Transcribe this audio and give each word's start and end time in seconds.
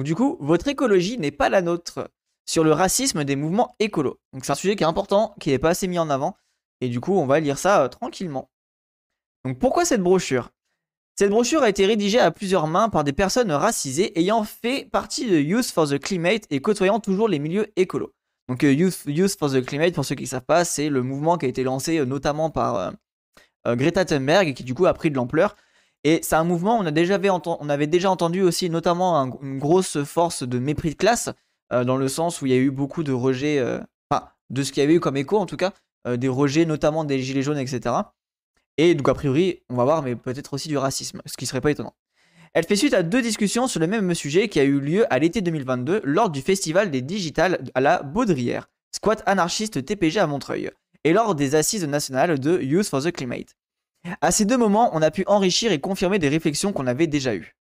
Donc 0.00 0.06
du 0.06 0.14
coup, 0.14 0.38
votre 0.40 0.66
écologie 0.66 1.18
n'est 1.18 1.30
pas 1.30 1.50
la 1.50 1.60
nôtre 1.60 2.10
sur 2.46 2.64
le 2.64 2.72
racisme 2.72 3.22
des 3.22 3.36
mouvements 3.36 3.76
écolos. 3.80 4.18
Donc 4.32 4.46
c'est 4.46 4.52
un 4.52 4.54
sujet 4.54 4.74
qui 4.74 4.82
est 4.82 4.86
important, 4.86 5.34
qui 5.38 5.50
n'est 5.50 5.58
pas 5.58 5.68
assez 5.68 5.88
mis 5.88 5.98
en 5.98 6.08
avant. 6.08 6.38
Et 6.80 6.88
du 6.88 7.00
coup, 7.00 7.18
on 7.18 7.26
va 7.26 7.38
lire 7.38 7.58
ça 7.58 7.82
euh, 7.82 7.88
tranquillement. 7.88 8.50
Donc 9.44 9.58
pourquoi 9.58 9.84
cette 9.84 10.00
brochure? 10.00 10.52
Cette 11.16 11.28
brochure 11.28 11.62
a 11.62 11.68
été 11.68 11.84
rédigée 11.84 12.18
à 12.18 12.30
plusieurs 12.30 12.66
mains 12.66 12.88
par 12.88 13.04
des 13.04 13.12
personnes 13.12 13.52
racisées 13.52 14.18
ayant 14.18 14.42
fait 14.42 14.88
partie 14.90 15.28
de 15.28 15.38
Youth 15.38 15.66
for 15.66 15.86
the 15.86 15.98
Climate 15.98 16.44
et 16.48 16.62
côtoyant 16.62 16.98
toujours 16.98 17.28
les 17.28 17.38
milieux 17.38 17.70
écolos. 17.76 18.14
Donc 18.48 18.64
euh, 18.64 18.72
Youth, 18.72 19.36
for 19.38 19.50
the 19.50 19.62
Climate, 19.62 19.92
pour 19.94 20.06
ceux 20.06 20.14
qui 20.14 20.22
ne 20.22 20.28
savent 20.28 20.46
pas, 20.46 20.64
c'est 20.64 20.88
le 20.88 21.02
mouvement 21.02 21.36
qui 21.36 21.44
a 21.44 21.50
été 21.50 21.62
lancé 21.62 21.98
euh, 21.98 22.06
notamment 22.06 22.48
par 22.48 22.94
Greta 23.66 24.06
Thunberg 24.06 24.48
et 24.48 24.54
qui 24.54 24.64
du 24.64 24.72
coup 24.72 24.86
a 24.86 24.94
pris 24.94 25.10
de 25.10 25.16
l'ampleur. 25.16 25.56
Et 26.04 26.20
c'est 26.22 26.36
un 26.36 26.44
mouvement, 26.44 26.78
on, 26.78 26.86
a 26.86 26.90
déjà 26.90 27.18
on 27.44 27.68
avait 27.68 27.86
déjà 27.86 28.10
entendu 28.10 28.40
aussi 28.42 28.70
notamment 28.70 29.38
une 29.42 29.58
grosse 29.58 30.02
force 30.04 30.42
de 30.42 30.58
mépris 30.58 30.90
de 30.90 30.94
classe, 30.94 31.28
dans 31.70 31.96
le 31.96 32.08
sens 32.08 32.40
où 32.40 32.46
il 32.46 32.52
y 32.52 32.54
a 32.54 32.58
eu 32.58 32.70
beaucoup 32.70 33.02
de 33.02 33.12
rejets, 33.12 33.62
enfin 34.10 34.30
de 34.48 34.62
ce 34.62 34.72
qu'il 34.72 34.82
y 34.82 34.84
avait 34.84 34.94
eu 34.94 35.00
comme 35.00 35.18
écho 35.18 35.36
en 35.36 35.46
tout 35.46 35.58
cas, 35.58 35.72
euh, 36.06 36.16
des 36.16 36.28
rejets, 36.28 36.64
notamment 36.64 37.04
des 37.04 37.20
gilets 37.20 37.42
jaunes, 37.42 37.58
etc. 37.58 37.94
Et 38.78 38.94
donc, 38.94 39.08
a 39.08 39.14
priori, 39.14 39.60
on 39.68 39.74
va 39.74 39.84
voir, 39.84 40.02
mais 40.02 40.16
peut-être 40.16 40.54
aussi 40.54 40.68
du 40.68 40.78
racisme, 40.78 41.20
ce 41.26 41.36
qui 41.36 41.44
serait 41.44 41.60
pas 41.60 41.70
étonnant. 41.70 41.94
Elle 42.54 42.64
fait 42.64 42.76
suite 42.76 42.94
à 42.94 43.02
deux 43.02 43.20
discussions 43.20 43.68
sur 43.68 43.80
le 43.80 43.86
même 43.86 44.14
sujet 44.14 44.48
qui 44.48 44.58
a 44.58 44.64
eu 44.64 44.80
lieu 44.80 45.12
à 45.12 45.18
l'été 45.18 45.42
2022 45.42 46.00
lors 46.04 46.30
du 46.30 46.40
festival 46.40 46.90
des 46.90 47.02
digitales 47.02 47.62
à 47.74 47.80
la 47.80 48.02
Baudrière, 48.02 48.70
squat 48.92 49.22
anarchiste 49.26 49.84
TPG 49.84 50.18
à 50.18 50.26
Montreuil, 50.26 50.70
et 51.04 51.12
lors 51.12 51.34
des 51.34 51.54
assises 51.54 51.86
nationales 51.86 52.40
de 52.40 52.60
Youth 52.60 52.88
for 52.88 53.02
the 53.02 53.12
Climate. 53.12 53.54
À 54.20 54.30
ces 54.30 54.44
deux 54.44 54.56
moments, 54.56 54.90
on 54.92 55.02
a 55.02 55.10
pu 55.10 55.24
enrichir 55.26 55.72
et 55.72 55.80
confirmer 55.80 56.18
des 56.18 56.28
réflexions 56.28 56.72
qu'on 56.72 56.86
avait 56.86 57.06
déjà 57.06 57.34
eues. 57.34 57.56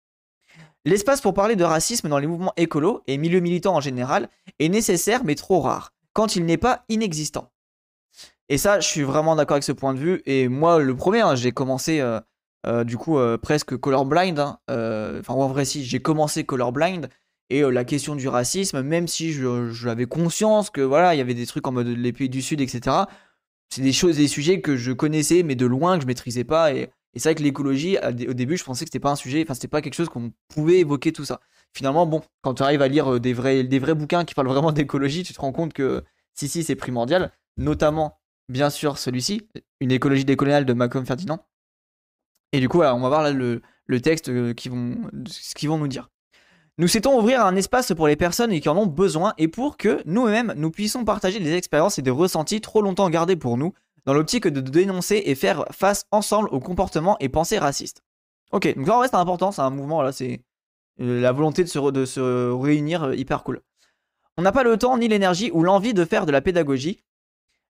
L'espace 0.85 1.21
pour 1.21 1.35
parler 1.35 1.57
de 1.57 1.65
racisme 1.65 2.09
dans 2.09 2.19
les 2.19 2.27
mouvements 2.27 2.53
écolos 2.57 3.03
et 3.07 3.17
milieux 3.17 3.41
militants 3.41 3.75
en 3.75 3.81
général 3.81 4.29
est 4.61 4.69
nécessaire 4.69 5.25
mais 5.25 5.35
trop 5.35 5.61
rare, 5.61 5.93
quand 6.13 6.37
il 6.37 6.45
n'est 6.45 6.59
pas 6.59 6.85
inexistant. 6.89 7.51
Et 8.49 8.59
ça, 8.59 8.81
je 8.81 8.87
suis 8.87 9.03
vraiment 9.03 9.35
d'accord 9.35 9.55
avec 9.55 9.65
ce 9.65 9.73
point 9.73 9.95
de 9.95 9.99
vue. 9.99 10.23
Et 10.27 10.49
moi, 10.49 10.79
le 10.79 10.95
premier, 10.95 11.21
hein, 11.21 11.35
j'ai 11.35 11.53
commencé 11.53 12.01
euh, 12.01 12.21
euh, 12.67 12.85
du 12.85 12.97
coup 12.97 13.19
euh, 13.19 13.37
presque 13.37 13.77
colorblind. 13.77 14.39
Hein, 14.39 14.59
enfin, 14.69 15.35
en 15.35 15.49
vrai, 15.49 15.65
si, 15.65 15.85
j'ai 15.85 16.01
commencé 16.01 16.45
colorblind. 16.45 17.09
Et 17.49 17.63
la 17.63 17.85
question 17.85 18.17
du 18.17 18.27
racisme, 18.27 18.83
même 18.83 19.07
si 19.07 19.33
j'avais 19.71 20.07
conscience 20.07 20.69
que 20.69 20.81
voilà, 20.81 21.15
il 21.15 21.19
y 21.19 21.21
avait 21.21 21.35
des 21.35 21.47
trucs 21.47 21.67
en 21.69 21.73
mode 21.73 21.87
les 21.87 22.13
pays 22.13 22.29
du 22.29 22.43
Sud, 22.43 22.61
etc. 22.61 23.05
C'est 23.71 23.83
des 23.83 23.93
choses, 23.93 24.17
des 24.17 24.29
sujets 24.29 24.61
que 24.61 24.77
je 24.77 24.93
connaissais, 24.93 25.43
mais 25.43 25.55
de 25.55 25.67
loin 25.67 25.97
que 25.97 26.03
je 26.03 26.07
maîtrisais 26.07 26.45
pas. 26.45 26.73
Et, 26.73 26.91
c'est 27.17 27.31
vrai 27.31 27.35
que 27.35 27.43
l'écologie, 27.43 27.97
au 28.29 28.35
début, 28.35 28.59
je 28.59 28.65
pensais 28.65 28.85
que 28.85 28.91
c'était 28.91 29.01
pas 29.01 29.11
un 29.11 29.17
sujet, 29.17 29.43
enfin, 29.43 29.55
c'était 29.55 29.69
pas 29.69 29.81
quelque 29.81 29.95
chose 29.95 30.11
qu'on 30.11 30.33
pouvait 30.49 30.81
évoquer 30.81 31.13
tout 31.13 31.25
ça. 31.25 31.41
Finalement, 31.73 32.05
bon, 32.05 32.21
quand 32.43 32.55
tu 32.55 32.63
arrives 32.63 32.83
à 32.83 32.89
lire 32.89 33.19
des 33.19 33.33
vrais, 33.33 33.65
des 33.65 33.79
vrais 33.79 33.95
bouquins 33.95 34.27
qui 34.27 34.35
parlent 34.35 34.49
vraiment 34.49 34.73
d'écologie, 34.73 35.23
tu 35.23 35.33
te 35.33 35.41
rends 35.41 35.53
compte 35.53 35.73
que 35.73 36.05
si, 36.35 36.47
si, 36.47 36.63
c'est 36.63 36.77
primordial, 36.77 37.33
notamment 37.57 38.19
bien 38.49 38.71
sûr 38.71 38.99
celui-ci, 38.99 39.49
Une 39.81 39.91
écologie 39.91 40.25
décoloniale 40.25 40.65
de 40.67 40.73
Malcolm 40.73 41.07
Ferdinand. 41.07 41.45
Et 42.53 42.61
du 42.61 42.69
coup, 42.69 42.79
on 42.79 43.01
va 43.01 43.09
voir 43.09 43.23
là 43.23 43.33
le, 43.33 43.63
texte 44.01 44.29
euh, 44.29 44.55
qui 44.55 44.69
vont, 44.69 44.97
ce 45.27 45.55
qu'ils 45.55 45.69
vont 45.69 45.79
nous 45.79 45.89
dire. 45.89 46.11
Nous 46.79 46.89
souhaitons 46.89 47.19
ouvrir 47.19 47.43
un 47.43 47.57
espace 47.57 47.95
pour 47.95 48.07
les 48.07 48.17
personnes 48.17 48.61
qui 48.61 48.69
en 48.69 48.77
ont 48.77 48.85
besoin 48.85 49.33
et 49.39 49.49
pour 49.49 49.79
que 49.79 50.03
nous-mêmes 50.05 50.53
nous 50.59 50.71
puissions 50.71 51.07
partager 51.07 51.41
des 51.41 51.55
expériences 51.55 51.99
et 51.99 52.03
des 52.03 52.11
ressentis 52.11 52.61
trop 52.61 52.83
longtemps 52.83 53.09
gardés 53.09 53.37
pour 53.37 53.57
nous, 53.57 53.73
dans 54.05 54.13
l'optique 54.13 54.47
de 54.47 54.61
dénoncer 54.61 55.23
et 55.25 55.35
faire 55.35 55.65
face 55.71 56.05
ensemble 56.11 56.51
aux 56.51 56.61
comportements 56.61 57.17
et 57.19 57.31
pensées 57.31 57.59
racistes. 57.59 58.03
Ok, 58.53 58.77
donc 58.77 58.87
là 58.87 58.99
en 58.99 59.01
reste 59.01 59.15
important, 59.15 59.53
c'est 59.53 59.63
un 59.63 59.71
mouvement, 59.71 60.03
là 60.03 60.13
c'est 60.13 60.43
euh, 61.01 61.19
la 61.23 61.33
volonté 61.33 61.65
de 61.65 61.69
se, 61.69 61.91
de 61.91 62.05
se 62.05 62.51
réunir 62.53 63.05
euh, 63.05 63.15
hyper 63.15 63.43
cool. 63.43 63.63
On 64.37 64.43
n'a 64.43 64.53
pas 64.53 64.63
le 64.63 64.77
temps 64.77 64.99
ni 64.99 65.09
l'énergie 65.09 65.51
ou 65.55 65.63
l'envie 65.63 65.95
de 65.95 66.05
faire 66.05 66.27
de 66.27 66.33
la 66.33 66.43
pédagogie, 66.43 67.03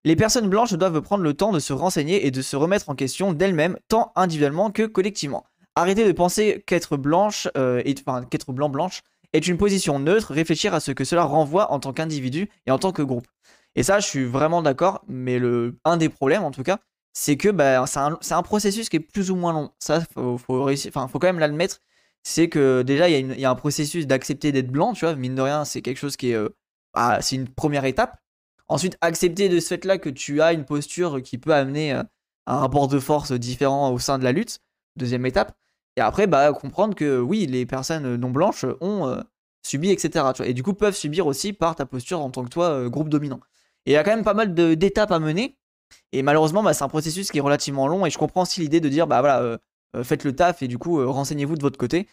les 0.03 0.17
personnes 0.17 0.49
blanches 0.49 0.75
doivent 0.75 1.01
prendre 1.01 1.23
le 1.23 1.35
temps 1.35 1.53
de 1.53 1.61
se 1.61 1.73
renseigner 1.73 2.27
et 2.27 2.33
de 2.33 2.43
se 2.43 2.57
remettre 2.57 2.89
en 2.89 2.97
question 2.97 3.33
d'elles-mêmes, 3.33 3.79
tant 3.87 4.13
individuellement 4.17 4.73
que 4.73 4.83
collectivement. 4.83 5.45
Arrêtez 5.77 6.07
de 6.07 6.13
penser 6.13 6.65
qu'être 6.67 6.97
blanche, 6.97 7.49
euh, 7.57 7.83
enfin, 8.01 8.25
qu'être 8.25 8.53
blanc-blanche 8.53 9.03
est 9.35 9.47
une 9.47 9.59
position 9.59 9.99
neutre, 9.99 10.33
réfléchir 10.33 10.73
à 10.75 10.81
ce 10.81 10.91
que 10.91 11.05
cela 11.05 11.25
renvoie 11.25 11.71
en 11.71 11.79
tant 11.79 11.93
qu'individu 11.93 12.49
et 12.67 12.71
en 12.71 12.79
tant 12.79 12.93
que 12.93 13.03
groupe. 13.03 13.27
Et 13.75 13.83
ça, 13.83 14.01
je 14.01 14.07
suis 14.07 14.25
vraiment 14.25 14.63
d'accord, 14.63 15.05
mais 15.07 15.39
le, 15.39 15.79
un 15.85 15.99
des 15.99 16.09
problèmes 16.09 16.43
en 16.45 16.51
tout 16.51 16.63
cas, 16.63 16.79
c'est 17.13 17.37
que 17.37 17.51
bah, 17.51 17.85
c'est 17.87 18.35
un, 18.35 18.43
processus 18.43 18.89
qui 18.89 18.97
est 18.97 19.01
plus 19.01 19.31
ou 19.31 19.37
moins 19.37 19.53
long. 19.53 19.71
Ça, 19.79 20.01
faut, 20.15 20.39
faut, 20.39 20.67
quand 20.67 21.23
même 21.23 21.39
l'admettre. 21.39 21.81
C'est 22.23 22.49
que 22.49 22.83
déjà, 22.83 23.09
il 23.09 23.39
y, 23.39 23.45
a 23.45 23.51
un 23.51 23.55
processus 23.55 24.07
d'accepter 24.07 24.53
d'être 24.53 24.71
blanc, 24.71 24.95
tu 24.95 25.05
vois, 25.05 25.15
mine 25.15 25.35
de 25.35 25.43
rien, 25.43 25.65
c'est 25.65 25.83
quelque 25.83 25.99
chose 25.99 26.17
qui 26.17 26.31
est. 26.31 26.35
Euh, 26.35 26.49
ah, 26.95 27.19
c'est 27.21 27.37
une 27.37 27.49
première 27.49 27.85
étape. 27.85 28.19
Ensuite, 28.69 28.99
accepter 29.01 29.49
de 29.49 29.61
ce 29.61 29.69
fait-là 29.69 29.99
que 29.99 30.11
tu 30.11 30.43
as 30.43 30.53
une 30.53 30.65
posture 30.65 31.23
qui 31.23 31.39
peut 31.39 31.55
amener 31.55 31.93
euh, 31.93 32.03
un 32.47 32.59
rapport 32.59 32.89
de 32.89 32.99
force 32.99 33.33
différent 33.33 33.91
au 33.93 33.99
sein 33.99 34.19
de 34.19 34.25
la 34.25 34.33
lutte, 34.33 34.61
deuxième 34.97 35.25
étape. 35.27 35.57
Et 35.97 36.01
après, 36.01 36.27
bah, 36.27 36.53
comprendre 36.53 36.95
que 36.95 37.19
oui, 37.21 37.47
les 37.47 37.67
personnes 37.67 38.17
non 38.17 38.31
blanches 38.31 38.67
ont 38.81 39.07
euh, 39.07 39.21
subi, 39.63 39.91
etc. 39.91 40.27
et 40.45 40.55
du 40.55 40.63
coup, 40.63 40.75
peuvent 40.75 40.95
subir 40.95 41.27
aussi 41.27 41.53
par 41.53 41.75
ta 41.75 41.87
posture 41.87 42.21
en 42.21 42.31
tant 42.31 42.45
que 42.45 42.51
toi, 42.51 42.69
euh, 42.71 42.89
groupe 42.89 43.09
dominant. 43.09 43.41
Et 43.87 43.93
il 43.93 43.95
y 43.95 43.97
a 43.97 44.05
quand 44.05 44.11
même 44.11 44.25
pas 44.25 44.35
mal 44.35 44.55
d'étapes 44.55 45.13
à 45.13 45.19
mener. 45.19 45.59
Et 46.13 46.23
malheureusement, 46.23 46.63
bah, 46.63 46.75
c'est 46.75 46.85
un 46.85 46.89
processus 46.89 47.31
qui 47.31 47.39
est 47.39 47.43
relativement 47.43 47.87
long. 47.89 48.05
Et 48.07 48.11
je 48.11 48.19
comprends 48.19 48.43
aussi 48.43 48.61
l'idée 48.61 48.81
de 48.81 48.89
dire, 48.89 49.07
bah 49.07 49.21
voilà, 49.21 49.59
faites 50.03 50.25
le 50.25 50.35
taf 50.35 50.63
et 50.63 50.69
du 50.69 50.79
coup, 50.79 51.05
renseignez-vous 51.07 51.55
de 51.55 51.63
votre 51.63 51.79
côté. 51.79 52.09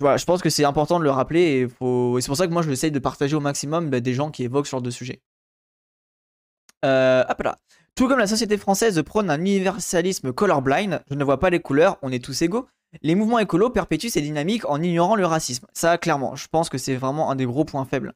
Je 0.00 0.24
pense 0.24 0.42
que 0.42 0.50
c'est 0.50 0.64
important 0.64 0.98
de 0.98 1.04
le 1.04 1.10
rappeler. 1.10 1.40
Et, 1.40 1.68
c'est 1.68 2.26
pour 2.26 2.36
ça 2.36 2.46
que 2.46 2.52
moi, 2.52 2.62
je 2.62 2.70
j'essaye 2.70 2.90
de 2.90 2.98
partager 2.98 3.36
au 3.36 3.40
maximum 3.40 3.90
bah, 3.90 4.00
des 4.00 4.14
gens 4.14 4.30
qui 4.30 4.44
évoquent 4.44 4.66
ce 4.66 4.72
genre 4.72 4.82
de 4.82 4.90
sujet. 4.90 5.22
Euh, 6.84 7.24
hop 7.28 7.42
là. 7.42 7.58
Tout 7.94 8.08
comme 8.08 8.18
la 8.18 8.26
société 8.26 8.58
française 8.58 9.00
prône 9.02 9.30
un 9.30 9.38
universalisme 9.38 10.32
colorblind, 10.32 11.02
je 11.08 11.14
ne 11.14 11.24
vois 11.24 11.38
pas 11.38 11.50
les 11.50 11.60
couleurs, 11.60 11.96
on 12.02 12.10
est 12.10 12.24
tous 12.24 12.42
égaux, 12.42 12.66
les 13.02 13.14
mouvements 13.14 13.38
écolos 13.38 13.70
perpétuent 13.70 14.10
ces 14.10 14.20
dynamiques 14.20 14.68
en 14.68 14.82
ignorant 14.82 15.14
le 15.14 15.26
racisme. 15.26 15.66
Ça, 15.72 15.96
clairement, 15.98 16.34
je 16.34 16.48
pense 16.48 16.68
que 16.68 16.78
c'est 16.78 16.96
vraiment 16.96 17.30
un 17.30 17.36
des 17.36 17.46
gros 17.46 17.64
points 17.64 17.84
faibles. 17.84 18.14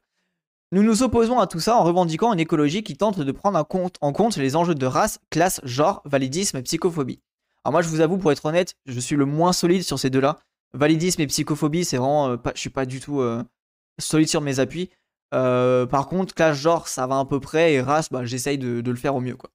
Nous 0.71 0.83
nous 0.83 1.01
opposons 1.01 1.39
à 1.39 1.47
tout 1.47 1.59
ça 1.59 1.77
en 1.77 1.83
revendiquant 1.83 2.33
une 2.33 2.39
écologie 2.39 2.83
qui 2.83 2.95
tente 2.95 3.19
de 3.19 3.31
prendre 3.31 3.57
en 3.57 4.13
compte, 4.13 4.37
les 4.37 4.55
enjeux 4.55 4.75
de 4.75 4.85
race, 4.85 5.19
classe, 5.29 5.61
genre, 5.63 6.01
validisme 6.05 6.57
et 6.57 6.61
psychophobie. 6.61 7.21
Alors 7.63 7.71
moi, 7.71 7.81
je 7.81 7.87
vous 7.89 8.01
avoue, 8.01 8.17
pour 8.17 8.31
être 8.31 8.45
honnête, 8.45 8.75
je 8.85 8.99
suis 8.99 9.15
le 9.15 9.25
moins 9.25 9.53
solide 9.53 9.83
sur 9.83 9.97
ces 9.97 10.09
deux-là. 10.09 10.39
Validisme 10.73 11.21
et 11.21 11.27
psychophobie, 11.27 11.85
c'est 11.85 11.97
vraiment... 11.97 12.29
Euh, 12.29 12.37
pas, 12.37 12.51
je 12.53 12.59
suis 12.59 12.69
pas 12.69 12.85
du 12.85 12.99
tout 12.99 13.21
euh, 13.21 13.43
solide 13.97 14.27
sur 14.27 14.41
mes 14.41 14.59
appuis. 14.59 14.89
Euh, 15.33 15.85
par 15.85 16.07
contre, 16.07 16.35
classe 16.35 16.57
genre, 16.57 16.87
ça 16.87 17.07
va 17.07 17.19
à 17.19 17.25
peu 17.25 17.39
près, 17.39 17.73
et 17.73 17.81
race, 17.81 18.09
bah, 18.09 18.25
j'essaye 18.25 18.57
de, 18.57 18.81
le 18.81 18.95
faire 18.95 19.15
au 19.15 19.21
mieux. 19.21 19.35
Quoi. 19.35 19.49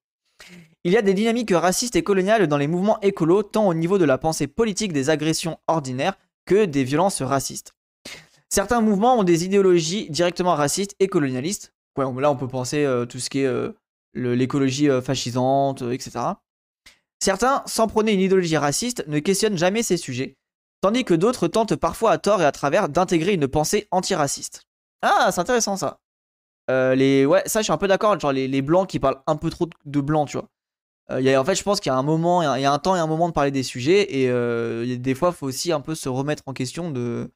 Il 0.83 0.91
y 0.91 0.97
a 0.97 1.01
des 1.01 1.13
dynamiques 1.13 1.51
racistes 1.51 1.95
et 1.95 2.03
coloniales 2.03 2.47
dans 2.47 2.57
les 2.57 2.67
mouvements 2.67 2.99
écolos, 3.01 3.43
tant 3.43 3.67
au 3.67 3.73
niveau 3.73 3.97
de 3.97 4.05
la 4.05 4.17
pensée 4.17 4.47
politique 4.47 4.93
des 4.93 5.09
agressions 5.09 5.57
ordinaires 5.67 6.17
que 6.45 6.65
des 6.65 6.83
violences 6.83 7.21
racistes. 7.21 7.73
Certains 8.49 8.81
mouvements 8.81 9.19
ont 9.19 9.23
des 9.23 9.45
idéologies 9.45 10.09
directement 10.09 10.53
racistes 10.53 10.95
et 10.99 11.07
colonialistes. 11.07 11.73
Ouais, 11.97 12.05
là, 12.21 12.31
on 12.31 12.35
peut 12.35 12.47
penser 12.47 12.85
euh, 12.85 13.05
tout 13.05 13.19
ce 13.19 13.29
qui 13.29 13.39
est 13.39 13.45
euh, 13.45 13.71
l'écologie 14.13 14.89
fascisante, 15.01 15.81
etc. 15.81 16.19
Certains, 17.19 17.63
sans 17.65 17.87
prôner 17.87 18.13
une 18.13 18.19
idéologie 18.19 18.57
raciste, 18.57 19.03
ne 19.07 19.19
questionnent 19.19 19.57
jamais 19.57 19.83
ces 19.83 19.97
sujets, 19.97 20.37
tandis 20.81 21.03
que 21.03 21.13
d'autres 21.13 21.47
tentent 21.47 21.75
parfois 21.75 22.11
à 22.11 22.17
tort 22.17 22.41
et 22.41 22.45
à 22.45 22.51
travers 22.51 22.89
d'intégrer 22.89 23.33
une 23.33 23.47
pensée 23.47 23.87
antiraciste. 23.91 24.61
Ah, 25.01 25.29
c'est 25.31 25.41
intéressant 25.41 25.77
ça. 25.77 25.99
Euh, 26.69 26.95
les... 26.95 27.25
Ouais, 27.25 27.43
ça, 27.45 27.59
je 27.59 27.65
suis 27.65 27.73
un 27.73 27.77
peu 27.77 27.87
d'accord. 27.87 28.19
Genre, 28.19 28.31
les, 28.31 28.61
blancs 28.61 28.87
qui 28.87 28.99
parlent 28.99 29.21
un 29.27 29.35
peu 29.35 29.49
trop 29.49 29.69
de 29.85 30.01
blanc, 30.01 30.25
tu 30.25 30.37
vois. 30.37 30.49
Euh, 31.11 31.21
y 31.21 31.31
a, 31.31 31.39
en 31.39 31.45
fait, 31.45 31.55
je 31.55 31.63
pense 31.63 31.79
qu'il 31.79 31.91
y 31.91 31.93
a 31.93 31.97
un 31.97 32.03
moment, 32.03 32.55
il 32.55 32.61
y 32.61 32.65
a 32.65 32.71
un 32.71 32.79
temps 32.79 32.95
et 32.95 32.99
un 32.99 33.07
moment 33.07 33.27
de 33.27 33.33
parler 33.33 33.51
des 33.51 33.63
sujets. 33.63 34.17
Et 34.17 34.29
euh, 34.29 34.97
des 34.97 35.15
fois, 35.15 35.29
il 35.29 35.35
faut 35.35 35.47
aussi 35.47 35.71
un 35.71 35.81
peu 35.81 35.95
se 35.95 36.09
remettre 36.09 36.43
en 36.45 36.53
question 36.53 36.91
de. 36.91 37.31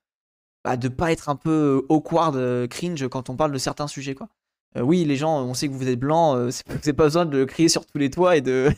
Bah, 0.66 0.76
de 0.76 0.90
pas 0.90 1.12
être 1.12 1.30
un 1.30 1.38
peu 1.38 1.86
awkward, 1.88 2.68
cringe 2.68 3.08
quand 3.08 3.30
on 3.30 3.38
parle 3.38 3.54
de 3.54 3.58
certains 3.58 3.88
sujets, 3.88 4.14
quoi. 4.14 4.28
oui, 4.76 5.06
les 5.06 5.16
gens, 5.16 5.42
on 5.42 5.54
sait 5.54 5.70
que 5.70 5.74
vous 5.74 5.88
êtes 5.88 6.00
blanc, 6.00 6.50
c'est 6.52 6.92
pas 6.94 7.06
besoin 7.06 7.26
de 7.26 7.46
crier 7.46 7.70
sur 7.70 7.86
tous 7.86 7.98
les 7.98 8.10
toits 8.10 8.36
et 8.36 8.42
de. 8.42 8.70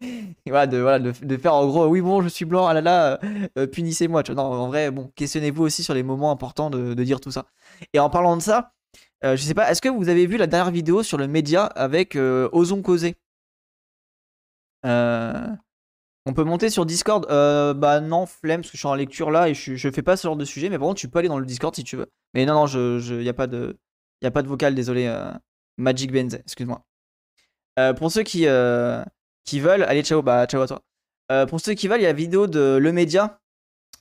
voilà, 0.46 0.66
de, 0.66 0.78
voilà 0.78 0.98
de, 0.98 1.36
faire 1.36 1.54
en 1.54 1.66
gros, 1.66 1.86
oui, 1.88 2.00
bon, 2.00 2.22
je 2.22 2.28
suis 2.28 2.46
blanc, 2.46 2.66
ah 2.66 2.72
là 2.72 2.80
là, 2.80 3.20
punissez-moi. 3.66 4.22
Non, 4.34 4.44
en 4.44 4.68
vrai, 4.68 4.90
bon, 4.90 5.12
questionnez-vous 5.14 5.62
aussi 5.62 5.82
sur 5.82 5.92
les 5.92 6.02
moments 6.02 6.30
importants 6.30 6.70
de 6.70 6.94
dire 7.04 7.20
tout 7.20 7.30
ça. 7.30 7.44
Et 7.92 7.98
en 7.98 8.08
parlant 8.08 8.34
de 8.38 8.42
ça, 8.42 8.72
euh, 8.72 8.79
je 9.22 9.36
sais 9.36 9.54
pas, 9.54 9.70
est-ce 9.70 9.82
que 9.82 9.88
vous 9.88 10.08
avez 10.08 10.26
vu 10.26 10.36
la 10.36 10.46
dernière 10.46 10.72
vidéo 10.72 11.02
sur 11.02 11.18
le 11.18 11.28
média 11.28 11.64
avec 11.64 12.16
euh, 12.16 12.48
Osons 12.52 12.82
causer 12.82 13.16
euh, 14.86 15.46
On 16.26 16.32
peut 16.32 16.44
monter 16.44 16.70
sur 16.70 16.86
Discord? 16.86 17.26
Bah 17.28 18.00
non, 18.00 18.26
flemme, 18.26 18.62
parce 18.62 18.70
que 18.70 18.76
je 18.76 18.80
suis 18.80 18.88
en 18.88 18.94
lecture 18.94 19.30
là 19.30 19.48
et 19.48 19.54
je, 19.54 19.90
fais 19.90 20.02
pas 20.02 20.16
ce 20.16 20.26
genre 20.26 20.36
de 20.36 20.44
sujet, 20.44 20.70
mais 20.70 20.78
par 20.78 20.88
contre, 20.88 21.00
tu 21.00 21.08
peux 21.08 21.18
aller 21.18 21.28
dans 21.28 21.38
le 21.38 21.46
Discord 21.46 21.74
si 21.74 21.84
tu 21.84 21.96
veux. 21.96 22.10
Mais 22.34 22.46
non, 22.46 22.54
non, 22.54 22.66
je, 22.66 22.98
je 22.98 23.28
a 23.28 23.32
pas 23.34 23.46
de, 23.46 23.76
y 24.22 24.26
a 24.26 24.30
pas 24.30 24.42
de 24.42 24.48
vocal, 24.48 24.74
désolé. 24.74 25.12
Magic 25.76 26.12
Benz, 26.12 26.34
excuse-moi. 26.34 26.82
pour 27.98 28.10
ceux 28.10 28.22
qui, 28.22 28.46
qui 29.44 29.60
veulent, 29.60 29.82
allez, 29.82 30.02
ciao, 30.02 30.22
bah 30.22 30.46
ciao 30.46 30.62
à 30.62 30.66
toi. 30.66 31.46
pour 31.46 31.60
ceux 31.60 31.74
qui 31.74 31.88
veulent, 31.88 32.00
il 32.00 32.04
y 32.04 32.06
a 32.06 32.12
vidéo 32.14 32.46
de 32.46 32.78
Le 32.80 32.92
Média. 32.92 33.38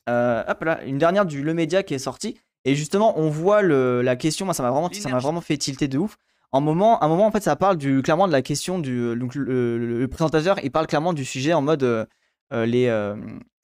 hop 0.08 0.64
là, 0.64 0.84
une 0.86 0.98
dernière 0.98 1.26
du 1.26 1.44
Le 1.44 1.54
Média 1.54 1.84
qui 1.84 1.94
est 1.94 2.00
sortie 2.00 2.40
Et 2.66 2.76
justement, 2.76 3.18
on 3.18 3.30
voit 3.30 3.62
le, 3.62 4.02
la 4.02 4.16
question, 4.16 4.46
moi 4.46 4.54
ça 4.54 4.64
m'a 4.64 4.72
vraiment, 4.72 4.90
ça 4.92 5.10
vraiment 5.10 5.42
fait 5.42 5.58
tilter 5.58 5.88
de 5.88 5.98
ouf. 5.98 6.18
En 6.52 6.62
moment, 6.62 7.04
un 7.04 7.08
moment, 7.08 7.28
en 7.28 7.32
fait, 7.32 7.44
ça 7.44 7.56
parle 7.56 7.78
du, 7.78 8.02
clairement 8.02 8.28
de 8.28 8.32
la 8.32 8.42
question 8.42 8.80
du. 8.80 9.16
Donc, 9.16 9.36
le, 9.36 10.08
présentateur, 10.08 10.60
il 10.64 10.72
parle 10.72 10.88
clairement 10.88 11.14
du 11.14 11.24
sujet 11.24 11.54
en 11.54 11.62
mode 11.62 11.84
euh, 11.84 12.06
euh, 12.54 12.66
les, 12.66 12.88
euh, 12.88 13.16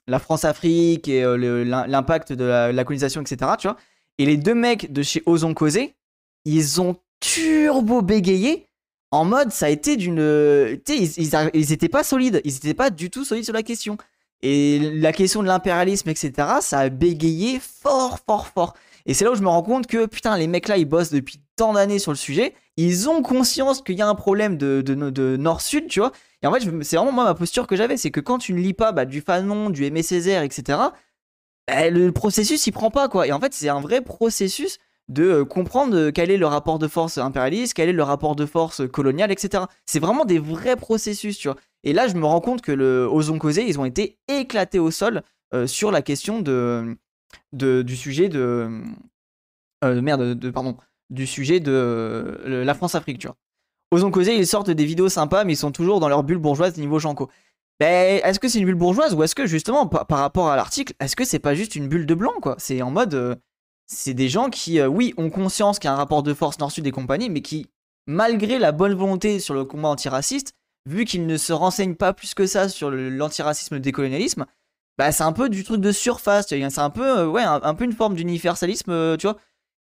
la 0.08 0.20
France-Afrique 0.20 1.08
et 1.08 1.24
l'impact 1.66 2.32
de 2.32 2.46
la, 2.46 2.84
colonisation, 2.84 3.22
etc. 3.22 3.52
Tu 3.58 3.68
vois. 3.68 3.78
Et 4.20 4.26
les 4.26 4.38
deux 4.38 4.54
mecs 4.54 4.94
de 4.94 5.02
chez 5.02 5.24
Ozon 5.26 5.56
Causé, 5.56 5.96
ils 6.46 6.80
ont 6.80 6.96
turbo 7.20 8.02
bégayé 8.02 8.68
en 9.12 9.26
mode 9.26 9.52
ça 9.52 9.66
a 9.66 9.70
été 9.70 9.98
d'une. 9.98 10.18
Tu 10.86 11.08
sais, 11.08 11.22
ils, 11.22 11.50
ils, 11.54 11.72
étaient 11.72 11.90
pas 11.90 12.04
solides, 12.04 12.42
ils 12.44 12.56
étaient 12.56 12.74
pas 12.74 12.92
du 12.92 13.10
tout 13.10 13.26
solides 13.26 13.46
sur 13.46 13.54
la 13.54 13.64
question. 13.64 13.98
Et 14.42 14.80
la 14.80 15.14
question 15.14 15.42
de 15.42 15.48
l'impérialisme, 15.48 16.10
etc., 16.10 16.32
ça 16.62 16.80
a 16.80 16.90
bégayé 16.90 17.60
fort, 17.60 18.20
fort, 18.26 18.48
fort. 18.48 18.74
Et 19.06 19.14
c'est 19.14 19.24
là 19.24 19.32
où 19.32 19.36
je 19.36 19.42
me 19.42 19.48
rends 19.48 19.64
compte 19.64 19.88
que, 19.88 20.06
putain, 20.06 20.38
les 20.38 20.48
mecs 20.48 20.68
là, 20.68 20.78
ils 20.78 20.86
bossent 20.86 21.12
depuis 21.12 21.40
tant 21.56 21.74
d'années 21.74 22.00
sur 22.00 22.12
le 22.12 22.18
sujet. 22.18 22.54
Ils 22.78 23.08
ont 23.10 23.22
conscience 23.22 23.82
qu'il 23.82 23.96
y 23.96 24.02
a 24.02 24.08
un 24.08 24.16
problème 24.16 24.58
de, 24.58 24.82
de, 24.82 25.38
nord-sud, 25.38 25.88
tu 25.88 26.00
vois. 26.00 26.12
Et 26.42 26.48
en 26.48 26.54
fait, 26.54 26.62
c'est 26.84 26.96
vraiment 26.96 27.12
moi 27.12 27.24
ma 27.24 27.36
posture 27.36 27.68
que 27.68 27.76
j'avais. 27.76 27.98
C'est 27.98 28.12
que 28.12 28.20
quand 28.20 28.40
tu 28.40 28.54
ne 28.54 28.60
lis 28.60 28.74
pas 28.74 28.92
bah, 28.92 29.06
du 29.06 29.22
Fanon, 29.22 29.70
du 29.70 29.86
Aimé 29.86 30.00
etc., 30.02 30.80
bah, 31.68 31.90
le 31.90 32.12
processus, 32.12 32.66
il 32.68 32.72
prend 32.72 32.92
pas, 32.92 33.08
quoi. 33.08 33.28
Et 33.28 33.32
en 33.32 33.40
fait, 33.40 33.54
c'est 33.54 33.70
un 33.70 33.80
vrai 33.80 34.02
processus 34.02 34.80
de 35.08 35.24
euh, 35.24 35.46
comprendre 35.46 35.96
euh, 35.96 36.12
quel 36.12 36.32
est 36.32 36.38
le 36.38 36.48
rapport 36.48 36.80
de 36.80 36.88
force 36.88 37.18
impérialiste, 37.18 37.74
quel 37.74 37.90
est 37.90 37.94
le 37.94 38.04
rapport 38.04 38.36
de 38.36 38.46
force 38.46 38.88
colonial, 38.88 39.32
etc. 39.32 39.66
C'est 39.86 40.00
vraiment 40.00 40.26
des 40.26 40.40
vrais 40.40 40.76
processus, 40.76 41.38
tu 41.38 41.48
vois. 41.48 41.58
Et 41.84 41.94
là, 41.94 42.08
je 42.08 42.16
me 42.16 42.26
rends 42.26 42.42
compte 42.42 42.62
que 42.62 42.72
le 42.72 43.08
Ozon 43.10 43.38
Causé, 43.38 43.68
ils 43.68 43.80
ont 43.80 43.86
été 43.86 44.18
éclatés 44.28 44.80
au 44.80 44.90
sol 44.90 45.22
euh, 45.54 45.68
sur 45.68 45.92
la 45.92 46.02
question 46.02 46.42
de, 46.42 46.98
du 47.54 47.96
sujet 47.96 48.28
de, 48.28 48.82
merde, 49.84 50.34
de, 50.34 50.50
pardon, 50.50 50.78
du 51.12 51.28
sujet 51.28 51.60
de 51.60 52.42
la 52.46 52.74
France-Afrique, 52.74 53.20
tu 53.20 53.28
vois. 53.28 53.38
Ils 53.92 54.48
sortent 54.48 54.72
des 54.72 54.86
vidéos 54.86 55.10
sympas, 55.10 55.44
mais 55.44 55.54
ils 55.54 55.58
sont 55.58 55.72
toujours 55.72 56.00
dans 56.00 56.10
leur 56.10 56.24
bulle 56.24 56.40
bourgeoise 56.40 56.78
niveau 56.78 56.98
Janko. 56.98 57.30
Ben, 57.80 58.20
est-ce 58.24 58.40
que 58.40 58.48
c'est 58.48 58.60
une 58.60 58.66
bulle 58.66 58.76
bourgeoise 58.76 59.14
ou 59.14 59.24
est-ce 59.24 59.36
que 59.36 59.46
justement, 59.46 59.86
par, 59.86 60.18
rapport 60.18 60.50
à 60.50 60.56
l'article, 60.56 60.94
est-ce 61.00 61.16
que 61.16 61.24
c'est 61.24 61.40
pas 61.40 61.54
juste 61.54 61.76
une 61.76 61.88
bulle 61.88 62.06
de 62.06 62.16
blanc, 62.16 62.34
quoi? 62.42 62.56
C'est 62.58 62.82
en 62.82 62.90
mode, 62.90 63.40
c'est 63.88 64.14
des 64.14 64.30
gens 64.30 64.50
qui, 64.50 64.82
oui, 64.82 65.14
ont 65.18 65.30
conscience 65.30 65.80
qu'il 65.80 65.88
y 65.88 65.92
a 65.92 65.94
un 65.94 65.98
rapport 65.98 66.24
de 66.24 66.34
force 66.34 66.60
nord-sud 66.60 66.86
et 66.88 66.92
compagnie, 66.92 67.30
mais 67.30 67.42
qui, 67.42 67.68
malgré 68.08 68.60
la 68.60 68.72
bonne 68.72 68.94
volonté 68.94 69.40
sur 69.40 69.54
le 69.54 69.66
combat 69.66 69.90
antiraciste, 69.90 70.54
vu 70.86 71.06
qu'ils 71.06 71.26
ne 71.26 71.38
se 71.38 71.54
renseignent 71.54 71.96
pas 71.96 72.14
plus 72.14 72.34
que 72.34 72.46
ça 72.46 72.70
sur 72.70 72.92
l'antiracisme, 72.92 73.76
le 73.76 73.82
décolonialisme, 73.82 74.46
bah 74.98 75.12
c'est 75.12 75.24
un 75.24 75.34
peu 75.34 75.50
du 75.50 75.64
truc 75.64 75.82
de 75.82 75.92
surface. 75.92 76.48
C'est 76.48 76.80
un 76.80 76.90
peu, 76.90 77.20
euh, 77.20 77.28
ouais, 77.28 77.44
un, 77.44 77.76
peu 77.76 77.84
une 77.84 77.94
forme 77.94 78.16
d'universalisme, 78.16 78.92
euh, 78.92 79.18
tu 79.18 79.28
vois. 79.28 79.38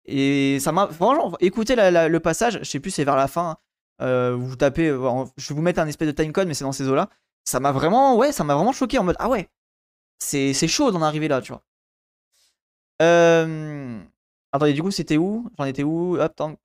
Et 0.05 0.59
ça 0.59 0.71
m'a. 0.71 0.87
Franchement, 0.87 1.37
écoutez 1.39 1.75
le 1.75 2.17
passage, 2.19 2.59
je 2.59 2.69
sais 2.69 2.79
plus, 2.79 2.91
c'est 2.91 3.03
vers 3.03 3.15
la 3.15 3.27
fin. 3.27 3.57
Euh, 4.01 4.35
vous 4.37 4.55
tapez, 4.55 4.87
je 4.87 5.49
vais 5.49 5.55
vous 5.55 5.61
mettre 5.61 5.79
un 5.79 5.87
espèce 5.87 6.07
de 6.07 6.13
timecode, 6.13 6.47
mais 6.47 6.53
c'est 6.53 6.63
dans 6.63 6.71
ces 6.71 6.87
eaux-là. 6.87 7.09
Ça 7.45 7.59
m'a 7.59 7.71
vraiment, 7.71 8.17
ouais, 8.17 8.31
ça 8.31 8.43
m'a 8.43 8.55
vraiment 8.55 8.71
choqué 8.71 8.97
en 8.97 9.03
mode, 9.03 9.17
ah 9.19 9.29
ouais, 9.29 9.49
c'est 10.19 10.53
chaud 10.67 10.91
d'en 10.91 11.01
arriver 11.01 11.27
là, 11.27 11.41
tu 11.41 11.51
vois. 11.51 11.61
Euh... 13.01 13.99
Attendez, 14.51 14.73
du 14.73 14.83
coup, 14.83 14.91
c'était 14.91 15.17
où? 15.17 15.49
J'en 15.57 15.65
étais 15.65 15.83
où? 15.83 16.17
Hop, 16.17 16.35
tant... 16.35 16.55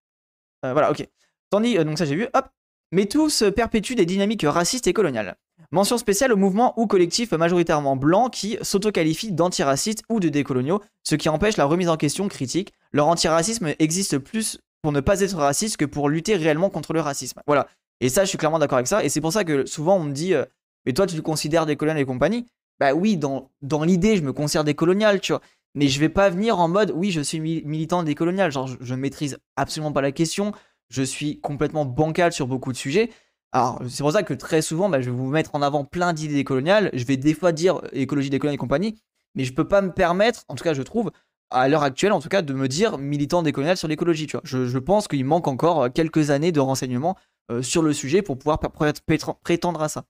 voilà, 0.62 0.90
ok. 0.90 1.06
Tandis, 1.50 1.76
donc 1.78 1.96
ça 1.96 2.04
j'ai 2.04 2.14
vu, 2.14 2.28
hop, 2.34 2.46
mais 2.92 3.06
tous 3.06 3.42
perpétuent 3.56 3.94
des 3.94 4.04
dynamiques 4.04 4.44
racistes 4.46 4.86
et 4.86 4.92
coloniales. 4.92 5.36
Mention 5.70 5.98
spéciale 5.98 6.32
aux 6.32 6.36
mouvements 6.36 6.78
ou 6.78 6.86
collectifs 6.86 7.32
majoritairement 7.32 7.96
blancs 7.96 8.32
qui 8.32 8.56
s'autoqualifient 8.62 9.32
d'antiracistes 9.32 10.02
ou 10.08 10.20
de 10.20 10.28
décoloniaux, 10.28 10.82
ce 11.02 11.14
qui 11.14 11.28
empêche 11.28 11.56
la 11.56 11.66
remise 11.66 11.88
en 11.88 11.96
question 11.96 12.28
critique. 12.28 12.72
Leur 12.92 13.08
antiracisme 13.08 13.74
existe 13.78 14.18
plus 14.18 14.58
pour 14.82 14.92
ne 14.92 15.00
pas 15.00 15.20
être 15.20 15.36
raciste 15.36 15.76
que 15.76 15.84
pour 15.84 16.08
lutter 16.08 16.36
réellement 16.36 16.70
contre 16.70 16.92
le 16.92 17.00
racisme. 17.00 17.40
Voilà. 17.46 17.66
Et 18.00 18.08
ça, 18.08 18.24
je 18.24 18.28
suis 18.28 18.38
clairement 18.38 18.58
d'accord 18.58 18.78
avec 18.78 18.86
ça. 18.86 19.04
Et 19.04 19.08
c'est 19.08 19.20
pour 19.20 19.32
ça 19.32 19.44
que 19.44 19.66
souvent 19.66 19.96
on 19.96 20.04
me 20.04 20.12
dit 20.12 20.32
euh, 20.32 20.44
Mais 20.86 20.92
toi, 20.92 21.06
tu 21.06 21.16
te 21.16 21.20
considères 21.20 21.66
décolonial 21.66 22.00
et 22.00 22.06
compagnie 22.06 22.46
Bah 22.78 22.94
oui, 22.94 23.16
dans, 23.16 23.50
dans 23.60 23.84
l'idée, 23.84 24.16
je 24.16 24.22
me 24.22 24.32
considère 24.32 24.64
décolonial, 24.64 25.20
tu 25.20 25.32
vois. 25.32 25.42
Mais 25.74 25.88
je 25.88 26.00
vais 26.00 26.08
pas 26.08 26.30
venir 26.30 26.58
en 26.58 26.68
mode 26.68 26.92
Oui, 26.94 27.10
je 27.10 27.20
suis 27.20 27.40
militant 27.40 28.02
décolonial. 28.02 28.50
Genre, 28.50 28.66
je, 28.66 28.76
je 28.80 28.94
maîtrise 28.94 29.38
absolument 29.56 29.92
pas 29.92 30.00
la 30.00 30.12
question 30.12 30.52
je 30.90 31.02
suis 31.02 31.40
complètement 31.40 31.84
bancal 31.84 32.32
sur 32.32 32.46
beaucoup 32.46 32.72
de 32.72 32.76
sujets. 32.76 33.10
Alors, 33.52 33.80
c'est 33.88 34.02
pour 34.02 34.12
ça 34.12 34.22
que 34.22 34.34
très 34.34 34.62
souvent, 34.62 34.88
bah, 34.88 35.00
je 35.00 35.10
vais 35.10 35.16
vous 35.16 35.28
mettre 35.28 35.54
en 35.54 35.62
avant 35.62 35.84
plein 35.84 36.12
d'idées 36.12 36.44
coloniales. 36.44 36.90
Je 36.92 37.04
vais 37.04 37.16
des 37.16 37.34
fois 37.34 37.52
dire 37.52 37.80
écologie 37.92 38.30
décoloniale 38.30 38.54
et 38.54 38.58
compagnie, 38.58 39.00
mais 39.34 39.44
je 39.44 39.52
peux 39.52 39.66
pas 39.66 39.80
me 39.80 39.92
permettre, 39.92 40.44
en 40.48 40.54
tout 40.54 40.64
cas, 40.64 40.74
je 40.74 40.82
trouve, 40.82 41.10
à 41.50 41.68
l'heure 41.68 41.82
actuelle, 41.82 42.12
en 42.12 42.20
tout 42.20 42.28
cas, 42.28 42.42
de 42.42 42.52
me 42.52 42.68
dire 42.68 42.98
militant 42.98 43.42
décolonial 43.42 43.76
sur 43.76 43.88
l'écologie. 43.88 44.26
Tu 44.26 44.36
vois. 44.36 44.42
Je, 44.44 44.78
pense 44.78 45.08
qu'il 45.08 45.24
manque 45.24 45.48
encore 45.48 45.90
quelques 45.92 46.30
années 46.30 46.52
de 46.52 46.60
renseignements 46.60 47.16
euh, 47.50 47.62
sur 47.62 47.82
le 47.82 47.92
sujet 47.92 48.20
pour 48.20 48.38
pouvoir 48.38 48.58
prétendre 48.58 49.82
à 49.82 49.88
ça. 49.88 50.04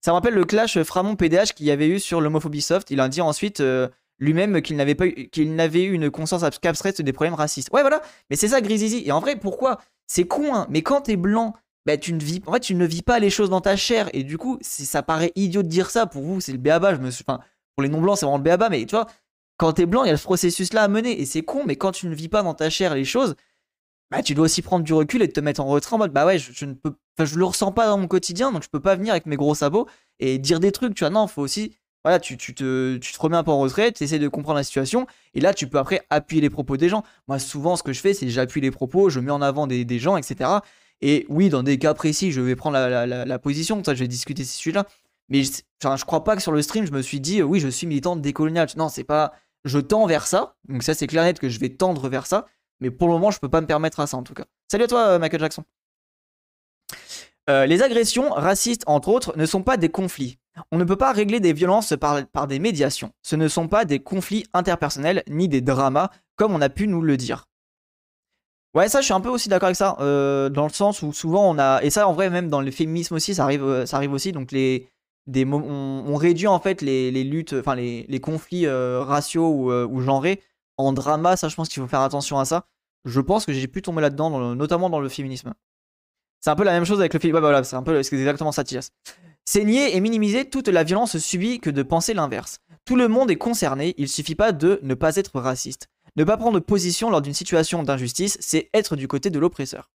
Ça 0.00 0.10
me 0.10 0.14
rappelle 0.14 0.34
le 0.34 0.44
clash 0.44 0.82
Framont 0.82 1.16
PDH 1.16 1.54
qu'il 1.54 1.66
y 1.66 1.70
avait 1.70 1.88
eu 1.88 1.98
sur 1.98 2.20
l'homophobie 2.20 2.60
soft. 2.60 2.90
Il 2.90 3.00
a 3.00 3.08
dit 3.08 3.22
ensuite 3.22 3.60
euh, 3.60 3.88
lui-même 4.18 4.62
qu'il 4.62 4.76
n'avait 4.76 4.94
pas 4.94 5.08
qu'il 5.08 5.54
n'avait 5.54 5.84
eu 5.84 5.92
une 5.92 6.10
conscience 6.10 6.42
abstraite 6.42 7.00
des 7.02 7.12
problèmes 7.12 7.34
racistes. 7.34 7.70
Ouais, 7.72 7.80
voilà. 7.80 8.02
Mais 8.30 8.36
c'est 8.36 8.48
ça, 8.48 8.60
Grizizi. 8.60 9.02
Et 9.04 9.12
en 9.12 9.20
vrai, 9.20 9.36
pourquoi? 9.36 9.80
C'est 10.06 10.26
con, 10.26 10.54
hein, 10.54 10.66
mais 10.70 10.82
quand 10.82 11.02
t'es 11.02 11.16
blanc, 11.16 11.54
bah, 11.86 11.96
tu 11.96 12.12
ne 12.12 12.20
vis, 12.20 12.40
en 12.46 12.52
fait, 12.52 12.60
tu 12.60 12.74
ne 12.74 12.86
vis 12.86 13.02
pas 13.02 13.18
les 13.18 13.30
choses 13.30 13.50
dans 13.50 13.60
ta 13.60 13.76
chair. 13.76 14.08
Et 14.12 14.22
du 14.22 14.38
coup, 14.38 14.58
ça 14.62 15.02
paraît 15.02 15.32
idiot 15.34 15.62
de 15.62 15.68
dire 15.68 15.90
ça. 15.90 16.06
Pour 16.06 16.22
vous, 16.22 16.40
c'est 16.40 16.52
le 16.52 16.58
béaba. 16.58 16.94
Je 16.94 17.00
me 17.00 17.10
suis, 17.10 17.24
enfin, 17.26 17.40
pour 17.76 17.82
les 17.82 17.88
non-blancs, 17.88 18.18
c'est 18.18 18.26
vraiment 18.26 18.38
le 18.38 18.44
béaba. 18.44 18.68
Mais 18.68 18.84
tu 18.86 18.94
vois, 18.94 19.06
quand 19.56 19.72
t'es 19.72 19.86
blanc, 19.86 20.04
il 20.04 20.08
y 20.08 20.12
a 20.12 20.16
ce 20.16 20.24
processus-là 20.24 20.82
à 20.82 20.88
mener. 20.88 21.20
Et 21.20 21.26
c'est 21.26 21.42
con, 21.42 21.64
mais 21.66 21.76
quand 21.76 21.92
tu 21.92 22.06
ne 22.06 22.14
vis 22.14 22.28
pas 22.28 22.42
dans 22.42 22.54
ta 22.54 22.70
chair 22.70 22.94
les 22.94 23.04
choses, 23.04 23.34
bah, 24.10 24.22
tu 24.22 24.34
dois 24.34 24.44
aussi 24.44 24.62
prendre 24.62 24.84
du 24.84 24.92
recul 24.92 25.22
et 25.22 25.28
te 25.28 25.40
mettre 25.40 25.60
en 25.60 25.66
retrait 25.66 25.96
en 25.96 25.98
mode, 25.98 26.12
bah 26.12 26.26
ouais, 26.26 26.38
je, 26.38 26.64
ne 26.66 26.74
peux, 26.74 26.94
je 27.18 27.36
le 27.36 27.44
ressens 27.44 27.72
pas 27.72 27.86
dans 27.86 27.98
mon 27.98 28.06
quotidien, 28.06 28.52
donc 28.52 28.62
je 28.62 28.68
peux 28.68 28.80
pas 28.80 28.94
venir 28.94 29.12
avec 29.12 29.26
mes 29.26 29.36
gros 29.36 29.54
sabots 29.54 29.88
et 30.20 30.38
dire 30.38 30.60
des 30.60 30.72
trucs. 30.72 30.94
Tu 30.94 31.00
vois, 31.00 31.10
non, 31.10 31.26
faut 31.26 31.42
aussi 31.42 31.74
voilà, 32.04 32.20
tu, 32.20 32.36
te, 32.36 32.98
remets 33.18 33.36
un 33.36 33.44
peu 33.44 33.50
en 33.50 33.58
retrait, 33.58 33.90
tu 33.90 34.04
essaies 34.04 34.18
de 34.18 34.28
comprendre 34.28 34.58
la 34.58 34.62
situation, 34.64 35.06
et 35.32 35.40
là, 35.40 35.54
tu 35.54 35.66
peux 35.66 35.78
après 35.78 36.02
appuyer 36.10 36.42
les 36.42 36.50
propos 36.50 36.76
des 36.76 36.90
gens. 36.90 37.02
Moi, 37.28 37.38
souvent, 37.38 37.76
ce 37.76 37.82
que 37.82 37.94
je 37.94 38.00
fais, 38.00 38.12
c'est 38.12 38.28
j'appuie 38.28 38.60
les 38.60 38.70
propos, 38.70 39.08
je 39.08 39.20
mets 39.20 39.30
en 39.30 39.40
avant 39.40 39.66
des, 39.66 39.98
gens, 39.98 40.18
etc. 40.18 40.50
Et 41.00 41.24
oui, 41.30 41.48
dans 41.48 41.62
des 41.62 41.78
cas 41.78 41.94
précis, 41.94 42.30
je 42.30 42.42
vais 42.42 42.56
prendre 42.56 42.76
la, 42.76 43.38
position, 43.38 43.82
ça, 43.82 43.94
je 43.94 44.00
vais 44.00 44.08
discuter 44.08 44.44
ces 44.44 44.56
sujets-là. 44.58 44.86
Mais 45.30 45.42
je 45.42 46.04
crois 46.04 46.24
pas 46.24 46.36
que 46.36 46.42
sur 46.42 46.52
le 46.52 46.60
stream, 46.60 46.86
je 46.86 46.92
me 46.92 47.00
suis 47.00 47.20
dit, 47.20 47.42
oui, 47.42 47.58
je 47.58 47.68
suis 47.68 47.86
militant 47.86 48.16
décolonial. 48.16 48.68
Non, 48.76 48.90
c'est 48.90 49.04
pas. 49.04 49.32
Je 49.64 49.78
tends 49.78 50.06
vers 50.06 50.26
ça, 50.26 50.56
donc 50.68 50.82
ça, 50.82 50.92
c'est 50.92 51.06
clair 51.06 51.24
net 51.24 51.38
que 51.38 51.48
je 51.48 51.58
vais 51.58 51.70
tendre 51.70 52.06
vers 52.10 52.26
ça, 52.26 52.44
mais 52.80 52.90
pour 52.90 53.08
le 53.08 53.14
moment, 53.14 53.30
je 53.30 53.38
peux 53.38 53.48
pas 53.48 53.62
me 53.62 53.66
permettre 53.66 54.00
à 54.00 54.06
ça, 54.06 54.18
en 54.18 54.22
tout 54.22 54.34
cas. 54.34 54.44
Salut 54.70 54.84
à 54.84 54.88
toi, 54.88 55.06
euh, 55.06 55.18
Michael 55.18 55.40
Jackson. 55.40 55.64
Euh, 57.48 57.64
les 57.64 57.82
agressions 57.82 58.28
racistes, 58.28 58.82
entre 58.86 59.08
autres, 59.08 59.34
ne 59.38 59.46
sont 59.46 59.62
pas 59.62 59.78
des 59.78 59.88
conflits. 59.88 60.38
On 60.70 60.78
ne 60.78 60.84
peut 60.84 60.96
pas 60.96 61.12
régler 61.12 61.40
des 61.40 61.52
violences 61.52 61.94
par, 62.00 62.46
des 62.46 62.58
médiations. 62.58 63.12
Ce 63.22 63.36
ne 63.36 63.48
sont 63.48 63.68
pas 63.68 63.84
des 63.84 64.00
conflits 64.00 64.44
interpersonnels 64.52 65.22
ni 65.28 65.48
des 65.48 65.60
dramas, 65.60 66.10
comme 66.36 66.54
on 66.54 66.60
a 66.60 66.68
pu 66.68 66.86
nous 66.86 67.02
le 67.02 67.16
dire. 67.16 67.46
Ouais, 68.74 68.88
ça, 68.88 69.00
je 69.00 69.04
suis 69.04 69.14
un 69.14 69.20
peu 69.20 69.28
aussi 69.28 69.48
d'accord 69.48 69.68
avec 69.68 69.76
ça, 69.76 69.96
euh, 70.00 70.48
dans 70.48 70.64
le 70.64 70.72
sens 70.72 71.02
où 71.02 71.12
souvent 71.12 71.48
on 71.48 71.58
a, 71.58 71.80
et 71.82 71.90
ça 71.90 72.08
en 72.08 72.12
vrai 72.12 72.28
même 72.28 72.48
dans 72.48 72.60
le 72.60 72.72
féminisme 72.72 73.14
aussi, 73.14 73.32
ça 73.32 73.44
arrive, 73.44 73.62
euh, 73.62 73.86
ça 73.86 73.96
arrive 73.98 74.12
aussi. 74.12 74.32
Donc 74.32 74.50
les, 74.50 74.88
des, 75.28 75.44
on, 75.44 76.16
réduit 76.16 76.48
en 76.48 76.58
fait 76.58 76.82
les, 76.82 77.10
luttes, 77.24 77.52
enfin 77.52 77.76
les, 77.76 78.20
conflits 78.20 78.68
raciaux 78.68 79.48
ou, 79.48 79.72
ou, 79.72 80.00
genrés 80.00 80.42
en 80.76 80.92
drama. 80.92 81.36
Ça, 81.36 81.48
je 81.48 81.54
pense 81.54 81.68
qu'il 81.68 81.82
faut 81.82 81.88
faire 81.88 82.00
attention 82.00 82.38
à 82.38 82.44
ça. 82.44 82.66
Je 83.04 83.20
pense 83.20 83.44
que 83.46 83.52
j'ai 83.52 83.68
pu 83.68 83.82
tomber 83.82 84.00
là-dedans, 84.02 84.54
notamment 84.54 84.90
dans 84.90 85.00
le 85.00 85.08
féminisme. 85.08 85.54
C'est 86.40 86.50
un 86.50 86.56
peu 86.56 86.64
la 86.64 86.72
même 86.72 86.84
chose 86.84 87.00
avec 87.00 87.14
le 87.14 87.20
film. 87.20 87.34
Ouais, 87.34 87.40
voilà, 87.40 87.64
c'est 87.64 87.76
un 87.76 87.82
peu 87.82 88.02
c'est 88.02 88.16
exactement 88.16 88.52
ça, 88.52 88.64
Tias. 88.64 88.90
C'est 89.44 89.64
nier 89.64 89.94
et 89.94 90.00
minimiser 90.00 90.48
toute 90.48 90.68
la 90.68 90.84
violence 90.84 91.18
subie 91.18 91.60
que 91.60 91.70
de 91.70 91.82
penser 91.82 92.14
l'inverse. 92.14 92.60
Tout 92.84 92.96
le 92.96 93.08
monde 93.08 93.30
est 93.30 93.36
concerné, 93.36 93.94
il 93.98 94.08
suffit 94.08 94.34
pas 94.34 94.52
de 94.52 94.80
ne 94.82 94.94
pas 94.94 95.16
être 95.16 95.38
raciste. 95.38 95.88
Ne 96.16 96.24
pas 96.24 96.36
prendre 96.36 96.60
position 96.60 97.10
lors 97.10 97.20
d'une 97.20 97.34
situation 97.34 97.82
d'injustice, 97.82 98.38
c'est 98.40 98.70
être 98.72 98.96
du 98.96 99.08
côté 99.08 99.30
de 99.30 99.38
l'oppresseur. 99.38 99.90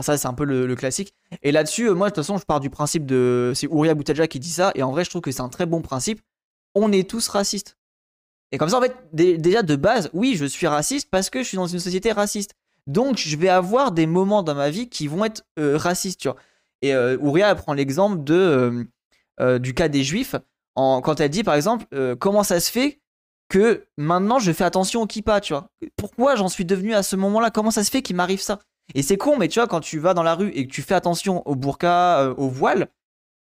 ça, 0.00 0.16
c'est 0.16 0.28
un 0.28 0.34
peu 0.34 0.44
le, 0.44 0.74
classique. 0.76 1.14
Et 1.42 1.52
là-dessus, 1.52 1.88
euh, 1.88 1.94
moi, 1.94 2.08
de 2.08 2.14
toute 2.14 2.22
façon, 2.22 2.38
je 2.38 2.44
pars 2.44 2.60
du 2.60 2.70
principe 2.70 3.06
de. 3.06 3.52
C'est 3.54 3.66
Ouria 3.66 3.94
Boutaja 3.94 4.26
qui 4.28 4.38
dit 4.38 4.50
ça, 4.50 4.72
et 4.74 4.82
en 4.82 4.90
vrai, 4.90 5.04
je 5.04 5.10
trouve 5.10 5.22
que 5.22 5.32
c'est 5.32 5.42
un 5.42 5.48
très 5.48 5.66
bon 5.66 5.82
principe. 5.82 6.20
On 6.74 6.92
est 6.92 7.08
tous 7.08 7.28
racistes. 7.28 7.76
Et 8.52 8.58
comme 8.58 8.68
ça, 8.68 8.78
en 8.78 8.82
fait, 8.82 8.94
déjà 9.12 9.62
de 9.62 9.76
base, 9.76 10.08
oui, 10.12 10.36
je 10.36 10.44
suis 10.44 10.66
raciste 10.66 11.10
parce 11.10 11.30
que 11.30 11.42
je 11.42 11.48
suis 11.48 11.56
dans 11.56 11.66
une 11.66 11.80
société 11.80 12.12
raciste. 12.12 12.54
Donc, 12.86 13.16
je 13.18 13.36
vais 13.36 13.48
avoir 13.48 13.90
des 13.90 14.06
moments 14.06 14.42
dans 14.42 14.54
ma 14.54 14.70
vie 14.70 14.88
qui 14.88 15.08
vont 15.08 15.24
être 15.24 15.44
euh, 15.58 15.76
racistes, 15.76 16.20
tu 16.20 16.28
vois. 16.28 16.36
Et 16.82 16.94
euh, 16.94 17.16
Ouria 17.18 17.54
prend 17.54 17.72
l'exemple 17.72 18.22
de 18.22 18.86
euh, 19.40 19.58
du 19.58 19.74
cas 19.74 19.88
des 19.88 20.04
juifs 20.04 20.36
quand 20.74 21.20
elle 21.20 21.30
dit 21.30 21.42
par 21.42 21.54
exemple 21.54 21.86
comment 22.16 22.42
ça 22.42 22.60
se 22.60 22.70
fait 22.70 23.00
que 23.48 23.86
maintenant 23.96 24.38
je 24.38 24.52
fais 24.52 24.64
attention 24.64 25.00
au 25.00 25.06
kippa, 25.06 25.40
tu 25.40 25.54
vois? 25.54 25.70
Pourquoi 25.96 26.36
j'en 26.36 26.48
suis 26.48 26.66
devenu 26.66 26.92
à 26.92 27.02
ce 27.02 27.16
moment-là? 27.16 27.50
Comment 27.50 27.70
ça 27.70 27.82
se 27.82 27.90
fait 27.90 28.02
qu'il 28.02 28.16
m'arrive 28.16 28.42
ça? 28.42 28.58
Et 28.94 29.02
c'est 29.02 29.16
con, 29.16 29.38
mais 29.38 29.48
tu 29.48 29.58
vois, 29.58 29.68
quand 29.68 29.80
tu 29.80 29.98
vas 29.98 30.12
dans 30.12 30.22
la 30.22 30.34
rue 30.34 30.50
et 30.50 30.66
que 30.66 30.72
tu 30.72 30.82
fais 30.82 30.94
attention 30.94 31.46
au 31.48 31.54
burqa, 31.54 32.34
au 32.36 32.48
voile, 32.48 32.88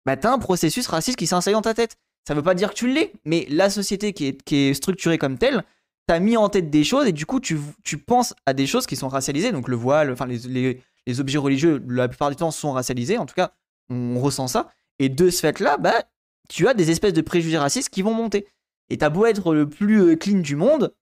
bah 0.07 0.17
t'as 0.17 0.33
un 0.33 0.39
processus 0.39 0.87
raciste 0.89 1.17
qui 1.17 1.29
s'installe 1.29 1.55
dans 1.55 1.63
ta 1.63 1.75
tête. 1.75 1.97
Ça 2.27 2.35
veut 2.35 2.43
pas 2.43 2.55
dire 2.55 2.71
que 2.71 2.75
tu 2.75 2.93
l'es, 2.93 3.13
mais 3.25 3.47
la 3.49 3.71
société 3.71 4.13
qui 4.13 4.37
est, 4.51 4.75
structurée 4.75 5.19
comme 5.19 5.39
telle, 5.39 5.65
t'as 6.07 6.19
mis 6.19 6.37
en 6.37 6.49
tête 6.49 6.71
des 6.71 6.85
choses 6.85 7.07
et 7.07 7.13
du 7.13 7.27
coup, 7.27 7.41
tu, 7.41 7.59
tu 7.85 7.99
penses 7.99 8.35
à 8.47 8.53
des 8.53 8.67
choses 8.67 8.87
qui 8.87 8.97
sont 8.97 9.09
racialisées. 9.09 9.53
Donc 9.53 9.69
le 9.69 9.77
voile, 9.77 10.11
enfin, 10.13 10.27
les, 10.27 10.83
les 11.07 11.21
objets 11.21 11.39
religieux, 11.39 11.83
la 11.89 12.09
plupart 12.09 12.31
du 12.31 12.37
temps, 12.37 12.51
sont 12.51 12.73
racialisés. 12.73 13.19
En 13.19 13.27
tout 13.27 13.35
cas, 13.35 13.53
on 13.89 14.21
ressent 14.21 14.49
ça. 14.49 14.71
Et 14.99 15.09
de 15.09 15.31
ce 15.31 15.41
fait-là, 15.41 15.79
bah, 15.79 16.05
tu 16.49 16.69
as 16.69 16.75
des 16.75 16.91
espèces 16.91 17.13
de 17.13 17.23
préjugés 17.23 17.59
racistes 17.59 17.89
qui 17.89 18.03
vont 18.03 18.15
monter. 18.15 18.47
Et 18.89 18.99
t'as 18.99 19.09
beau 19.09 19.27
être 19.27 19.55
le 19.55 19.69
plus 19.69 20.03
euh, 20.03 20.17
clean 20.17 20.41
du 20.41 20.57
monde, 20.57 20.93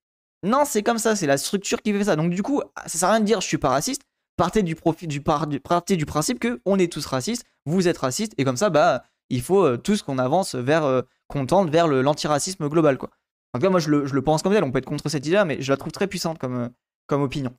non, 0.44 0.64
c'est 0.64 0.82
comme 0.82 0.98
ça, 0.98 1.16
c'est 1.16 1.26
la 1.26 1.36
structure 1.36 1.82
qui 1.82 1.92
fait 1.92 2.04
ça. 2.04 2.16
Donc 2.16 2.30
du 2.30 2.42
coup, 2.42 2.62
ça 2.86 2.98
sert 2.98 3.08
à 3.08 3.12
rien 3.12 3.20
de 3.20 3.24
dire 3.24 3.40
je 3.40 3.46
suis 3.46 3.58
pas 3.58 3.70
raciste. 3.70 4.02
Partez 4.36 4.62
du, 4.62 4.76
du, 5.02 5.20
partez 5.20 5.96
du 5.96 6.06
principe 6.06 6.38
que 6.38 6.60
on 6.64 6.78
est 6.78 6.92
tous 6.92 7.04
racistes, 7.06 7.44
vous 7.66 7.88
êtes 7.88 7.98
racistes, 7.98 8.34
et 8.38 8.44
comme 8.44 8.56
ça, 8.56 8.70
bah, 8.70 9.02
il 9.30 9.42
faut 9.42 9.64
euh, 9.64 9.76
tous 9.76 10.02
qu'on 10.02 10.16
avance 10.18 10.54
vers, 10.54 10.84
euh, 10.84 11.02
qu'on 11.26 11.44
tente 11.44 11.70
vers 11.70 11.88
l'antiracisme 11.88 12.68
global, 12.68 12.98
quoi. 12.98 13.10
En 13.52 13.58
tout 13.58 13.64
cas, 13.64 13.70
moi, 13.70 13.80
je 13.80 13.90
le, 13.90 14.22
pense 14.22 14.42
comme 14.42 14.52
tel. 14.52 14.62
On 14.62 14.70
peut 14.70 14.78
être 14.78 14.84
contre 14.84 15.08
cette 15.08 15.26
idée-là, 15.26 15.44
mais 15.44 15.60
je 15.60 15.72
la 15.72 15.76
trouve 15.76 15.90
très 15.90 16.06
puissante 16.06 16.38
comme 16.38 17.22
opinion. 17.22 17.56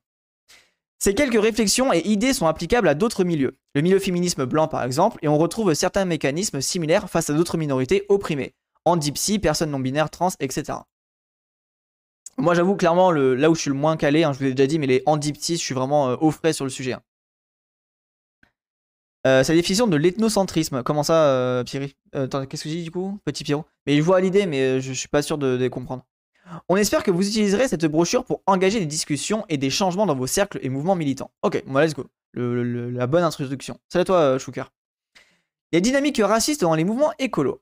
Ces 0.99 1.15
quelques 1.15 1.41
réflexions 1.41 1.93
et 1.93 2.05
idées 2.05 2.33
sont 2.33 2.47
applicables 2.47 2.89
à 2.89 2.93
d'autres 2.93 3.23
milieux. 3.23 3.57
Le 3.73 3.81
milieu 3.81 3.99
féminisme 3.99 4.45
blanc, 4.45 4.67
par 4.67 4.83
exemple, 4.83 5.17
et 5.21 5.29
on 5.29 5.37
retrouve 5.37 5.73
certains 5.73 6.03
mécanismes 6.03 6.59
similaires 6.59 7.09
face 7.09 7.29
à 7.29 7.33
d'autres 7.33 7.57
minorités 7.57 8.05
opprimées. 8.09 8.53
Handipsy, 8.83 9.39
personnes 9.39 9.71
non 9.71 9.79
binaires, 9.79 10.09
trans, 10.09 10.31
etc. 10.41 10.79
Moi, 12.37 12.53
j'avoue, 12.53 12.75
clairement, 12.75 13.11
le, 13.11 13.35
là 13.35 13.49
où 13.49 13.55
je 13.55 13.61
suis 13.61 13.69
le 13.69 13.75
moins 13.75 13.95
calé, 13.95 14.23
hein, 14.23 14.33
je 14.33 14.39
vous 14.39 14.43
l'ai 14.45 14.53
déjà 14.53 14.67
dit, 14.67 14.77
mais 14.77 14.87
les 14.87 15.03
handipsy, 15.05 15.55
je 15.55 15.61
suis 15.61 15.75
vraiment 15.75 16.09
euh, 16.09 16.15
au 16.19 16.31
frais 16.31 16.51
sur 16.51 16.65
le 16.65 16.69
sujet. 16.71 16.93
Hein. 16.93 17.01
Euh, 19.27 19.43
la 19.47 19.55
définition 19.55 19.87
de 19.87 19.97
l'ethnocentrisme. 19.97 20.83
Comment 20.83 21.03
ça, 21.03 21.25
euh, 21.25 21.63
Pierre? 21.63 21.89
Qu'est-ce 22.13 22.63
que 22.63 22.69
je 22.69 22.75
dis 22.75 22.83
du 22.83 22.91
coup? 22.91 23.19
Petit 23.25 23.43
Pierrot. 23.43 23.65
Mais 23.85 23.97
je 23.97 24.01
vois 24.01 24.21
l'idée, 24.21 24.45
mais 24.45 24.79
je, 24.81 24.93
suis 24.93 25.09
pas 25.09 25.21
sûr 25.21 25.37
de, 25.37 25.57
de, 25.57 25.67
comprendre. 25.67 26.05
On 26.67 26.75
espère 26.75 27.03
que 27.03 27.11
vous 27.11 27.27
utiliserez 27.27 27.67
cette 27.67 27.85
brochure 27.85 28.25
pour 28.25 28.41
engager 28.47 28.79
des 28.79 28.85
discussions 28.85 29.45
et 29.49 29.57
des 29.57 29.69
changements 29.69 30.05
dans 30.05 30.15
vos 30.15 30.27
cercles 30.27 30.59
et 30.61 30.69
mouvements 30.69 30.95
militants. 30.95 31.31
Ok, 31.43 31.63
bon, 31.65 31.79
let's 31.79 31.93
go. 31.93 32.05
la 32.33 33.07
bonne 33.07 33.23
introduction. 33.23 33.79
Salut 33.89 34.01
à 34.01 34.05
toi, 34.05 34.39
Shuker. 34.39 34.71
Les 35.71 35.81
dynamiques 35.81 36.21
racistes 36.23 36.61
dans 36.61 36.75
les 36.75 36.83
mouvements 36.83 37.13
écolos. 37.19 37.61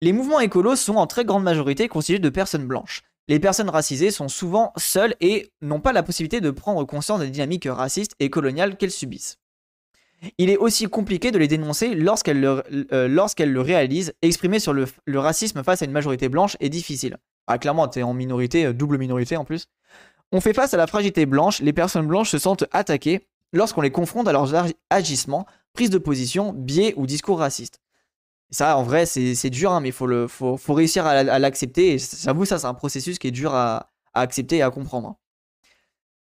Les 0.00 0.12
mouvements 0.12 0.40
écolos 0.40 0.76
sont 0.76 0.96
en 0.96 1.06
très 1.06 1.24
grande 1.24 1.42
majorité 1.42 1.88
constitués 1.88 2.18
de 2.18 2.28
personnes 2.28 2.66
blanches. 2.66 3.02
Les 3.28 3.38
personnes 3.38 3.68
racisées 3.68 4.10
sont 4.10 4.28
souvent 4.28 4.72
seules 4.76 5.14
et 5.20 5.50
n'ont 5.60 5.80
pas 5.80 5.92
la 5.92 6.02
possibilité 6.02 6.40
de 6.40 6.50
prendre 6.50 6.84
conscience 6.84 7.20
des 7.20 7.28
dynamiques 7.28 7.68
racistes 7.68 8.14
et 8.20 8.30
coloniales 8.30 8.76
qu'elles 8.76 8.90
subissent. 8.90 9.38
Il 10.38 10.50
est 10.50 10.56
aussi 10.56 10.86
compliqué 10.86 11.30
de 11.30 11.38
les 11.38 11.46
dénoncer 11.46 11.94
lorsqu'elles 11.94 12.40
le, 12.40 12.62
euh, 12.92 13.08
le, 13.08 13.60
réalisent. 13.60 14.14
Exprimer 14.22 14.58
sur 14.58 14.72
le, 14.72 14.86
racisme 15.14 15.62
face 15.62 15.82
à 15.82 15.84
une 15.84 15.92
majorité 15.92 16.28
blanche 16.28 16.56
est 16.60 16.70
difficile. 16.70 17.18
Ah, 17.48 17.58
clairement, 17.58 17.88
t'es 17.88 18.02
en 18.02 18.12
minorité, 18.12 18.66
euh, 18.66 18.72
double 18.74 18.98
minorité 18.98 19.36
en 19.36 19.44
plus. 19.44 19.68
On 20.32 20.40
fait 20.42 20.52
face 20.52 20.74
à 20.74 20.76
la 20.76 20.86
fragilité 20.86 21.24
blanche, 21.24 21.60
les 21.60 21.72
personnes 21.72 22.06
blanches 22.06 22.30
se 22.30 22.38
sentent 22.38 22.66
attaquées 22.72 23.26
lorsqu'on 23.54 23.80
les 23.80 23.90
confronte 23.90 24.28
à 24.28 24.32
leurs 24.32 24.54
agissements, 24.90 25.46
prise 25.72 25.88
de 25.88 25.96
position, 25.96 26.52
biais 26.52 26.92
ou 26.96 27.06
discours 27.06 27.38
racistes. 27.38 27.80
Ça, 28.50 28.76
en 28.76 28.82
vrai, 28.82 29.06
c'est 29.06 29.50
dur, 29.50 29.72
hein, 29.72 29.80
mais 29.80 29.88
il 29.88 29.92
faut, 29.92 30.28
faut, 30.28 30.58
faut, 30.58 30.74
réussir 30.74 31.06
à, 31.06 31.38
l'accepter. 31.38 31.94
Et 31.94 31.98
j'avoue, 31.98 32.44
ça, 32.44 32.58
c'est 32.58 32.66
un 32.66 32.74
processus 32.74 33.18
qui 33.18 33.28
est 33.28 33.32
dur 33.32 33.54
à, 33.54 33.90
accepter 34.14 34.56
et 34.56 34.62
à 34.62 34.70
comprendre. 34.70 35.16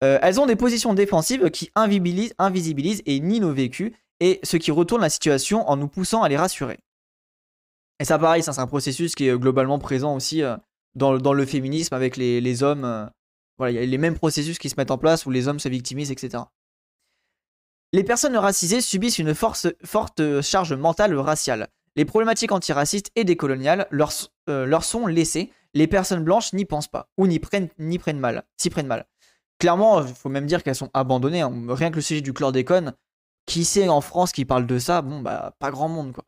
Euh, 0.03 0.19
elles 0.21 0.41
ont 0.41 0.47
des 0.47 0.57
positions 0.57 0.95
défensives 0.95 1.51
qui 1.51 1.71
invisibilisent, 1.75 2.35
invisibilisent 2.39 3.03
et 3.07 3.21
nient 3.21 3.41
nos 3.41 3.53
vécus, 3.53 3.93
et 4.21 4.41
ce 4.43 4.57
qui 4.57 4.71
retourne 4.71 5.01
la 5.01 5.11
situation 5.11 5.69
en 5.69 5.77
nous 5.77 5.89
poussant 5.89 6.23
à 6.23 6.29
les 6.29 6.37
rassurer. 6.37 6.79
Et 8.01 8.05
ça, 8.05 8.19
pareil, 8.19 8.43
ça, 8.43 8.53
c'est 8.53 8.61
un 8.61 8.67
processus 8.67 9.15
qui 9.15 9.29
est 9.29 9.39
globalement 9.39 9.79
présent 9.79 10.15
aussi 10.15 10.43
euh, 10.43 10.57
dans, 10.95 11.33
le 11.33 11.47
féminisme 11.47 11.95
avec 11.95 12.17
les, 12.17 12.63
hommes. 12.63 12.85
Euh, 12.85 13.07
voilà, 13.59 13.73
il 13.73 13.75
y 13.77 13.79
a 13.79 13.87
les 13.87 13.99
mêmes 13.99 14.17
processus 14.17 14.59
qui 14.59 14.69
se 14.69 14.75
mettent 14.77 14.91
en 14.91 14.99
place 14.99 15.27
où 15.27 15.31
les 15.31 15.49
hommes 15.49 15.61
se 15.61 15.69
victimisent, 15.69 16.11
etc. 16.11 16.45
Les 17.93 18.03
personnes 18.03 18.37
racisées 18.37 18.81
subissent 18.81 19.19
une 19.19 19.35
forte 19.35 20.41
charge 20.43 20.73
mentale 20.73 21.17
raciale. 21.17 21.69
Les 21.97 22.05
problématiques 22.05 22.51
antiracistes 22.51 23.13
et 23.15 23.23
décoloniales 23.23 23.87
leur, 23.91 24.11
euh, 24.49 24.81
sont 24.81 25.07
laissées. 25.07 25.53
Les 25.75 25.87
personnes 25.87 26.25
blanches 26.25 26.53
n'y 26.53 26.65
pensent 26.65 26.89
pas 26.89 27.09
ou 27.17 27.27
n'y 27.27 27.39
prennent 27.39 27.71
mal, 28.15 28.45
s'y 28.57 28.71
prennent 28.71 28.89
mal. 28.89 29.07
Clairement, 29.59 30.03
il 30.03 30.15
faut 30.15 30.29
même 30.29 30.47
dire 30.47 30.63
qu'elles 30.63 30.75
sont 30.75 30.91
abandonnées. 30.93 31.43
Hein. 31.43 31.53
Rien 31.69 31.91
que 31.91 31.97
le 31.97 32.03
sujet 32.03 32.21
du 32.21 32.33
chlordécone, 32.33 32.95
qui 33.47 33.65
sait 33.65 33.89
en 33.89 34.01
France 34.01 34.33
qui 34.33 34.45
parle 34.45 34.67
de 34.67 34.79
ça? 34.79 35.03
Bon, 35.03 35.21
bah, 35.21 35.55
pas 35.59 35.71
grand 35.71 35.89
monde, 35.89 36.13
quoi. 36.13 36.25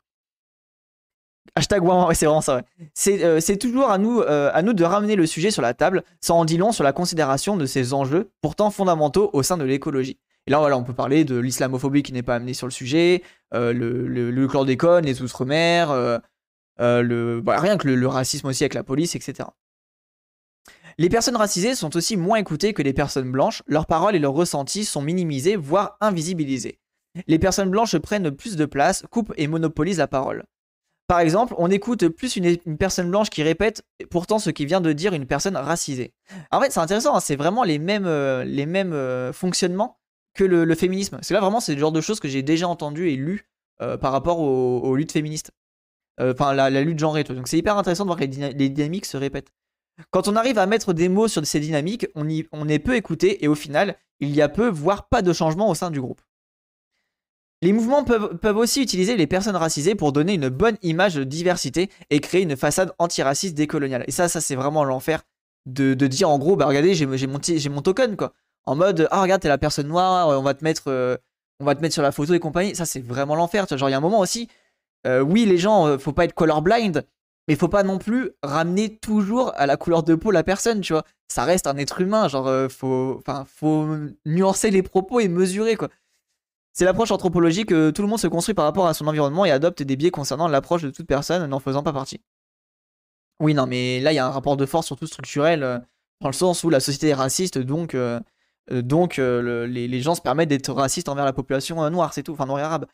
Hashtag 1.55 1.83
ouais, 1.83 2.15
c'est 2.15 2.25
vraiment 2.25 2.41
ça. 2.41 2.61
Euh, 3.07 3.39
c'est 3.39 3.57
toujours 3.57 3.89
à 3.89 3.97
nous, 3.97 4.21
euh, 4.21 4.51
à 4.53 4.61
nous 4.61 4.73
de 4.73 4.83
ramener 4.83 5.15
le 5.15 5.25
sujet 5.25 5.51
sur 5.51 5.61
la 5.61 5.73
table, 5.73 6.03
sans 6.21 6.39
en 6.39 6.45
dit 6.45 6.57
long 6.57 6.71
sur 6.71 6.83
la 6.83 6.93
considération 6.93 7.57
de 7.57 7.65
ces 7.65 7.93
enjeux, 7.93 8.31
pourtant 8.41 8.69
fondamentaux 8.69 9.29
au 9.33 9.43
sein 9.43 9.57
de 9.57 9.63
l'écologie. 9.63 10.17
Et 10.45 10.51
là, 10.51 10.61
on 10.77 10.83
peut 10.83 10.93
parler 10.93 11.25
de 11.25 11.37
l'islamophobie 11.37 12.03
qui 12.03 12.13
n'est 12.13 12.23
pas 12.23 12.35
amenée 12.35 12.53
sur 12.53 12.67
le 12.67 12.71
sujet, 12.71 13.23
euh, 13.53 13.73
le, 13.73 14.07
le, 14.07 14.47
chlordécone, 14.47 15.05
les 15.05 15.21
outre-mer, 15.21 15.89
bah, 16.77 17.59
rien 17.59 17.77
que 17.77 17.87
le, 17.87 18.07
racisme 18.07 18.47
aussi 18.47 18.63
avec 18.63 18.73
la 18.73 18.83
police, 18.83 19.15
etc. 19.15 19.49
Les 20.97 21.09
personnes 21.09 21.35
racisées 21.35 21.75
sont 21.75 21.95
aussi 21.97 22.17
moins 22.17 22.37
écoutées 22.37 22.73
que 22.73 22.81
les 22.81 22.93
personnes 22.93 23.31
blanches, 23.31 23.61
leurs 23.67 23.85
paroles 23.85 24.15
et 24.15 24.19
leurs 24.19 24.33
ressentis 24.33 24.85
sont 24.85 25.01
minimisés, 25.01 25.55
voire 25.55 25.97
invisibilisés. 26.01 26.79
Les 27.27 27.39
personnes 27.39 27.69
blanches 27.69 27.97
prennent 27.97 28.31
plus 28.31 28.55
de 28.55 28.65
place, 28.65 29.03
coupent 29.09 29.33
et 29.37 29.47
monopolisent 29.47 29.97
la 29.97 30.07
parole. 30.07 30.45
Par 31.07 31.19
exemple, 31.19 31.53
on 31.57 31.71
écoute 31.71 32.07
plus 32.09 32.35
une, 32.35 32.77
personne 32.77 33.09
blanche 33.09 33.29
qui 33.29 33.41
répète 33.41 33.83
pourtant 34.09 34.39
ce 34.39 34.49
qui 34.49 34.65
vient 34.65 34.81
de 34.81 34.91
dire 34.91 35.13
une 35.13 35.25
personne 35.25 35.55
racisée. 35.55 36.13
En 36.51 36.59
fait, 36.59 36.71
c'est 36.71 36.81
intéressant, 36.81 37.15
hein, 37.15 37.21
c'est 37.21 37.37
vraiment 37.37 37.63
les 37.63 37.79
mêmes, 37.79 38.07
les 38.43 38.65
mêmes 38.65 39.31
fonctionnements 39.31 39.97
que 40.37 40.45
le, 40.45 40.75
féminisme. 40.75 41.17
C'est 41.21 41.33
là 41.33 41.41
vraiment, 41.41 41.59
c'est 41.59 41.73
le 41.73 41.79
genre 41.79 41.91
de 41.91 41.99
choses 41.99 42.21
que 42.21 42.29
j'ai 42.29 42.43
déjà 42.43 42.69
entendu 42.69 43.09
et 43.09 43.17
lu 43.17 43.49
euh, 43.81 43.97
par 43.97 44.13
rapport 44.13 44.39
aux, 44.39 44.95
luttes 44.95 45.11
féministes. 45.11 45.51
Euh, 46.21 46.33
enfin, 46.33 46.53
la, 46.53 46.69
lutte 46.81 46.99
genrée. 46.99 47.23
Donc 47.25 47.49
c'est 47.49 47.57
hyper 47.57 47.77
intéressant 47.77 48.05
de 48.05 48.07
voir 48.07 48.19
que 48.19 48.23
les, 48.23 48.69
dynamiques 48.69 49.05
se 49.05 49.17
répètent. 49.17 49.51
Quand 50.11 50.27
on 50.27 50.35
arrive 50.35 50.59
à 50.59 50.67
mettre 50.67 50.93
des 50.93 51.09
mots 51.09 51.27
sur 51.27 51.45
ces 51.45 51.59
dynamiques, 51.59 52.07
on, 52.15 52.27
on 52.53 52.69
est 52.69 52.79
peu 52.79 52.95
écouté 52.95 53.43
et 53.43 53.47
au 53.47 53.55
final, 53.55 53.97
il 54.19 54.29
y 54.29 54.41
a 54.41 54.47
peu, 54.47 54.69
voire 54.69 55.09
pas 55.09 55.21
de 55.21 55.33
changement 55.33 55.69
au 55.69 55.75
sein 55.75 55.91
du 55.91 55.99
groupe. 55.99 56.21
Les 57.63 57.73
mouvements 57.73 58.03
peuvent, 58.03 58.57
aussi 58.57 58.83
utiliser 58.83 59.17
les 59.17 59.25
personnes 59.25 59.55
racisées 59.55 59.95
pour 59.95 60.11
donner 60.11 60.35
une 60.35 60.49
bonne 60.49 60.77
image 60.83 61.15
de 61.15 61.23
diversité 61.23 61.89
et 62.11 62.19
créer 62.19 62.43
une 62.43 62.55
façade 62.55 62.93
antiraciste 62.99 63.55
décoloniale. 63.55 64.03
Et 64.07 64.11
ça, 64.11 64.27
ça 64.27 64.41
c'est 64.41 64.55
vraiment 64.55 64.83
l'enfer 64.83 65.23
de, 65.65 65.93
dire 65.95 66.29
en 66.29 66.37
gros, 66.37 66.55
bah 66.55 66.65
regardez, 66.67 66.93
j'ai 66.93 67.05
mon, 67.67 67.81
token 67.81 68.15
quoi. 68.15 68.33
En 68.65 68.75
mode 68.75 69.07
ah 69.11 69.21
regarde 69.21 69.41
t'es 69.41 69.47
la 69.47 69.57
personne 69.57 69.87
noire 69.87 70.27
on 70.27 70.43
va 70.43 70.53
te 70.53 70.63
mettre 70.63 70.83
euh, 70.87 71.15
on 71.61 71.65
va 71.65 71.73
te 71.73 71.81
mettre 71.81 71.93
sur 71.93 72.03
la 72.03 72.11
photo 72.11 72.33
et 72.33 72.39
compagnie. 72.39 72.75
Ça 72.75 72.85
c'est 72.85 72.99
vraiment 72.99 73.35
l'enfer 73.35 73.65
genre 73.69 73.89
il 73.89 73.93
y 73.93 73.95
a 73.95 73.97
un 73.97 74.01
moment 74.01 74.19
aussi 74.19 74.49
euh, 75.07 75.21
oui 75.21 75.45
les 75.45 75.57
gens 75.57 75.87
euh, 75.87 75.97
faut 75.97 76.11
pas 76.11 76.25
être 76.25 76.33
colorblind 76.33 77.05
mais 77.47 77.55
faut 77.55 77.69
pas 77.69 77.83
non 77.83 77.97
plus 77.97 78.31
ramener 78.43 78.97
toujours 78.97 79.53
à 79.55 79.67
la 79.67 79.77
couleur 79.77 80.03
de 80.03 80.15
peau 80.15 80.31
la 80.31 80.43
personne 80.43 80.81
tu 80.81 80.93
vois. 80.93 81.03
Ça 81.29 81.45
reste 81.45 81.65
un 81.65 81.77
être 81.77 82.01
humain 82.01 82.27
genre 82.27 82.69
faut 82.69 83.23
faut 83.45 83.87
nuancer 84.25 84.69
les 84.69 84.83
propos 84.83 85.21
et 85.21 85.29
mesurer 85.29 85.75
quoi 85.75 85.87
c'est 86.77 86.85
l'approche 86.85 87.11
anthropologique 87.11 87.69
que 87.69 87.89
tout 87.89 88.01
le 88.01 88.07
monde 88.07 88.19
se 88.19 88.27
construit 88.27 88.53
par 88.53 88.65
rapport 88.65 88.87
à 88.87 88.93
son 88.93 89.07
environnement 89.07 89.45
et 89.45 89.51
adopte 89.51 89.81
des 89.81 89.95
biais 89.95 90.11
concernant 90.11 90.47
l'approche 90.47 90.83
de 90.83 90.91
toute 90.91 91.07
personne 91.07 91.45
n'en 91.47 91.59
faisant 91.59 91.81
pas 91.83 91.93
partie 91.93 92.21
oui 93.39 93.53
non 93.53 93.65
mais 93.65 93.99
là 93.99 94.11
il 94.11 94.15
y 94.15 94.19
a 94.19 94.25
un 94.27 94.31
rapport 94.31 94.57
de 94.57 94.65
force 94.65 94.85
surtout 94.85 95.07
structurel 95.07 95.81
dans 96.21 96.29
le 96.29 96.33
sens 96.33 96.63
où 96.63 96.69
la 96.69 96.79
société 96.79 97.09
est 97.09 97.13
raciste 97.13 97.57
donc 97.57 97.95
euh, 98.71 98.81
donc 98.81 99.19
euh, 99.19 99.65
les, 99.67 100.01
gens 100.01 100.15
se 100.15 100.21
permettent 100.21 100.49
d'être 100.49 100.71
racistes 100.71 101.09
envers 101.09 101.25
la 101.25 101.33
population 101.33 101.83
euh, 101.83 101.89
noire, 101.89 102.13
c'est 102.13 102.23
tout, 102.23 102.33
enfin 102.33 102.45
noire 102.45 102.59
et 102.59 102.63
arabe. 102.63 102.85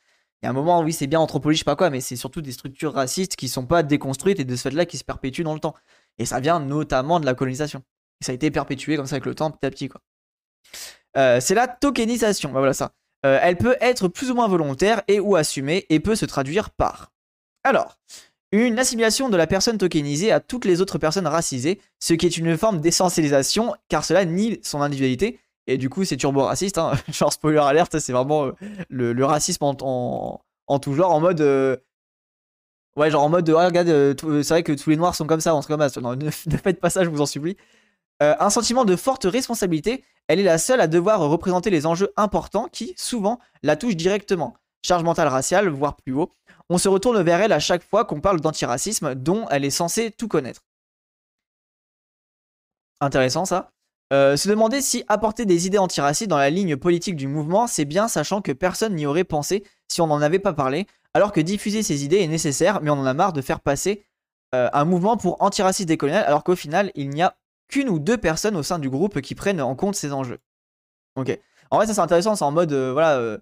Il 0.42 0.46
y 0.46 0.48
a 0.48 0.50
un 0.50 0.54
moment, 0.54 0.82
oui, 0.82 0.92
c'est 0.92 1.08
bien 1.08 1.20
anthropologie, 1.20 1.58
je 1.58 1.60
sais 1.62 1.66
pas 1.66 1.76
quoi, 1.76 1.90
mais 1.90 2.02
c'est 2.02 2.18
surtout 2.18 2.42
des 2.42 2.52
structures 2.52 2.94
racistes 2.94 3.36
qui 3.36 3.48
sont 3.48 3.66
pas 3.66 3.82
déconstruites 3.82 4.40
et 4.40 4.46
de 4.46 4.56
ce 4.56 4.64
fait-là 4.64 4.86
qui 4.86 4.98
se 4.98 5.04
perpétuent 5.04 5.44
dans 5.44 5.54
le 5.54 5.60
temps. 5.60 5.74
Et 6.18 6.26
ça 6.26 6.40
vient 6.42 6.60
notamment 6.60 7.20
de 7.20 7.26
la 7.26 7.34
colonisation. 7.34 7.82
Et 8.22 8.26
ça 8.26 8.34
a 8.34 8.36
été 8.36 8.52
perpétué 8.52 8.98
comme 8.98 9.06
ça 9.06 9.16
avec 9.16 9.26
le 9.26 9.36
temps, 9.36 9.52
petit 9.52 9.66
à 9.66 9.72
petit, 9.72 9.90
quoi. 9.90 10.02
c'est 11.16 11.56
la 11.56 11.68
tokenisation, 11.68 12.52
bah, 12.52 12.60
voilà 12.60 12.74
ça. 12.74 12.94
Elle 13.24 13.58
peut 13.58 13.78
être 13.80 14.10
plus 14.10 14.32
ou 14.32 14.36
moins 14.36 14.48
volontaire 14.48 15.02
et 15.08 15.20
ou 15.20 15.36
assumée 15.36 15.86
et 15.90 16.00
peut 16.00 16.16
se 16.16 16.26
traduire 16.26 16.70
par. 16.72 17.12
Alors, 17.64 17.98
une 18.52 18.78
assimilation 18.78 19.30
de 19.30 19.38
la 19.38 19.48
personne 19.48 19.78
tokenisée 19.78 20.32
à 20.32 20.40
toutes 20.40 20.66
les 20.66 20.82
autres 20.82 20.98
personnes 20.98 21.28
racisées, 21.28 21.80
ce 22.00 22.14
qui 22.14 22.26
est 22.26 22.38
une 22.38 22.58
forme 22.58 22.82
d'essentialisation 22.82 23.74
car 23.88 24.04
cela 24.04 24.26
nie 24.26 24.60
son 24.62 24.82
individualité 24.82 25.40
et 25.68 25.78
du 25.78 25.90
coup, 25.90 26.04
c'est 26.04 26.18
turbo 26.18 26.44
raciste. 26.44 26.78
Hein. 26.78 26.94
Genre, 27.12 27.32
spoiler 27.32 27.60
alerte, 27.60 28.00
c'est 28.00 28.14
vraiment 28.14 28.48
euh, 28.48 28.52
le, 28.90 29.26
racisme 29.26 29.64
en, 29.64 29.74
tout 30.80 30.94
genre, 30.94 31.12
en 31.12 31.20
mode. 31.20 31.42
Euh, 31.42 31.78
ouais, 32.96 33.10
genre 33.12 33.24
en 33.24 33.30
mode. 33.30 33.46
De, 33.46 33.54
regarde, 33.54 33.88
euh, 33.90 34.14
c'est 34.44 34.54
vrai 34.54 34.64
que 34.64 34.74
tous 34.74 34.90
les 34.90 34.98
noirs 34.98 35.16
sont 35.16 35.26
comme 35.26 35.42
ça, 35.42 35.56
on 35.56 35.62
se 35.62 35.68
comme 35.68 35.82
ne, 36.18 36.30
faites 36.30 36.80
pas 36.80 36.90
ça, 36.90 37.04
je 37.04 37.10
vous 37.10 37.22
en 37.22 37.26
supplie. 37.26 37.58
Un 38.40 38.50
sentiment 38.50 38.86
de 38.86 38.96
forte 38.96 39.26
responsabilité, 39.26 40.04
elle 40.28 40.40
est 40.40 40.44
la 40.44 40.58
seule 40.58 40.82
à 40.82 40.88
devoir 40.88 41.20
représenter 41.20 41.70
les 41.70 41.86
enjeux 41.86 42.14
importants 42.16 42.68
qui, 42.72 42.94
souvent, 42.98 43.40
la 43.62 43.76
touchent 43.76 43.96
directement. 43.96 44.56
Charge 44.86 45.04
mentale 45.04 45.28
raciale, 45.28 45.70
voire 45.70 45.96
plus 45.96 46.14
haut. 46.14 46.32
On 46.70 46.78
se 46.78 46.90
retourne 46.90 47.22
vers 47.22 47.42
elle 47.42 47.52
à 47.52 47.60
chaque 47.60 47.84
fois 47.84 48.06
qu'on 48.06 48.22
parle 48.22 48.42
d'antiracisme, 48.42 49.16
dont 49.16 49.48
elle 49.50 49.66
est 49.66 49.70
censée 49.70 50.12
tout 50.12 50.28
connaître. 50.28 50.62
Intéressant 53.02 53.46
ça. 53.46 53.72
Euh, 54.14 54.38
se 54.38 54.48
demander 54.48 54.82
si 54.82 55.04
apporter 55.08 55.46
des 55.46 55.66
idées 55.66 55.78
antiracistes 55.78 56.30
dans 56.30 56.38
la 56.38 56.50
ligne 56.50 56.78
politique 56.78 57.16
du 57.16 57.28
mouvement, 57.28 57.68
c'est 57.68 57.86
bien, 57.86 58.08
sachant 58.08 58.42
que 58.42 58.52
personne 58.52 58.96
n'y 58.96 59.06
aurait 59.06 59.24
pensé 59.24 59.64
si 59.88 60.02
on 60.02 60.08
n'en 60.08 60.22
avait 60.22 60.40
pas 60.40 60.54
parlé, 60.54 60.88
alors 61.14 61.32
que 61.32 61.42
diffuser 61.42 61.84
ces 61.84 62.06
idées 62.06 62.20
est 62.20 62.28
nécessaire, 62.28 62.82
mais 62.82 62.90
on 62.90 63.00
en 63.00 63.06
a 63.06 63.14
marre 63.14 63.34
de 63.34 63.42
faire 63.42 63.60
passer 63.60 64.06
euh, 64.54 64.70
un 64.72 64.86
mouvement 64.86 65.18
pour 65.18 65.42
antiraciste 65.42 65.88
décolonial, 65.88 66.24
alors 66.26 66.44
qu'au 66.44 66.56
final, 66.56 66.92
il 66.96 67.10
n'y 67.10 67.24
a 67.24 67.36
qu'une 67.68 67.90
ou 67.90 68.00
deux 68.00 68.18
personnes 68.18 68.56
au 68.56 68.64
sein 68.64 68.80
du 68.80 68.90
groupe 68.90 69.22
qui 69.22 69.36
prennent 69.36 69.62
en 69.62 69.76
compte 69.76 69.96
ces 69.96 70.14
enjeux. 70.14 70.40
Ok. 71.16 71.38
En 71.72 71.78
vrai, 71.78 71.88
ça 71.88 71.94
c'est 71.94 72.02
intéressant, 72.02 72.36
c'est 72.36 72.44
en 72.44 72.52
mode, 72.52 72.74
euh, 72.74 72.92
voilà, 72.94 73.40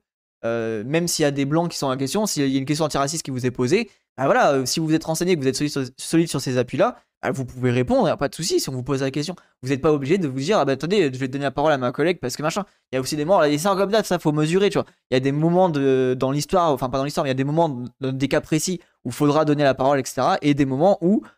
même 0.83 1.07
s'il 1.07 1.23
y 1.23 1.25
a 1.25 1.31
des 1.31 1.45
blancs 1.45 1.69
qui 1.69 1.77
sont 1.77 1.87
en 1.87 1.97
question, 1.97 2.25
s'il 2.25 2.47
y 2.47 2.55
a 2.55 2.59
une 2.59 2.65
question 2.65 2.85
antiraciste 2.85 3.23
qui 3.23 3.31
vous 3.31 3.45
est 3.45 3.51
posée, 3.51 3.89
bah 4.17 4.25
voilà, 4.25 4.65
si 4.65 4.79
vous 4.79 4.93
êtes 4.93 5.03
renseigné, 5.03 5.35
que 5.35 5.41
vous 5.41 5.47
êtes 5.47 5.91
solide 5.97 6.27
sur 6.27 6.41
ces 6.41 6.57
appuis-là, 6.57 6.97
ah, 7.23 7.31
vous 7.31 7.45
pouvez 7.45 7.69
répondre, 7.69 8.07
il 8.07 8.11
a 8.11 8.17
pas 8.17 8.29
de 8.29 8.35
souci 8.35 8.59
si 8.59 8.67
on 8.69 8.71
vous 8.71 8.81
pose 8.81 9.01
la 9.01 9.11
question. 9.11 9.35
Vous 9.61 9.69
n'êtes 9.69 9.81
pas 9.81 9.93
obligé 9.93 10.17
de 10.17 10.27
vous 10.27 10.39
dire, 10.39 10.57
ah 10.57 10.65
bah 10.65 10.71
attendez, 10.71 11.11
je 11.13 11.19
vais 11.19 11.27
donner 11.27 11.43
la 11.43 11.51
parole 11.51 11.71
à 11.71 11.77
ma 11.77 11.91
collègue 11.91 12.19
parce 12.19 12.35
que 12.35 12.41
machin. 12.41 12.65
Il 12.91 12.95
y 12.95 12.97
a 12.97 13.01
aussi 13.01 13.15
des 13.15 13.25
moments, 13.25 13.43
ça 13.57 13.75
comme 13.75 13.91
ça, 13.91 14.03
ça 14.03 14.17
faut 14.17 14.31
mesurer, 14.31 14.71
tu 14.71 14.79
vois. 14.79 14.87
Il 15.11 15.13
y 15.13 15.17
a 15.17 15.19
des 15.19 15.31
moments 15.31 15.69
de, 15.69 16.15
dans 16.17 16.31
l'histoire, 16.31 16.71
enfin 16.71 16.89
pas 16.89 16.97
dans 16.97 17.03
l'histoire, 17.03 17.23
mais 17.23 17.29
il 17.29 17.31
y 17.31 17.35
a 17.35 17.35
des 17.35 17.43
moments, 17.43 17.83
dans 17.99 18.11
des 18.11 18.27
cas 18.27 18.41
précis 18.41 18.81
où 19.05 19.09
il 19.09 19.13
faudra 19.13 19.45
donner 19.45 19.63
la 19.63 19.75
parole, 19.75 19.99
etc. 19.99 20.21
Et 20.41 20.55
des 20.55 20.65
moments 20.65 20.97
où, 21.01 21.21
bah, 21.21 21.29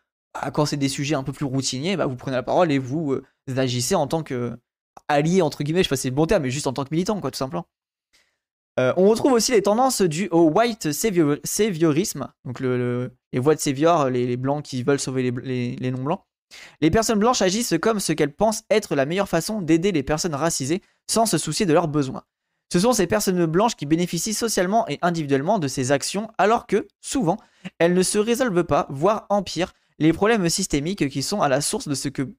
quand 0.52 0.66
c'est 0.66 0.76
des 0.76 0.88
sujets 0.88 1.14
un 1.14 1.22
peu 1.22 1.32
plus 1.32 1.44
routiniers, 1.44 1.96
bah, 1.96 2.06
vous 2.06 2.16
prenez 2.16 2.36
la 2.36 2.42
parole 2.42 2.72
et 2.72 2.78
vous, 2.78 3.12
euh, 3.12 3.24
agissez 3.56 3.94
en 3.94 4.06
tant 4.06 4.22
que 4.22 4.58
allié, 5.08 5.42
entre 5.42 5.62
guillemets, 5.62 5.80
je 5.80 5.84
sais 5.84 5.90
pas 5.90 5.96
si 5.96 6.02
c'est 6.02 6.10
le 6.10 6.14
bon 6.14 6.26
terme, 6.26 6.42
mais 6.42 6.50
juste 6.50 6.66
en 6.66 6.72
tant 6.72 6.84
que 6.84 6.90
militant, 6.90 7.20
quoi, 7.20 7.30
tout 7.30 7.38
simplement. 7.38 7.66
Euh, 8.80 8.92
on 8.96 9.08
retrouve 9.08 9.32
aussi 9.32 9.52
les 9.52 9.62
tendances 9.62 10.02
du 10.02 10.28
au 10.30 10.50
white 10.50 10.90
saviorisme, 10.92 12.32
donc 12.44 12.58
le, 12.58 13.12
les 13.32 13.38
voix 13.38 13.54
de 13.54 13.60
savior, 13.60 14.10
les, 14.10 14.36
blancs 14.36 14.64
qui 14.64 14.82
veulent 14.82 14.98
sauver 14.98 15.30
les, 15.30 15.76
les 15.76 15.90
non-blancs. 15.92 16.22
Les 16.80 16.90
personnes 16.90 17.18
blanches 17.18 17.42
agissent 17.42 17.74
comme 17.80 18.00
ce 18.00 18.12
qu'elles 18.12 18.34
pensent 18.34 18.64
être 18.70 18.94
la 18.94 19.06
meilleure 19.06 19.28
façon 19.28 19.60
d'aider 19.60 19.92
les 19.92 20.02
personnes 20.02 20.34
racisées 20.34 20.82
sans 21.08 21.26
se 21.26 21.38
soucier 21.38 21.66
de 21.66 21.72
leurs 21.72 21.88
besoins. 21.88 22.24
Ce 22.72 22.80
sont 22.80 22.92
ces 22.92 23.06
personnes 23.06 23.46
blanches 23.46 23.76
qui 23.76 23.86
bénéficient 23.86 24.34
socialement 24.34 24.88
et 24.88 24.98
individuellement 25.02 25.58
de 25.58 25.68
ces 25.68 25.92
actions 25.92 26.30
alors 26.38 26.66
que, 26.66 26.88
souvent, 27.00 27.36
elles 27.78 27.94
ne 27.94 28.02
se 28.02 28.18
résolvent 28.18 28.64
pas, 28.64 28.86
voire 28.90 29.26
empirent, 29.28 29.74
les 29.98 30.12
problèmes 30.12 30.48
systémiques 30.48 31.08
qui 31.08 31.22
sont 31.22 31.40
à 31.42 31.48
la 31.48 31.60
source 31.60 31.88
de 31.88 31.94
ce 31.94 32.08
que 32.08 32.34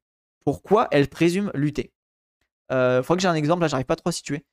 pourquoi 0.46 0.88
elles 0.92 1.08
présument 1.08 1.52
lutter. 1.54 1.92
Euh, 2.72 3.02
faudrait 3.04 3.18
que 3.18 3.22
j'ai 3.22 3.28
un 3.28 3.36
exemple, 3.36 3.62
là 3.62 3.68
j'arrive 3.68 3.86
pas 3.86 3.96
trop 3.96 4.10
à 4.10 4.12
situer. 4.12 4.44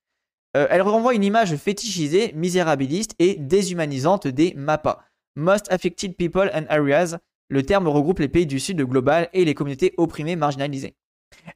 Euh, 0.56 0.66
elle 0.70 0.82
renvoie 0.82 1.14
une 1.14 1.24
image 1.24 1.56
fétichisée, 1.56 2.32
misérabiliste 2.34 3.14
et 3.18 3.36
déshumanisante 3.36 4.26
des 4.26 4.52
MAPA, 4.54 5.04
Most 5.34 5.70
Affected 5.72 6.16
People 6.16 6.50
and 6.54 6.64
Areas, 6.68 7.18
le 7.48 7.62
terme 7.62 7.88
regroupe 7.88 8.18
les 8.18 8.28
pays 8.28 8.46
du 8.46 8.60
Sud 8.60 8.80
global 8.82 9.28
et 9.32 9.44
les 9.44 9.54
communautés 9.54 9.94
opprimées 9.96 10.36
marginalisées. 10.36 10.94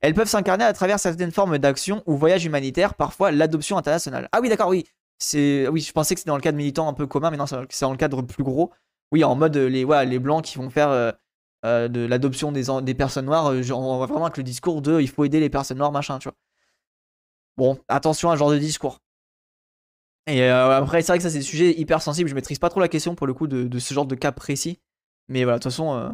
Elles 0.00 0.14
peuvent 0.14 0.28
s'incarner 0.28 0.64
à 0.64 0.72
travers 0.72 0.98
certaines 0.98 1.30
formes 1.30 1.58
d'action 1.58 2.02
ou 2.06 2.16
voyages 2.16 2.44
humanitaires, 2.44 2.94
parfois 2.94 3.30
l'adoption 3.30 3.76
internationale. 3.76 4.28
Ah 4.32 4.40
oui, 4.40 4.48
d'accord, 4.48 4.68
oui. 4.68 4.84
C'est 5.18 5.66
oui, 5.68 5.80
je 5.80 5.92
pensais 5.92 6.14
que 6.14 6.20
c'était 6.20 6.30
dans 6.30 6.36
le 6.36 6.42
cadre 6.42 6.58
militant 6.58 6.88
un 6.88 6.92
peu 6.92 7.06
commun, 7.06 7.30
mais 7.30 7.36
non, 7.36 7.46
c'est 7.46 7.80
dans 7.80 7.90
le 7.90 7.96
cadre 7.96 8.22
plus 8.22 8.44
gros. 8.44 8.72
Oui, 9.12 9.24
en 9.24 9.34
mode 9.34 9.56
les, 9.56 9.84
voilà, 9.84 10.04
les 10.04 10.18
blancs 10.18 10.44
qui 10.44 10.58
vont 10.58 10.68
faire 10.68 10.90
euh, 10.90 11.12
euh, 11.66 11.88
de 11.88 12.00
l'adoption 12.06 12.52
des, 12.52 12.64
des 12.82 12.94
personnes 12.94 13.26
noires. 13.26 13.52
Euh, 13.52 13.62
on 13.72 13.96
voit 13.98 14.06
vraiment 14.06 14.30
que 14.30 14.38
le 14.38 14.44
discours 14.44 14.82
de 14.82 15.00
il 15.00 15.08
faut 15.08 15.24
aider 15.24 15.40
les 15.40 15.50
personnes 15.50 15.78
noires, 15.78 15.92
machin, 15.92 16.18
tu 16.18 16.28
vois. 16.28 16.36
Bon, 17.56 17.78
attention 17.88 18.30
à 18.30 18.34
ce 18.34 18.38
genre 18.38 18.50
de 18.50 18.58
discours. 18.58 19.00
Et 20.26 20.42
après, 20.48 21.02
c'est 21.02 21.12
vrai 21.12 21.18
que 21.18 21.22
ça, 21.22 21.30
c'est 21.30 21.38
des 21.38 21.44
sujets 21.44 21.72
hyper 21.78 22.02
sensibles. 22.02 22.28
Je 22.28 22.34
maîtrise 22.34 22.58
pas 22.58 22.68
trop 22.68 22.80
la 22.80 22.88
question 22.88 23.14
pour 23.14 23.26
le 23.26 23.34
coup 23.34 23.46
de, 23.46 23.78
ce 23.78 23.94
genre 23.94 24.06
de 24.06 24.16
cas 24.16 24.32
précis. 24.32 24.80
Mais 25.28 25.44
voilà, 25.44 25.58
de 25.58 25.62
toute 25.62 25.72
façon, 25.72 25.94
euh, 25.94 26.08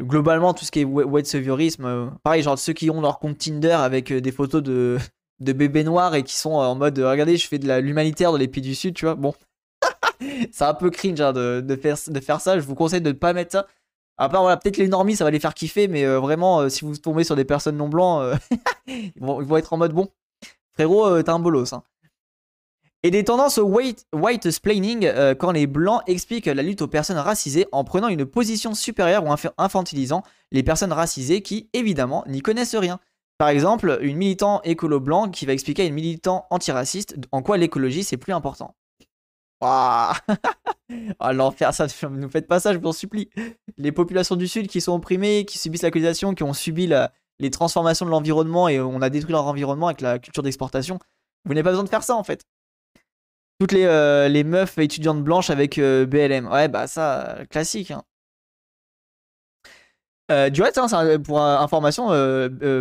globalement, 0.00 0.54
tout 0.54 0.64
ce 0.64 0.70
qui 0.70 0.80
est 0.80 0.84
white 0.84 1.26
saviorisme, 1.26 1.84
euh, 1.84 2.06
pareil, 2.22 2.42
genre 2.42 2.58
ceux 2.58 2.72
qui 2.72 2.90
ont 2.90 3.00
leur 3.00 3.18
compte 3.18 3.38
Tinder 3.38 3.70
avec 3.70 4.10
euh, 4.10 4.20
des 4.20 4.32
photos 4.32 4.62
de, 4.62 4.98
de 5.40 5.52
bébés 5.52 5.84
noirs 5.84 6.14
et 6.14 6.22
qui 6.22 6.34
sont 6.34 6.52
en 6.52 6.74
mode 6.74 6.98
regardez, 6.98 7.36
je 7.36 7.46
fais 7.46 7.58
de 7.58 7.72
l'humanitaire 7.80 8.32
dans 8.32 8.38
les 8.38 8.48
pays 8.48 8.62
du 8.62 8.74
Sud, 8.74 8.94
tu 8.94 9.04
vois. 9.04 9.14
Bon, 9.14 9.34
c'est 10.52 10.64
un 10.64 10.74
peu 10.74 10.90
cringe 10.90 11.20
hein, 11.20 11.32
de, 11.32 11.60
de, 11.60 11.76
faire, 11.76 11.96
de 12.06 12.20
faire 12.20 12.40
ça. 12.40 12.58
Je 12.58 12.64
vous 12.64 12.74
conseille 12.74 13.00
de 13.00 13.10
ne 13.10 13.16
pas 13.16 13.32
mettre 13.32 13.52
ça. 13.52 13.66
À 14.18 14.28
part, 14.28 14.42
voilà, 14.42 14.56
peut-être 14.56 14.76
les 14.76 14.88
normies, 14.88 15.16
ça 15.16 15.24
va 15.24 15.30
les 15.30 15.40
faire 15.40 15.54
kiffer, 15.54 15.88
mais 15.88 16.06
vraiment, 16.06 16.68
si 16.68 16.84
vous 16.84 16.96
tombez 16.96 17.24
sur 17.24 17.34
des 17.34 17.44
personnes 17.44 17.76
non 17.76 17.88
blancs, 17.88 18.38
ils, 18.86 19.12
vont, 19.16 19.40
ils, 19.40 19.46
vont, 19.46 19.56
être 19.56 19.72
en 19.72 19.78
mode 19.78 19.92
bon, 19.92 20.08
frérot, 20.74 21.22
t'as 21.22 21.32
un 21.32 21.38
bolos. 21.38 21.72
Hein. 21.72 21.82
Et 23.04 23.10
des 23.10 23.24
tendances 23.24 23.58
au 23.58 23.64
white, 23.64 24.06
white 24.12 24.50
splaining 24.52 25.06
euh, 25.06 25.34
quand 25.34 25.50
les 25.50 25.66
blancs 25.66 26.02
expliquent 26.06 26.46
la 26.46 26.62
lutte 26.62 26.82
aux 26.82 26.88
personnes 26.88 27.18
racisées 27.18 27.66
en 27.72 27.82
prenant 27.82 28.06
une 28.06 28.24
position 28.24 28.74
supérieure 28.74 29.24
ou 29.24 29.34
infantilisant 29.58 30.22
les 30.52 30.62
personnes 30.62 30.92
racisées 30.92 31.42
qui, 31.42 31.68
évidemment, 31.72 32.22
n'y 32.28 32.42
connaissent 32.42 32.76
rien. 32.76 33.00
Par 33.38 33.48
exemple, 33.48 33.98
une 34.02 34.16
militant 34.16 34.60
écolo 34.62 35.00
blanc 35.00 35.30
qui 35.30 35.46
va 35.46 35.52
expliquer 35.52 35.82
à 35.82 35.86
une 35.86 35.94
militant 35.94 36.46
antiraciste 36.50 37.16
en 37.32 37.42
quoi 37.42 37.56
l'écologie 37.56 38.04
c'est 38.04 38.16
plus 38.16 38.32
important. 38.32 38.76
Waouh 39.62 40.14
oh, 41.20 41.32
l'enfer, 41.32 41.72
ça, 41.72 41.86
ne 41.86 42.16
nous 42.18 42.28
faites 42.28 42.48
pas 42.48 42.60
ça, 42.60 42.72
je 42.72 42.78
vous 42.78 42.88
en 42.88 42.92
supplie. 42.92 43.30
Les 43.78 43.92
populations 43.92 44.36
du 44.36 44.48
Sud 44.48 44.66
qui 44.66 44.80
sont 44.80 44.92
opprimées, 44.92 45.44
qui 45.44 45.58
subissent 45.58 45.82
la 45.82 45.90
colonisation, 45.90 46.34
qui 46.34 46.42
ont 46.42 46.52
subi 46.52 46.92
les 47.38 47.50
transformations 47.50 48.04
de 48.04 48.10
l'environnement 48.10 48.68
et 48.68 48.80
on 48.80 49.00
a 49.00 49.08
détruit 49.08 49.32
leur 49.32 49.46
environnement 49.46 49.86
avec 49.86 50.00
la 50.00 50.18
culture 50.18 50.42
d'exportation. 50.42 50.98
Vous 51.44 51.54
n'avez 51.54 51.62
pas 51.62 51.70
besoin 51.70 51.84
de 51.84 51.88
faire 51.88 52.02
ça 52.02 52.16
en 52.16 52.24
fait 52.24 52.44
toutes 53.62 53.70
les, 53.70 53.84
euh, 53.84 54.44
meufs 54.44 54.76
étudiantes 54.78 55.22
blanches 55.22 55.48
avec 55.48 55.78
euh, 55.78 56.04
BLM. 56.04 56.48
Ouais, 56.48 56.66
bah 56.66 56.88
ça, 56.88 57.38
classique. 57.48 57.92
Hein. 57.92 58.02
Euh, 60.32 60.50
du 60.50 60.62
reste, 60.62 60.78
hein, 60.78 61.20
pour 61.20 61.40
information, 61.40 62.08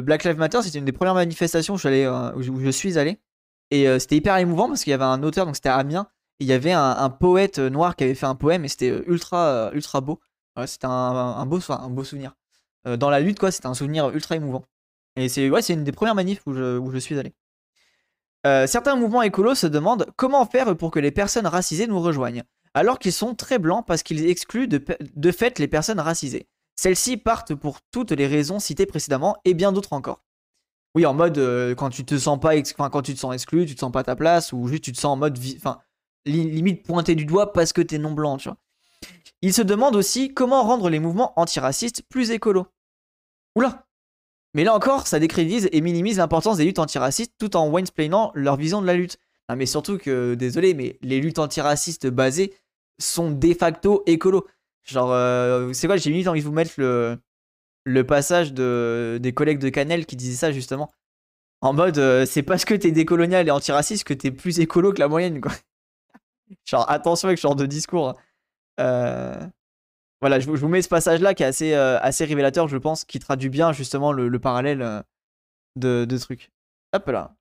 Black 0.02 0.24
Lives 0.24 0.38
Matter, 0.38 0.64
c'était 0.64 0.80
une 0.80 0.86
des 0.86 0.92
premières 0.92 1.14
manifestations 1.14 1.76
où 1.76 1.78
je, 1.78 1.88
allé, 1.88 2.08
où 2.08 2.60
je 2.60 2.70
suis 2.72 2.98
allé. 2.98 3.20
Et 3.70 3.86
c'était 4.00 4.16
hyper 4.16 4.38
émouvant 4.38 4.70
parce 4.70 4.84
qu'il 4.84 4.92
y 4.92 4.94
avait 4.96 5.04
un 5.04 5.22
auteur, 5.22 5.46
donc 5.46 5.56
c'était 5.56 5.70
Amiens. 5.70 6.08
Il 6.42 6.48
y 6.48 6.54
avait 6.54 6.74
un, 6.74 7.10
poète 7.10 7.60
noir 7.60 7.96
qui 7.96 8.04
avait 8.04 8.16
fait 8.16 8.26
un 8.26 8.36
poème 8.36 8.66
et 8.66 8.68
c'était 8.68 8.90
ultra, 9.08 9.72
ultra 9.74 10.02
beau. 10.02 10.20
c'était 10.66 10.88
un, 10.88 11.46
beau, 11.46 11.60
un 11.70 11.90
beau 11.90 12.04
souvenir. 12.04 12.34
dans 12.86 13.10
la 13.10 13.20
lutte, 13.20 13.40
quoi, 13.40 13.52
c'était 13.52 13.68
un 13.68 13.76
souvenir 13.76 14.10
ultra 14.10 14.36
émouvant. 14.36 14.66
Et 15.16 15.30
c'est 15.30 15.50
ouais, 15.50 15.62
une 15.62 15.84
des 15.84 15.92
premières 15.92 16.16
manifs 16.16 16.42
où 16.46 16.54
je, 16.54 16.78
où 16.78 16.92
je 16.92 16.98
suis 16.98 17.18
allé. 17.18 17.34
Euh, 18.48 18.66
certains 18.66 18.96
mouvements 18.96 19.22
écolos 19.22 19.56
se 19.56 19.68
demandent 19.68 20.08
comment 20.16 20.46
faire 20.46 20.76
pour 20.76 20.92
que 20.92 21.00
les 21.00 21.12
personnes 21.12 21.46
racisées 21.46 21.88
nous 21.88 22.00
rejoignent, 22.00 22.44
alors 22.74 22.98
qu'ils 22.98 23.14
sont 23.14 23.36
très 23.36 23.60
blancs 23.60 23.86
parce 23.86 24.02
qu'ils 24.02 24.28
excluent 24.28 24.68
de, 24.68 25.32
fait 25.32 25.60
les 25.60 25.68
personnes 25.68 26.00
racisées. 26.00 26.48
Celles-ci 26.76 27.18
partent 27.18 27.54
pour 27.54 27.80
toutes 27.92 28.12
les 28.12 28.26
raisons 28.26 28.60
citées 28.60 28.88
précédemment 28.88 29.38
et 29.46 29.54
bien 29.54 29.72
d'autres 29.72 29.94
encore. 29.94 30.24
Oui, 30.96 31.06
en 31.06 31.14
mode 31.14 31.38
euh, 31.38 31.76
quand 31.76 31.90
tu 31.90 32.04
te 32.04 32.18
sens 32.18 32.40
pas, 32.40 32.60
quand 32.62 33.02
tu 33.02 33.14
te 33.14 33.20
sens 33.20 33.34
exclu, 33.34 33.66
tu 33.66 33.76
te 33.76 33.80
sens 33.80 33.92
pas 33.92 34.00
à 34.00 34.04
ta 34.04 34.16
place, 34.16 34.52
ou 34.52 34.68
juste 34.68 34.84
tu 34.84 34.92
te 34.92 34.98
sens 34.98 35.14
en 35.14 35.18
mode, 35.18 35.38
enfin, 35.58 35.80
limite 36.26 36.84
pointé 36.84 37.16
du 37.16 37.26
doigt 37.26 37.54
parce 37.54 37.74
que 37.74 37.82
t'es 37.82 37.98
non 37.98 38.12
blanc, 38.12 38.38
tu 38.38 38.50
vois. 38.50 38.58
Ils 39.42 39.54
se 39.54 39.62
demandent 39.62 39.96
aussi 39.96 40.34
comment 40.34 40.64
rendre 40.64 40.90
les 40.90 41.00
mouvements 41.00 41.34
antiracistes 41.40 42.04
plus 42.10 42.32
écolos. 42.32 42.68
Oula, 43.56 43.88
mais 44.54 44.64
là 44.64 44.76
encore, 44.76 45.08
ça 45.08 45.20
décrédise 45.20 45.70
et 45.72 45.82
minimise 45.82 46.18
l'importance 46.18 46.58
des 46.58 46.66
luttes 46.66 46.80
antiracistes 46.80 47.34
tout 47.38 47.56
en 47.56 47.70
winesplainant 47.70 48.32
leur 48.36 48.58
vision 48.58 48.82
de 48.82 48.88
la 48.88 48.94
lutte. 48.94 49.18
Mais 49.56 49.66
surtout 49.66 49.98
que, 49.98 50.34
désolé, 50.36 50.74
mais 50.74 50.98
les 51.02 51.20
luttes 51.20 51.40
antiracistes 51.40 52.08
basées 52.08 52.54
sont 53.00 53.32
de 53.32 53.54
facto 53.54 54.04
écolo. 54.06 54.48
Genre, 54.84 55.12
euh, 55.12 55.74
c'est 55.74 55.88
quoi, 55.88 55.98
j'ai 55.98 56.12
mis 56.12 56.28
envie 56.28 56.40
de 56.42 56.46
vous 56.46 56.54
mettre 56.54 56.72
le, 56.78 57.18
le 57.84 58.06
passage 58.06 58.54
de, 58.54 59.20
des 59.22 59.34
collègues 59.34 59.60
de 59.60 59.70
Canel 59.70 60.06
qui 60.06 60.16
disaient 60.16 60.38
ça 60.38 60.52
justement. 60.52 60.90
En 61.62 61.74
mode, 61.74 61.98
euh, 61.98 62.26
c'est 62.26 62.44
parce 62.44 62.66
que 62.66 62.74
t'es 62.74 62.92
décolonial 62.92 63.48
et 63.48 63.52
antiraciste 63.52 64.06
que 64.06 64.14
t'es 64.14 64.32
plus 64.32 64.60
écolo 64.60 64.94
que 64.94 65.00
la 65.00 65.08
moyenne, 65.08 65.42
quoi. 65.42 65.52
Attention 66.74 67.28
avec 67.28 67.38
ce 67.38 67.44
genre 67.44 67.56
de 67.56 67.66
discours. 67.66 68.10
Hein. 68.10 68.16
Euh, 68.80 69.48
voilà, 70.22 70.40
je, 70.40 70.50
vous 70.50 70.68
mets 70.68 70.82
ce 70.82 70.90
passage-là 70.90 71.34
qui 71.34 71.44
est 71.44 71.48
assez, 71.48 71.74
euh, 71.74 72.00
assez 72.00 72.26
révélateur, 72.26 72.68
je 72.68 72.78
pense, 72.78 73.06
qui 73.06 73.20
traduit 73.20 73.50
bien 73.50 73.72
justement 73.74 74.12
le, 74.12 74.40
parallèle 74.40 74.82
euh, 74.82 75.02
de, 75.76 76.18
trucs. 76.18 76.52
Hop 76.94 77.08
là. 77.08 77.36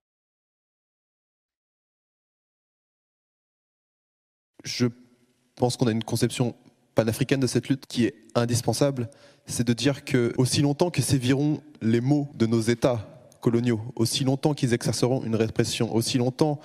Je 4.63 4.87
pense 5.55 5.77
qu'on 5.77 5.87
a 5.87 5.91
une 5.91 6.03
conception 6.03 6.55
panafricaine 6.95 7.39
de 7.39 7.47
cette 7.47 7.69
lutte 7.69 7.85
qui 7.85 8.05
est 8.05 8.15
indispensable, 8.35 9.09
c'est 9.45 9.65
de 9.65 9.73
dire 9.73 10.03
que 10.03 10.33
aussi 10.37 10.61
longtemps 10.61 10.89
que 10.89 11.01
séviront 11.01 11.61
les 11.81 12.01
mots 12.01 12.29
de 12.35 12.45
nos 12.45 12.61
États 12.61 13.07
coloniaux, 13.41 13.81
aussi 13.95 14.23
longtemps 14.23 14.53
qu'ils 14.53 14.73
exerceront 14.73 15.23
une 15.23 15.35
répression, 15.35 15.93
aussi 15.95 16.17
longtemps 16.17 16.59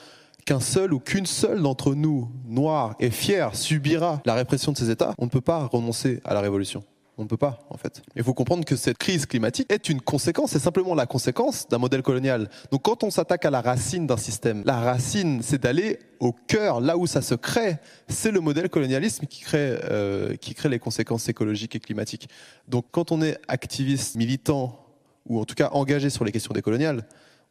qu'un 0.46 0.60
seul 0.60 0.94
ou 0.94 1.00
qu'une 1.00 1.26
seule 1.26 1.60
d'entre 1.60 1.94
nous, 1.94 2.30
noirs 2.46 2.94
et 3.00 3.10
fiers, 3.10 3.48
subira 3.52 4.22
la 4.24 4.34
répression 4.34 4.72
de 4.72 4.78
ces 4.78 4.90
États, 4.90 5.12
on 5.18 5.26
ne 5.26 5.30
peut 5.30 5.40
pas 5.42 5.66
renoncer 5.66 6.20
à 6.24 6.32
la 6.32 6.40
révolution. 6.40 6.84
On 7.18 7.22
ne 7.22 7.28
peut 7.28 7.38
pas, 7.38 7.60
en 7.70 7.78
fait. 7.78 8.02
Il 8.14 8.22
faut 8.22 8.34
comprendre 8.34 8.64
que 8.66 8.76
cette 8.76 8.98
crise 8.98 9.24
climatique 9.24 9.72
est 9.72 9.88
une 9.88 10.02
conséquence, 10.02 10.50
c'est 10.50 10.58
simplement 10.58 10.94
la 10.94 11.06
conséquence 11.06 11.66
d'un 11.66 11.78
modèle 11.78 12.02
colonial. 12.02 12.50
Donc 12.70 12.82
quand 12.82 13.04
on 13.04 13.10
s'attaque 13.10 13.46
à 13.46 13.50
la 13.50 13.62
racine 13.62 14.06
d'un 14.06 14.18
système, 14.18 14.62
la 14.66 14.78
racine, 14.78 15.40
c'est 15.42 15.62
d'aller 15.62 15.98
au 16.20 16.32
cœur, 16.32 16.80
là 16.80 16.98
où 16.98 17.06
ça 17.06 17.22
se 17.22 17.34
crée. 17.34 17.78
C'est 18.08 18.30
le 18.30 18.40
modèle 18.40 18.68
colonialisme 18.68 19.26
qui 19.26 19.40
crée, 19.40 19.78
euh, 19.84 20.36
qui 20.36 20.54
crée 20.54 20.68
les 20.68 20.78
conséquences 20.78 21.28
écologiques 21.28 21.74
et 21.74 21.80
climatiques. 21.80 22.28
Donc 22.68 22.84
quand 22.90 23.10
on 23.12 23.22
est 23.22 23.38
activiste, 23.48 24.16
militant, 24.16 24.78
ou 25.24 25.40
en 25.40 25.44
tout 25.44 25.54
cas 25.54 25.70
engagé 25.72 26.10
sur 26.10 26.22
les 26.22 26.32
questions 26.32 26.52
décoloniales, 26.52 27.06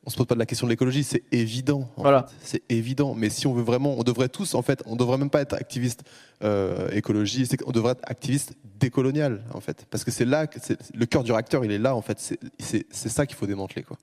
on 0.06 0.10
se 0.10 0.16
pose 0.18 0.28
pas 0.28 0.36
de 0.36 0.40
la 0.40 0.46
question 0.46 0.68
de 0.68 0.72
l'écologie, 0.72 1.04
c'est 1.04 1.24
évident. 1.32 1.90
en 1.98 2.02
Voilà. 2.04 2.28
C'est 2.42 2.62
évident. 2.70 3.16
Mais 3.16 3.30
si 3.30 3.48
on 3.48 3.54
veut 3.54 3.64
vraiment, 3.64 3.96
on 3.98 4.04
devrait 4.04 4.30
tous, 4.30 4.54
en 4.54 4.62
fait, 4.62 4.84
on 4.86 4.96
devrait 4.96 5.18
même 5.18 5.30
pas 5.30 5.42
être 5.42 5.54
activiste 5.54 6.04
euh, 6.44 7.02
qu'on 7.02 7.72
devrait 7.72 7.92
être 7.94 8.04
activiste 8.04 8.54
décolonial, 8.80 9.44
en 9.54 9.60
fait. 9.62 9.86
Parce 9.90 10.04
que 10.04 10.12
c'est 10.12 10.26
là, 10.26 10.48
que 10.48 10.60
le 10.94 11.06
cœur 11.06 11.24
du 11.24 11.32
réacteur, 11.32 11.66
il 11.66 11.72
est 11.72 11.80
là, 11.80 11.96
en 11.96 12.02
fait. 12.02 12.20
C'est- 12.60 12.86
ça 12.94 13.26
qu'il 13.26 13.36
faut 13.36 13.48
démanteler, 13.48 13.84
quoi. 13.84 13.98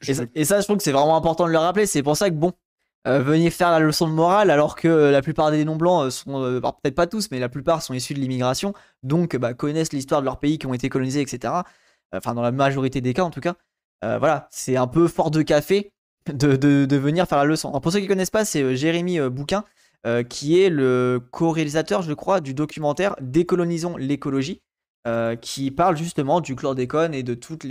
Je- 0.00 0.10
Et 0.10 0.14
ça, 0.14 0.22
et 0.34 0.44
ça, 0.44 0.60
je 0.60 0.64
trouve 0.64 0.76
que 0.76 0.82
c'est 0.82 0.92
vraiment 0.92 1.16
important 1.16 1.46
de 1.46 1.52
le 1.52 1.58
rappeler. 1.58 1.86
C'est 1.86 2.02
pour 2.02 2.16
ça 2.16 2.28
que, 2.30 2.34
bon, 2.34 2.52
euh, 3.06 3.20
venir 3.20 3.52
faire 3.52 3.70
la 3.70 3.80
leçon 3.80 4.06
de 4.08 4.12
morale 4.12 4.50
alors 4.50 4.76
que 4.76 4.88
euh, 4.88 5.10
la 5.10 5.20
plupart 5.22 5.50
des 5.50 5.64
non-blancs 5.64 6.06
euh, 6.06 6.10
sont, 6.10 6.42
euh, 6.42 6.60
peut-être 6.60 6.94
pas 6.94 7.06
tous, 7.06 7.30
mais 7.30 7.38
la 7.38 7.48
plupart 7.48 7.82
sont 7.82 7.92
issus 7.94 8.14
de 8.14 8.18
l'immigration, 8.20 8.72
donc 9.02 9.36
bah, 9.36 9.52
connaissent 9.54 9.92
l'histoire 9.92 10.20
de 10.20 10.24
leur 10.26 10.38
pays 10.40 10.58
qui 10.58 10.66
ont 10.66 10.74
été 10.74 10.88
colonisés, 10.88 11.20
etc. 11.20 11.52
Enfin, 12.14 12.34
dans 12.34 12.42
la 12.42 12.52
majorité 12.52 13.00
des 13.00 13.12
cas, 13.14 13.22
en 13.24 13.30
tout 13.30 13.40
cas. 13.40 13.54
Euh, 14.04 14.18
voilà, 14.18 14.48
c'est 14.50 14.76
un 14.76 14.86
peu 14.86 15.08
fort 15.08 15.30
de 15.30 15.42
café 15.42 15.92
de, 16.26 16.96
venir 16.96 17.26
faire 17.26 17.38
la 17.38 17.44
leçon. 17.44 17.70
Pour 17.80 17.92
ceux 17.92 18.00
qui 18.00 18.06
connaissent 18.06 18.30
pas, 18.30 18.44
c'est 18.44 18.62
euh, 18.62 18.74
Jérémy 18.74 19.18
euh, 19.18 19.30
Bouquin, 19.30 19.64
qui 20.28 20.60
est 20.60 20.68
le 20.68 21.18
co-réalisateur, 21.30 22.02
je 22.02 22.12
crois, 22.12 22.42
du 22.42 22.52
documentaire 22.52 23.16
Décolonisons 23.22 23.96
l'écologie, 23.96 24.60
qui 25.40 25.70
parle 25.70 25.96
justement 25.96 26.42
du 26.42 26.54
chlordécone 26.54 27.14
et 27.14 27.22
de 27.22 27.32
toute 27.32 27.64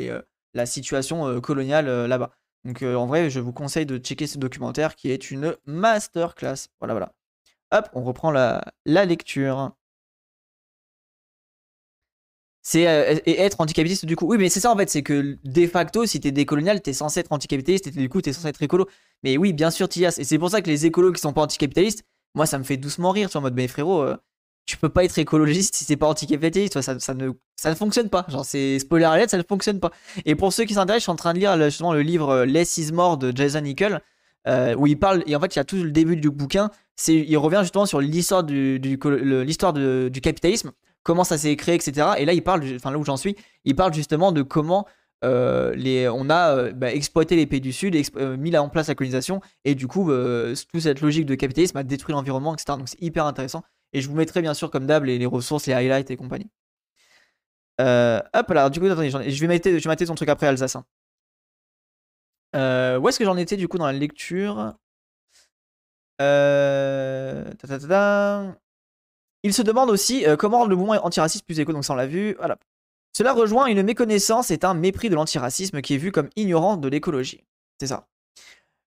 la 0.55 0.65
situation 0.65 1.39
coloniale 1.41 2.07
là-bas. 2.07 2.31
Donc 2.65 2.81
en 2.81 3.05
vrai, 3.05 3.29
je 3.29 3.39
vous 3.39 3.53
conseille 3.53 3.85
de 3.85 3.99
checker 3.99 4.25
ce 4.25 4.39
documentaire 4.39 4.95
qui 4.95 5.11
est 5.11 5.29
une 5.29 5.55
masterclass. 5.67 6.69
Voilà, 6.79 6.95
voilà. 6.95 7.13
Hop, 7.71 7.89
on 7.93 8.01
reprend 8.01 8.31
la 8.31 8.63
lecture. 8.87 9.75
C'est 12.65 12.87
euh, 12.87 13.19
être 13.25 13.59
anticapitaliste 13.59 14.05
du 14.05 14.15
coup. 14.15 14.25
Oui, 14.25 14.37
mais 14.37 14.47
c'est 14.47 14.61
ça 14.61 14.71
en 14.71 14.77
fait, 14.77 14.89
c'est 14.89 15.03
que 15.03 15.37
de 15.43 15.67
facto, 15.67 16.05
si 16.05 16.21
t'es 16.21 16.31
décolonial, 16.31 16.81
t'es 16.81 16.93
censé 16.93 17.19
être 17.19 17.31
anticapitaliste 17.31 17.87
et 17.87 17.91
du 17.91 18.07
coup, 18.07 18.21
t'es 18.21 18.31
censé 18.31 18.47
être 18.47 18.63
écolo. 18.63 18.87
Mais 19.21 19.37
oui, 19.37 19.51
bien 19.51 19.69
sûr, 19.69 19.89
Tias. 19.89 20.15
Et 20.17 20.23
c'est 20.23 20.39
pour 20.39 20.49
ça 20.49 20.61
que 20.61 20.69
les 20.69 20.85
écolos 20.85 21.11
qui 21.11 21.19
sont 21.19 21.33
pas 21.33 21.41
anticapitalistes, 21.41 22.03
moi, 22.35 22.45
ça 22.45 22.57
me 22.57 22.63
fait 22.63 22.77
doucement 22.77 23.11
rire. 23.11 23.29
Tu 23.29 23.33
vois, 23.33 23.39
en 23.39 23.43
mode, 23.43 23.53
mais 23.53 23.67
frérot, 23.67 24.01
euh, 24.01 24.15
tu 24.65 24.77
peux 24.77 24.87
pas 24.87 25.03
être 25.03 25.17
écologiste 25.19 25.75
si 25.75 25.83
c'est 25.83 25.97
pas 25.97 26.07
anticapitaliste. 26.07 26.79
Ça, 26.79 26.97
ça, 26.99 27.13
ne, 27.13 27.31
ça 27.57 27.69
ne 27.69 27.75
fonctionne 27.75 28.09
pas. 28.09 28.25
Genre, 28.29 28.45
c'est 28.45 28.79
spoiler 28.79 29.05
alert, 29.05 29.29
ça 29.29 29.37
ne 29.37 29.43
fonctionne 29.43 29.81
pas. 29.81 29.91
Et 30.25 30.35
pour 30.35 30.53
ceux 30.53 30.63
qui 30.63 30.73
s'intéressent, 30.73 31.01
je 31.01 31.03
suis 31.03 31.11
en 31.11 31.17
train 31.17 31.33
de 31.33 31.39
lire 31.39 31.61
justement 31.69 31.91
le 31.91 32.01
livre 32.01 32.29
euh, 32.29 32.45
Less 32.45 32.77
is 32.77 32.93
More 32.93 33.17
de 33.17 33.35
Jason 33.35 33.59
Nickel, 33.59 33.99
euh, 34.47 34.73
où 34.75 34.87
il 34.87 34.97
parle, 34.97 35.21
et 35.25 35.35
en 35.35 35.39
fait, 35.41 35.53
il 35.53 35.59
y 35.59 35.61
a 35.61 35.65
tout 35.65 35.75
le 35.75 35.91
début 35.91 36.15
du 36.15 36.29
bouquin, 36.29 36.71
il 37.07 37.37
revient 37.37 37.59
justement 37.61 37.85
sur 37.85 37.99
l'histoire 37.99 38.43
du, 38.43 38.79
du, 38.79 38.97
du 38.97 40.21
capitalisme, 40.21 40.71
comment 41.03 41.23
ça 41.23 41.37
s'est 41.37 41.55
créé, 41.55 41.75
etc. 41.75 42.07
Et 42.17 42.25
là, 42.25 42.33
il 42.33 42.43
parle, 42.43 42.63
enfin 42.75 42.91
là 42.91 42.97
où 42.97 43.03
j'en 43.05 43.17
suis, 43.17 43.35
il 43.65 43.75
parle 43.75 43.93
justement 43.93 44.31
de 44.31 44.41
comment 44.41 44.87
euh, 45.23 45.73
les, 45.75 46.09
on 46.09 46.29
a 46.29 46.55
euh, 46.57 46.73
bah, 46.73 46.93
exploité 46.93 47.35
les 47.35 47.45
pays 47.45 47.61
du 47.61 47.71
Sud, 47.71 47.95
euh, 48.17 48.35
mis 48.35 48.51
là 48.51 48.61
en 48.61 48.69
place 48.69 48.87
la 48.87 48.95
colonisation, 48.95 49.41
et 49.63 49.75
du 49.75 49.87
coup, 49.87 50.11
toute 50.11 50.81
cette 50.81 51.01
logique 51.01 51.25
de 51.25 51.35
capitalisme 51.35 51.77
a 51.77 51.83
détruit 51.83 52.13
l'environnement, 52.13 52.53
etc. 52.53 52.77
Donc 52.77 52.89
c'est 52.89 53.01
hyper 53.01 53.25
intéressant. 53.25 53.63
Et 53.93 54.01
je 54.01 54.09
vous 54.09 54.15
mettrai 54.15 54.41
bien 54.41 54.53
sûr, 54.53 54.71
comme 54.71 54.85
d'hab, 54.87 55.03
les, 55.05 55.25
ressources, 55.25 55.67
les 55.67 55.73
highlights 55.73 56.11
et 56.11 56.17
compagnie. 56.17 56.49
Hop 57.79 58.49
là, 58.49 58.69
du 58.69 58.79
coup, 58.79 58.85
attendez, 58.87 59.09
je 59.09 59.41
vais 59.41 59.47
mettre, 59.47 59.69
je 59.77 59.89
vais 59.89 59.95
ton 59.95 60.15
truc 60.15 60.29
après 60.29 60.47
Alsace. 60.47 60.75
hein. 60.75 60.85
Où 62.99 63.09
est-ce 63.09 63.19
que 63.19 63.25
j'en 63.25 63.37
étais 63.37 63.57
du 63.57 63.67
coup 63.67 63.77
dans 63.77 63.85
la 63.87 63.93
lecture? 63.93 64.73
Ta, 66.17 67.45
ta, 67.67 67.79
ta. 67.79 68.55
Il 69.43 69.53
se 69.53 69.61
demande 69.61 69.89
aussi 69.89 70.25
euh, 70.25 70.35
comment 70.37 70.59
rendre 70.59 70.69
le 70.69 70.75
mouvement 70.75 70.93
antiraciste 71.05 71.45
plus 71.45 71.59
éco, 71.59 71.73
donc 71.73 71.85
ça 71.85 71.93
on 71.93 71.95
l'a 71.97 72.07
vu. 72.07 72.35
Voilà. 72.37 72.57
Cela 73.15 73.33
rejoint 73.33 73.67
une 73.67 73.83
méconnaissance 73.83 74.49
et 74.51 74.59
un 74.63 74.73
mépris 74.73 75.09
de 75.09 75.15
l'antiracisme 75.15 75.81
qui 75.81 75.93
est 75.95 75.97
vu 75.97 76.11
comme 76.11 76.29
ignorant 76.35 76.77
de 76.77 76.87
l'écologie. 76.87 77.43
C'est 77.79 77.87
ça. 77.87 78.07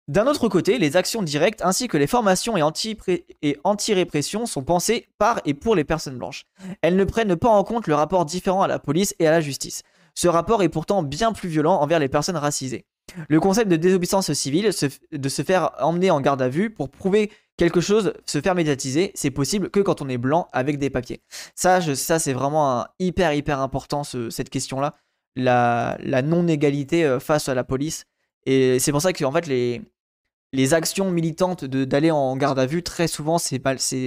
D'un 0.08 0.26
autre 0.26 0.48
côté, 0.48 0.78
les 0.78 0.96
actions 0.96 1.22
directes 1.22 1.62
ainsi 1.64 1.90
que 1.90 1.98
les 1.98 2.08
formations 2.08 2.56
et 2.56 2.62
anti- 2.62 2.98
et 3.42 3.58
anti-répression 3.66 4.46
sont 4.46 4.64
pensées 4.64 5.10
par 5.18 5.42
et 5.44 5.54
pour 5.54 5.76
les 5.76 5.84
personnes 5.84 6.18
blanches. 6.18 6.46
Elles 6.82 6.96
ne 6.96 7.04
prennent 7.04 7.36
pas 7.36 7.50
en 7.50 7.64
compte 7.66 7.88
le 7.88 7.94
rapport 7.96 8.24
différent 8.24 8.62
à 8.62 8.68
la 8.68 8.80
police 8.80 9.14
et 9.20 9.28
à 9.28 9.32
la 9.32 9.42
justice. 9.42 9.84
Ce 10.16 10.30
rapport 10.30 10.64
est 10.64 10.70
pourtant 10.70 11.04
bien 11.04 11.34
plus 11.34 11.50
violent 11.50 11.76
envers 11.76 12.00
les 12.00 12.08
personnes 12.08 12.38
racisées. 12.38 12.86
Le 13.28 13.40
concept 13.40 13.70
de 13.70 13.76
désobéissance 13.76 14.32
civile, 14.32 14.72
de 15.12 15.30
se 15.30 15.42
faire 15.42 15.72
emmener 15.80 16.10
en 16.10 16.22
garde 16.22 16.42
à 16.42 16.50
vue 16.50 16.70
pour 16.70 16.90
prouver 16.90 17.32
quelque 17.58 17.82
chose, 17.82 18.14
se 18.26 18.40
faire 18.40 18.56
médiatiser, 18.56 19.12
c'est 19.16 19.32
possible 19.32 19.70
que 19.70 19.80
quand 19.80 20.02
on 20.02 20.10
est 20.10 20.18
blanc 20.18 20.48
avec 20.54 20.78
des 20.78 20.90
papiers. 20.90 21.22
Ça, 21.56 21.82
ça 21.96 22.20
c'est 22.20 22.34
vraiment 22.34 22.86
hyper, 23.00 23.34
hyper 23.34 23.60
important, 23.60 24.04
ce- 24.04 24.30
cette 24.30 24.50
question-là. 24.50 24.96
La, 25.36 25.98
non-égalité 26.24 27.04
euh, 27.06 27.20
face 27.20 27.50
à 27.50 27.54
la 27.56 27.64
police. 27.64 28.06
Et 28.46 28.80
c'est 28.80 28.92
pour 28.92 29.02
ça 29.02 29.14
que, 29.14 29.24
en 29.26 29.32
fait, 29.32 29.46
les, 29.48 30.74
actions 30.74 31.12
militantes 31.12 31.66
d'aller 31.66 32.10
en 32.12 32.36
garde 32.38 32.58
à 32.58 32.66
vue, 32.66 32.82
très 32.82 33.08
souvent, 33.08 33.38
c'est 33.38 33.62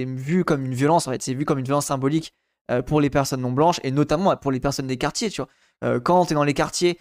vu 0.05 0.43
comme 0.43 0.65
une 0.65 0.73
violence, 0.73 1.07
en 1.07 1.11
fait. 1.11 1.21
C'est 1.21 1.33
vu 1.33 1.45
comme 1.45 1.59
une 1.59 1.65
violence 1.65 1.85
symbolique 1.85 2.33
euh, 2.69 2.81
pour 2.81 2.99
les 2.99 3.09
personnes 3.09 3.41
non 3.41 3.51
blanches 3.51 3.79
et 3.83 3.91
notamment 3.91 4.35
pour 4.35 4.51
les 4.51 4.59
personnes 4.59 4.87
des 4.87 4.97
quartiers, 4.97 5.29
tu 5.29 5.41
vois. 5.41 5.49
Euh, 5.83 5.99
quand 5.99 6.25
tu 6.25 6.33
es 6.33 6.35
dans 6.35 6.43
les 6.43 6.53
quartiers 6.53 6.99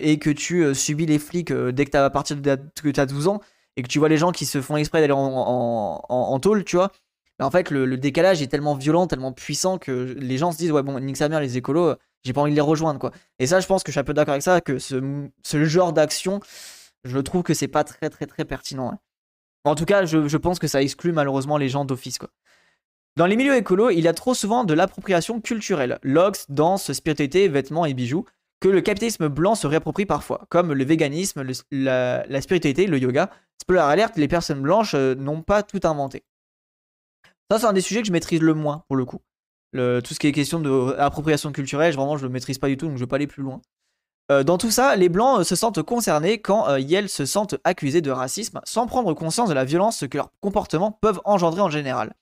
et 0.00 0.18
que 0.18 0.28
tu 0.28 0.74
subis 0.74 1.06
les 1.06 1.20
flics 1.20 1.52
dès 1.52 1.84
que 1.84 1.90
tu 1.92 1.96
à 1.96 2.10
partir 2.10 2.36
de 2.36 2.58
que 2.82 2.88
tu 2.88 3.00
as 3.00 3.06
12 3.06 3.28
ans 3.28 3.40
et 3.76 3.82
que 3.82 3.88
tu 3.88 3.98
vois 3.98 4.08
les 4.08 4.18
gens 4.18 4.32
qui 4.32 4.46
se 4.46 4.60
font 4.60 4.76
exprès 4.76 5.00
d'aller 5.00 5.12
en, 5.12 6.02
en, 6.08 6.40
tôle, 6.40 6.64
tu 6.64 6.76
vois. 6.76 6.90
bah, 7.38 7.46
en 7.46 7.50
fait, 7.50 7.70
le, 7.70 7.96
décalage 7.96 8.42
est 8.42 8.48
tellement 8.48 8.74
violent, 8.74 9.06
tellement 9.06 9.32
puissant 9.32 9.78
que 9.78 10.14
les 10.18 10.38
gens 10.38 10.52
se 10.52 10.58
disent 10.58 10.72
Ouais, 10.72 10.82
bon, 10.82 10.98
nique 11.00 11.16
sa 11.16 11.28
mère, 11.28 11.40
les 11.40 11.56
écolos, 11.56 11.88
euh, 11.88 11.96
j'ai 12.24 12.32
pas 12.32 12.42
envie 12.42 12.52
de 12.52 12.56
les 12.56 12.60
rejoindre, 12.60 12.98
quoi. 13.00 13.12
Et 13.38 13.46
ça, 13.46 13.60
je 13.60 13.66
pense 13.66 13.82
que 13.82 13.90
je 13.90 13.94
suis 13.94 14.00
un 14.00 14.04
peu 14.04 14.14
d'accord 14.14 14.32
avec 14.32 14.42
ça, 14.42 14.60
que 14.60 14.78
ce, 14.78 15.26
ce 15.44 15.64
genre 15.64 15.92
d'action, 15.92 16.40
je 17.04 17.18
trouve 17.18 17.42
que 17.42 17.54
c'est 17.54 17.68
pas 17.68 17.84
très, 17.84 18.10
très, 18.10 18.26
très 18.26 18.44
pertinent. 18.44 18.92
hein. 18.92 18.98
En 19.64 19.74
tout 19.74 19.84
cas, 19.84 20.04
je, 20.04 20.28
je 20.28 20.36
pense 20.36 20.58
que 20.58 20.66
ça 20.66 20.82
exclut 20.82 21.12
malheureusement 21.12 21.56
les 21.56 21.68
gens 21.68 21.84
d'office, 21.84 22.18
quoi. 22.18 22.30
Dans 23.16 23.26
les 23.26 23.36
milieux 23.36 23.56
écolos, 23.56 23.90
il 23.90 24.00
y 24.00 24.08
a 24.08 24.14
trop 24.14 24.32
souvent 24.32 24.64
de 24.64 24.72
l'appropriation 24.72 25.42
culturelle, 25.42 25.98
lox, 26.02 26.46
danse, 26.48 26.92
spiritualité, 26.92 27.46
vêtements 27.46 27.84
et 27.84 27.92
bijoux, 27.92 28.24
que 28.62 28.68
le 28.68 28.80
capitalisme 28.80 29.28
blanc 29.28 29.56
se 29.56 29.66
réapproprie 29.66 30.06
parfois, 30.06 30.46
comme 30.48 30.72
le 30.72 30.84
véganisme, 30.84 31.44
la, 31.72 32.40
spiritualité, 32.40 32.86
le 32.86 32.96
yoga. 32.96 33.28
Spoiler 33.60 33.82
alerte, 33.82 34.16
les 34.16 34.28
personnes 34.28 34.62
blanches 34.62 34.94
euh, 34.94 35.16
n'ont 35.16 35.42
pas 35.42 35.64
tout 35.64 35.80
inventé. 35.82 36.22
Ça, 37.50 37.58
c'est 37.58 37.66
un 37.66 37.72
des 37.72 37.80
sujets 37.80 38.00
que 38.00 38.06
je 38.06 38.12
maîtrise 38.12 38.40
le 38.40 38.54
moins, 38.54 38.84
pour 38.86 38.96
le 38.96 39.04
coup. 39.04 39.20
Tout 39.74 40.14
ce 40.14 40.18
qui 40.18 40.26
est 40.26 40.32
question 40.32 40.60
d'appropriation 40.60 41.50
culturelle, 41.50 41.94
vraiment, 41.94 42.16
je 42.16 42.24
le 42.24 42.28
maîtrise 42.30 42.58
pas 42.58 42.68
du 42.68 42.76
tout, 42.76 42.86
donc 42.86 42.96
je 42.96 43.00
vais 43.02 43.08
pas 43.08 43.16
aller 43.16 43.26
plus 43.26 43.42
loin. 43.42 43.60
Euh, 44.30 44.44
dans 44.44 44.58
tout 44.58 44.70
ça, 44.70 44.94
les 44.96 45.08
blancs 45.08 45.40
euh, 45.40 45.44
se 45.44 45.56
sentent 45.56 45.82
concernés 45.82 46.40
quand 46.40 46.76
ils 46.76 47.08
se 47.08 47.26
sentent 47.26 47.56
accusés 47.64 48.00
de 48.00 48.10
racisme, 48.12 48.60
sans 48.64 48.86
prendre 48.86 49.12
conscience 49.12 49.48
de 49.48 49.54
la 49.54 49.64
violence 49.64 50.04
que 50.08 50.18
leurs 50.18 50.30
comportements 50.40 50.92
peuvent 50.92 51.20
engendrer 51.24 51.62
en 51.62 51.70
général. 51.70 52.14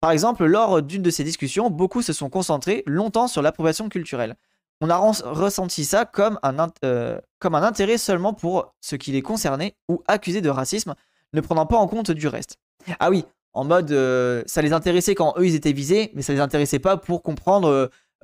Par 0.00 0.12
exemple, 0.12 0.44
lors 0.44 0.82
d'une 0.82 1.02
de 1.02 1.10
ces 1.10 1.24
discussions, 1.24 1.68
beaucoup 1.68 2.00
se 2.00 2.12
sont 2.12 2.30
concentrés 2.30 2.84
longtemps 2.86 3.28
sur 3.28 3.42
l'appropriation 3.42 3.88
culturelle. 3.88 4.36
On 4.80 4.88
a 4.88 4.96
ressenti 4.96 5.84
ça 5.84 6.06
comme 6.06 6.38
un, 6.42 6.56
int- 6.56 6.72
euh, 6.84 7.20
comme 7.38 7.54
un 7.54 7.62
intérêt 7.62 7.98
seulement 7.98 8.32
pour 8.32 8.74
ce 8.80 8.96
qui 8.96 9.12
les 9.12 9.20
concernait 9.22 9.76
ou 9.88 10.02
accusés 10.08 10.40
de 10.40 10.48
racisme, 10.48 10.94
ne 11.34 11.40
prenant 11.40 11.66
pas 11.66 11.76
en 11.76 11.86
compte 11.86 12.10
du 12.10 12.28
reste. 12.28 12.56
Ah 12.98 13.10
oui, 13.10 13.24
en 13.52 13.64
mode, 13.64 13.90
euh, 13.92 14.42
ça 14.46 14.62
les 14.62 14.72
intéressait 14.72 15.14
quand 15.14 15.34
eux 15.38 15.46
ils 15.46 15.54
étaient 15.54 15.72
visés, 15.72 16.10
mais 16.14 16.22
ça 16.22 16.32
les 16.32 16.40
intéressait 16.40 16.78
pas 16.78 16.96
pour 16.96 17.22
comprendre, 17.22 17.68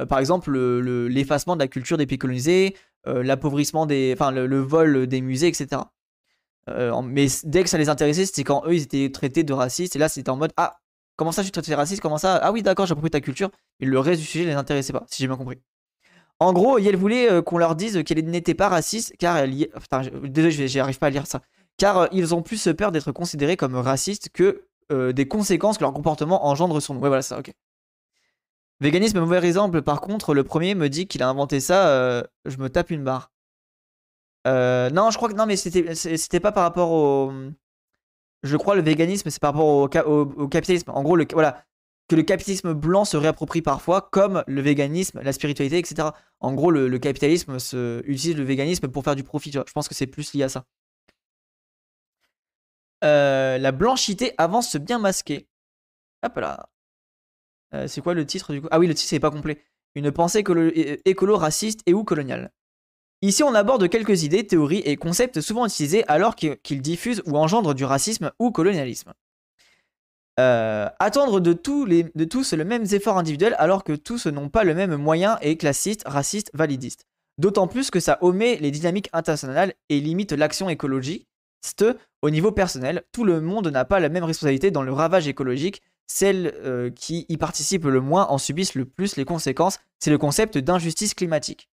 euh, 0.00 0.06
par 0.06 0.18
exemple, 0.18 0.50
le- 0.50 0.80
le- 0.80 1.08
l'effacement 1.08 1.56
de 1.56 1.60
la 1.60 1.68
culture 1.68 1.98
des 1.98 2.06
pays 2.06 2.18
colonisés, 2.18 2.74
l'appauvrissement 3.04 3.86
des, 3.86 4.12
enfin, 4.18 4.32
le, 4.32 4.58
vol 4.60 5.06
des 5.06 5.20
musées, 5.20 5.46
etc. 5.46 5.92
Mais 7.04 7.26
dès 7.44 7.62
que 7.62 7.68
ça 7.70 7.78
les 7.78 7.88
intéressait, 7.88 8.26
c'était 8.26 8.44
quand 8.44 8.62
eux 8.66 8.74
ils 8.74 8.82
étaient 8.82 9.10
traités 9.12 9.44
de 9.44 9.52
racistes, 9.52 9.94
et 9.96 9.98
là 9.98 10.08
c'était 10.08 10.30
en 10.30 10.36
mode, 10.36 10.52
ah, 10.56 10.80
comment 11.16 11.30
ça 11.32 11.42
je 11.42 11.46
suis 11.46 11.52
traité 11.52 11.70
de 11.70 11.76
raciste, 11.76 12.02
comment 12.02 12.18
ça, 12.18 12.36
ah 12.36 12.50
oui 12.52 12.62
d'accord, 12.62 12.86
j'approprie 12.86 13.10
ta 13.10 13.20
culture, 13.20 13.50
mais 13.80 13.86
le 13.86 13.98
reste 14.00 14.20
du 14.20 14.26
sujet 14.26 14.44
les 14.44 14.54
intéressait 14.54 14.92
pas, 14.92 15.04
si 15.08 15.22
j'ai 15.22 15.28
bien 15.28 15.36
compris. 15.36 15.58
En 16.38 16.52
gros, 16.52 16.78
Yel 16.78 16.96
voulait 16.96 17.30
euh, 17.30 17.42
qu'on 17.42 17.58
leur 17.58 17.76
dise 17.76 18.02
qu'elle 18.04 18.24
n'était 18.28 18.54
pas 18.54 18.68
raciste, 18.68 19.14
car 19.18 19.36
elle 19.38 19.54
y... 19.54 19.68
Désolé, 20.24 20.50
je- 20.50 20.66
j'y 20.66 20.80
arrive 20.80 20.98
pas 20.98 21.06
à 21.06 21.10
lire 21.10 21.26
ça. 21.26 21.40
Car 21.78 21.98
euh, 21.98 22.06
ils 22.12 22.34
ont 22.34 22.42
plus 22.42 22.68
peur 22.76 22.92
d'être 22.92 23.10
considérés 23.12 23.56
comme 23.56 23.74
racistes 23.76 24.28
que 24.30 24.64
euh, 24.92 25.12
des 25.12 25.26
conséquences 25.26 25.78
que 25.78 25.84
leur 25.84 25.92
comportement 25.92 26.46
engendre 26.46 26.80
sur 26.80 26.94
nous. 26.94 27.00
Ouais, 27.00 27.08
voilà, 27.08 27.22
ça, 27.22 27.38
ok. 27.38 27.52
Véganisme, 28.80 29.20
mauvais 29.20 29.42
exemple. 29.46 29.80
Par 29.82 30.00
contre, 30.02 30.34
le 30.34 30.44
premier 30.44 30.74
me 30.74 30.88
dit 30.88 31.06
qu'il 31.06 31.22
a 31.22 31.28
inventé 31.28 31.60
ça, 31.60 32.22
je 32.44 32.56
me 32.58 32.68
tape 32.68 32.90
une 32.90 33.02
barre. 33.02 33.32
Non, 34.44 35.10
je 35.10 35.16
crois 35.16 35.30
que 35.30 35.34
non, 35.34 35.46
mais 35.46 35.56
c'était 35.56 36.40
pas 36.40 36.52
par 36.52 36.62
rapport 36.64 36.90
au. 36.92 37.32
Je 38.42 38.56
crois 38.58 38.74
le 38.76 38.82
véganisme, 38.82 39.30
c'est 39.30 39.40
par 39.40 39.54
rapport 39.54 39.66
au- 40.06 40.20
au 40.20 40.48
capitalisme. 40.48 40.90
En 40.90 41.02
gros, 41.02 41.16
le, 41.16 41.26
voilà, 41.32 41.64
que 42.08 42.16
le 42.16 42.22
capitalisme 42.22 42.72
blanc 42.72 43.04
se 43.04 43.16
réapproprie 43.16 43.62
parfois, 43.62 44.00
comme 44.00 44.44
le 44.46 44.60
véganisme, 44.60 45.20
la 45.22 45.32
spiritualité, 45.32 45.78
etc. 45.78 46.10
En 46.40 46.54
gros, 46.54 46.70
le, 46.70 46.98
capitalisme 46.98 47.58
se, 47.58 48.00
utilise 48.06 48.36
le 48.36 48.44
véganisme 48.44 48.88
pour 48.88 49.02
faire 49.04 49.16
du 49.16 49.24
profit. 49.24 49.50
Je 49.52 49.72
pense 49.72 49.88
que 49.88 49.94
c'est 49.94 50.06
plus 50.06 50.32
lié 50.34 50.44
à 50.44 50.48
ça. 50.48 50.64
Euh, 53.04 53.58
la 53.58 53.72
blanchité 53.72 54.32
avance 54.38 54.76
bien 54.76 54.98
masquée. 54.98 55.48
Hop 56.24 56.36
là. 56.36 56.68
Euh, 57.74 57.88
c'est 57.88 58.00
quoi 58.00 58.14
le 58.14 58.24
titre 58.24 58.52
du 58.52 58.62
coup? 58.62 58.68
Ah 58.70 58.78
oui, 58.78 58.86
le 58.86 58.94
titre 58.94 59.08
c'est 59.08 59.20
pas 59.20 59.30
complet. 59.30 59.62
Une 59.94 60.12
pensée 60.12 60.38
écolo, 60.38 60.68
é- 60.68 61.00
écolo 61.04 61.36
raciste 61.36 61.80
et 61.86 61.94
ou 61.94 62.04
coloniale. 62.04 62.52
Ici, 63.22 63.42
on 63.42 63.54
aborde 63.54 63.88
quelques 63.88 64.22
idées, 64.24 64.46
théories 64.46 64.82
et 64.84 64.96
concepts 64.96 65.40
souvent 65.40 65.66
utilisés 65.66 66.06
alors 66.06 66.36
qu'ils 66.36 66.82
diffusent 66.82 67.22
ou 67.26 67.36
engendrent 67.36 67.74
du 67.74 67.84
racisme 67.84 68.30
ou 68.38 68.50
colonialisme. 68.50 69.14
Euh, 70.38 70.88
attendre 70.98 71.40
de, 71.40 71.54
tous 71.54 71.86
les, 71.86 72.04
de 72.14 72.24
tous 72.24 72.52
le 72.52 72.64
même 72.64 72.84
effort 72.92 73.16
individuel 73.16 73.56
alors 73.58 73.84
que 73.84 73.94
tous 73.94 74.26
n'ont 74.26 74.50
pas 74.50 74.64
le 74.64 74.74
même 74.74 74.96
moyen 74.96 75.38
et 75.40 75.56
classiste, 75.56 76.02
raciste, 76.06 76.50
validiste. 76.52 77.06
D'autant 77.38 77.66
plus 77.66 77.90
que 77.90 78.00
ça 78.00 78.18
omet 78.20 78.56
les 78.56 78.70
dynamiques 78.70 79.08
internationales 79.12 79.72
et 79.88 80.00
limite 80.00 80.32
l'action 80.32 80.68
écologique. 80.68 81.26
Au 82.22 82.30
niveau 82.30 82.52
personnel, 82.52 83.02
tout 83.12 83.24
le 83.24 83.40
monde 83.40 83.68
n'a 83.68 83.84
pas 83.84 83.98
la 83.98 84.08
même 84.08 84.24
responsabilité 84.24 84.70
dans 84.70 84.82
le 84.82 84.92
ravage 84.92 85.26
écologique. 85.26 85.82
Celles 86.06 86.54
euh, 86.64 86.90
qui 86.90 87.26
y 87.28 87.36
participent 87.36 87.86
le 87.86 88.00
moins 88.00 88.26
en 88.28 88.38
subissent 88.38 88.74
le 88.74 88.84
plus 88.84 89.16
les 89.16 89.24
conséquences. 89.24 89.80
C'est 89.98 90.10
le 90.10 90.18
concept 90.18 90.56
d'injustice 90.58 91.14
climatique. 91.14 91.68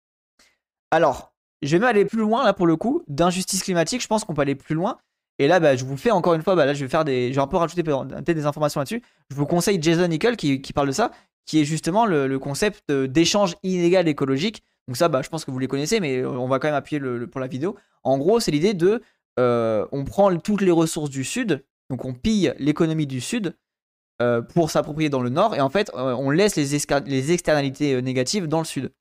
Alors, 0.90 1.32
je 1.60 1.70
vais 1.70 1.78
même 1.78 1.88
aller 1.88 2.04
plus 2.04 2.20
loin 2.20 2.44
là 2.44 2.52
pour 2.52 2.66
le 2.66 2.76
coup. 2.76 3.02
D'injustice 3.08 3.62
climatique, 3.62 4.02
je 4.02 4.06
pense 4.06 4.24
qu'on 4.24 4.34
peut 4.34 4.42
aller 4.42 4.54
plus 4.54 4.74
loin. 4.74 4.98
Et 5.42 5.48
là, 5.48 5.58
bah, 5.58 5.74
je 5.74 5.84
vous 5.84 5.96
fais 5.96 6.12
encore 6.12 6.34
une 6.34 6.42
fois, 6.42 6.54
bah, 6.54 6.66
là, 6.66 6.72
je 6.72 6.84
vais 6.84 6.88
faire 6.88 7.04
des, 7.04 7.30
je 7.30 7.34
vais 7.34 7.40
un 7.40 7.48
peu 7.48 7.56
rajouter 7.56 7.82
peut-être 7.82 8.32
des 8.32 8.46
informations 8.46 8.80
là-dessus. 8.80 9.02
Je 9.28 9.34
vous 9.34 9.44
conseille 9.44 9.82
Jason 9.82 10.06
Nickel 10.06 10.36
qui, 10.36 10.60
parle 10.72 10.86
de 10.86 10.92
ça, 10.92 11.10
qui 11.46 11.60
est 11.60 11.64
justement 11.64 12.06
le, 12.06 12.38
concept 12.38 12.92
d'échange 12.92 13.56
inégal 13.64 14.06
écologique. 14.06 14.62
Donc 14.86 14.96
ça, 14.96 15.08
bah, 15.08 15.20
je 15.20 15.28
pense 15.28 15.44
que 15.44 15.50
vous 15.50 15.58
les 15.58 15.66
connaissez, 15.66 15.98
mais 15.98 16.24
on 16.24 16.46
va 16.46 16.60
quand 16.60 16.68
même 16.68 16.76
appuyer 16.76 17.00
pour 17.26 17.40
la 17.40 17.48
vidéo. 17.48 17.76
En 18.04 18.18
gros, 18.18 18.38
c'est 18.38 18.52
l'idée 18.52 18.72
de, 18.72 19.02
euh, 19.40 19.84
on 19.90 20.04
prend 20.04 20.36
toutes 20.38 20.60
les 20.60 20.70
ressources 20.70 21.10
du 21.10 21.24
sud, 21.24 21.64
donc 21.90 22.04
on 22.04 22.14
pille 22.14 22.54
l'économie 22.58 23.08
du 23.08 23.20
sud 23.20 23.56
euh, 24.20 24.42
pour 24.42 24.70
s'approprier 24.70 25.08
dans 25.08 25.22
le 25.22 25.28
nord, 25.28 25.56
et 25.56 25.60
en 25.60 25.70
fait, 25.70 25.90
euh, 25.94 26.14
on 26.14 26.30
laisse 26.30 26.54
les 26.54 27.32
externalités 27.32 28.00
négatives 28.00 28.46
dans 28.46 28.60
le 28.60 28.64
sud. 28.64 28.92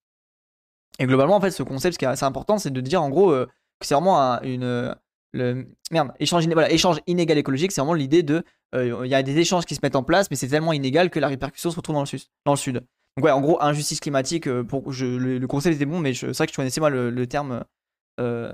Et 0.97 1.05
globalement, 1.05 1.35
en 1.35 1.41
fait, 1.41 1.51
ce 1.51 1.61
concept, 1.61 1.93
ce 1.93 1.99
qui 1.99 2.05
est 2.05 2.07
assez 2.07 2.25
important, 2.25 2.57
c'est 2.57 2.71
de 2.71 2.81
dire 2.81 3.03
en 3.03 3.09
gros 3.09 3.29
que 3.29 3.47
c'est 3.81 3.93
vraiment 3.93 4.41
une 4.41 4.95
le 5.33 5.67
merde, 5.91 6.11
échange, 6.19 6.47
voilà, 6.47 6.71
échange 6.71 6.99
inégal 7.07 7.37
écologique, 7.37 7.71
c'est 7.71 7.81
vraiment 7.81 7.93
l'idée 7.93 8.23
de 8.23 8.43
euh, 8.75 9.01
il 9.05 9.09
y 9.09 9.15
a 9.15 9.23
des 9.23 9.37
échanges 9.37 9.65
qui 9.65 9.75
se 9.75 9.79
mettent 9.83 9.95
en 9.95 10.03
place, 10.03 10.29
mais 10.29 10.37
c'est 10.37 10.47
tellement 10.47 10.73
inégal 10.73 11.09
que 11.09 11.19
la 11.19 11.27
répercussion 11.27 11.71
se 11.71 11.75
retrouve 11.75 11.95
dans 11.95 12.01
le 12.01 12.05
sud. 12.05 12.21
Dans 12.45 12.53
le 12.53 12.57
sud. 12.57 12.85
Donc 13.17 13.25
ouais, 13.25 13.31
en 13.31 13.41
gros, 13.41 13.61
injustice 13.61 13.99
climatique, 13.99 14.47
euh, 14.47 14.63
pour, 14.63 14.91
je, 14.91 15.05
le, 15.05 15.47
concept 15.47 15.75
était 15.75 15.85
bon, 15.85 15.99
mais 15.99 16.13
c'est 16.13 16.27
vrai 16.31 16.45
que 16.45 16.51
je 16.51 16.55
connaissais 16.55 16.79
moi 16.79 16.89
le, 16.89 17.27
terme 17.27 17.65
euh, 18.19 18.53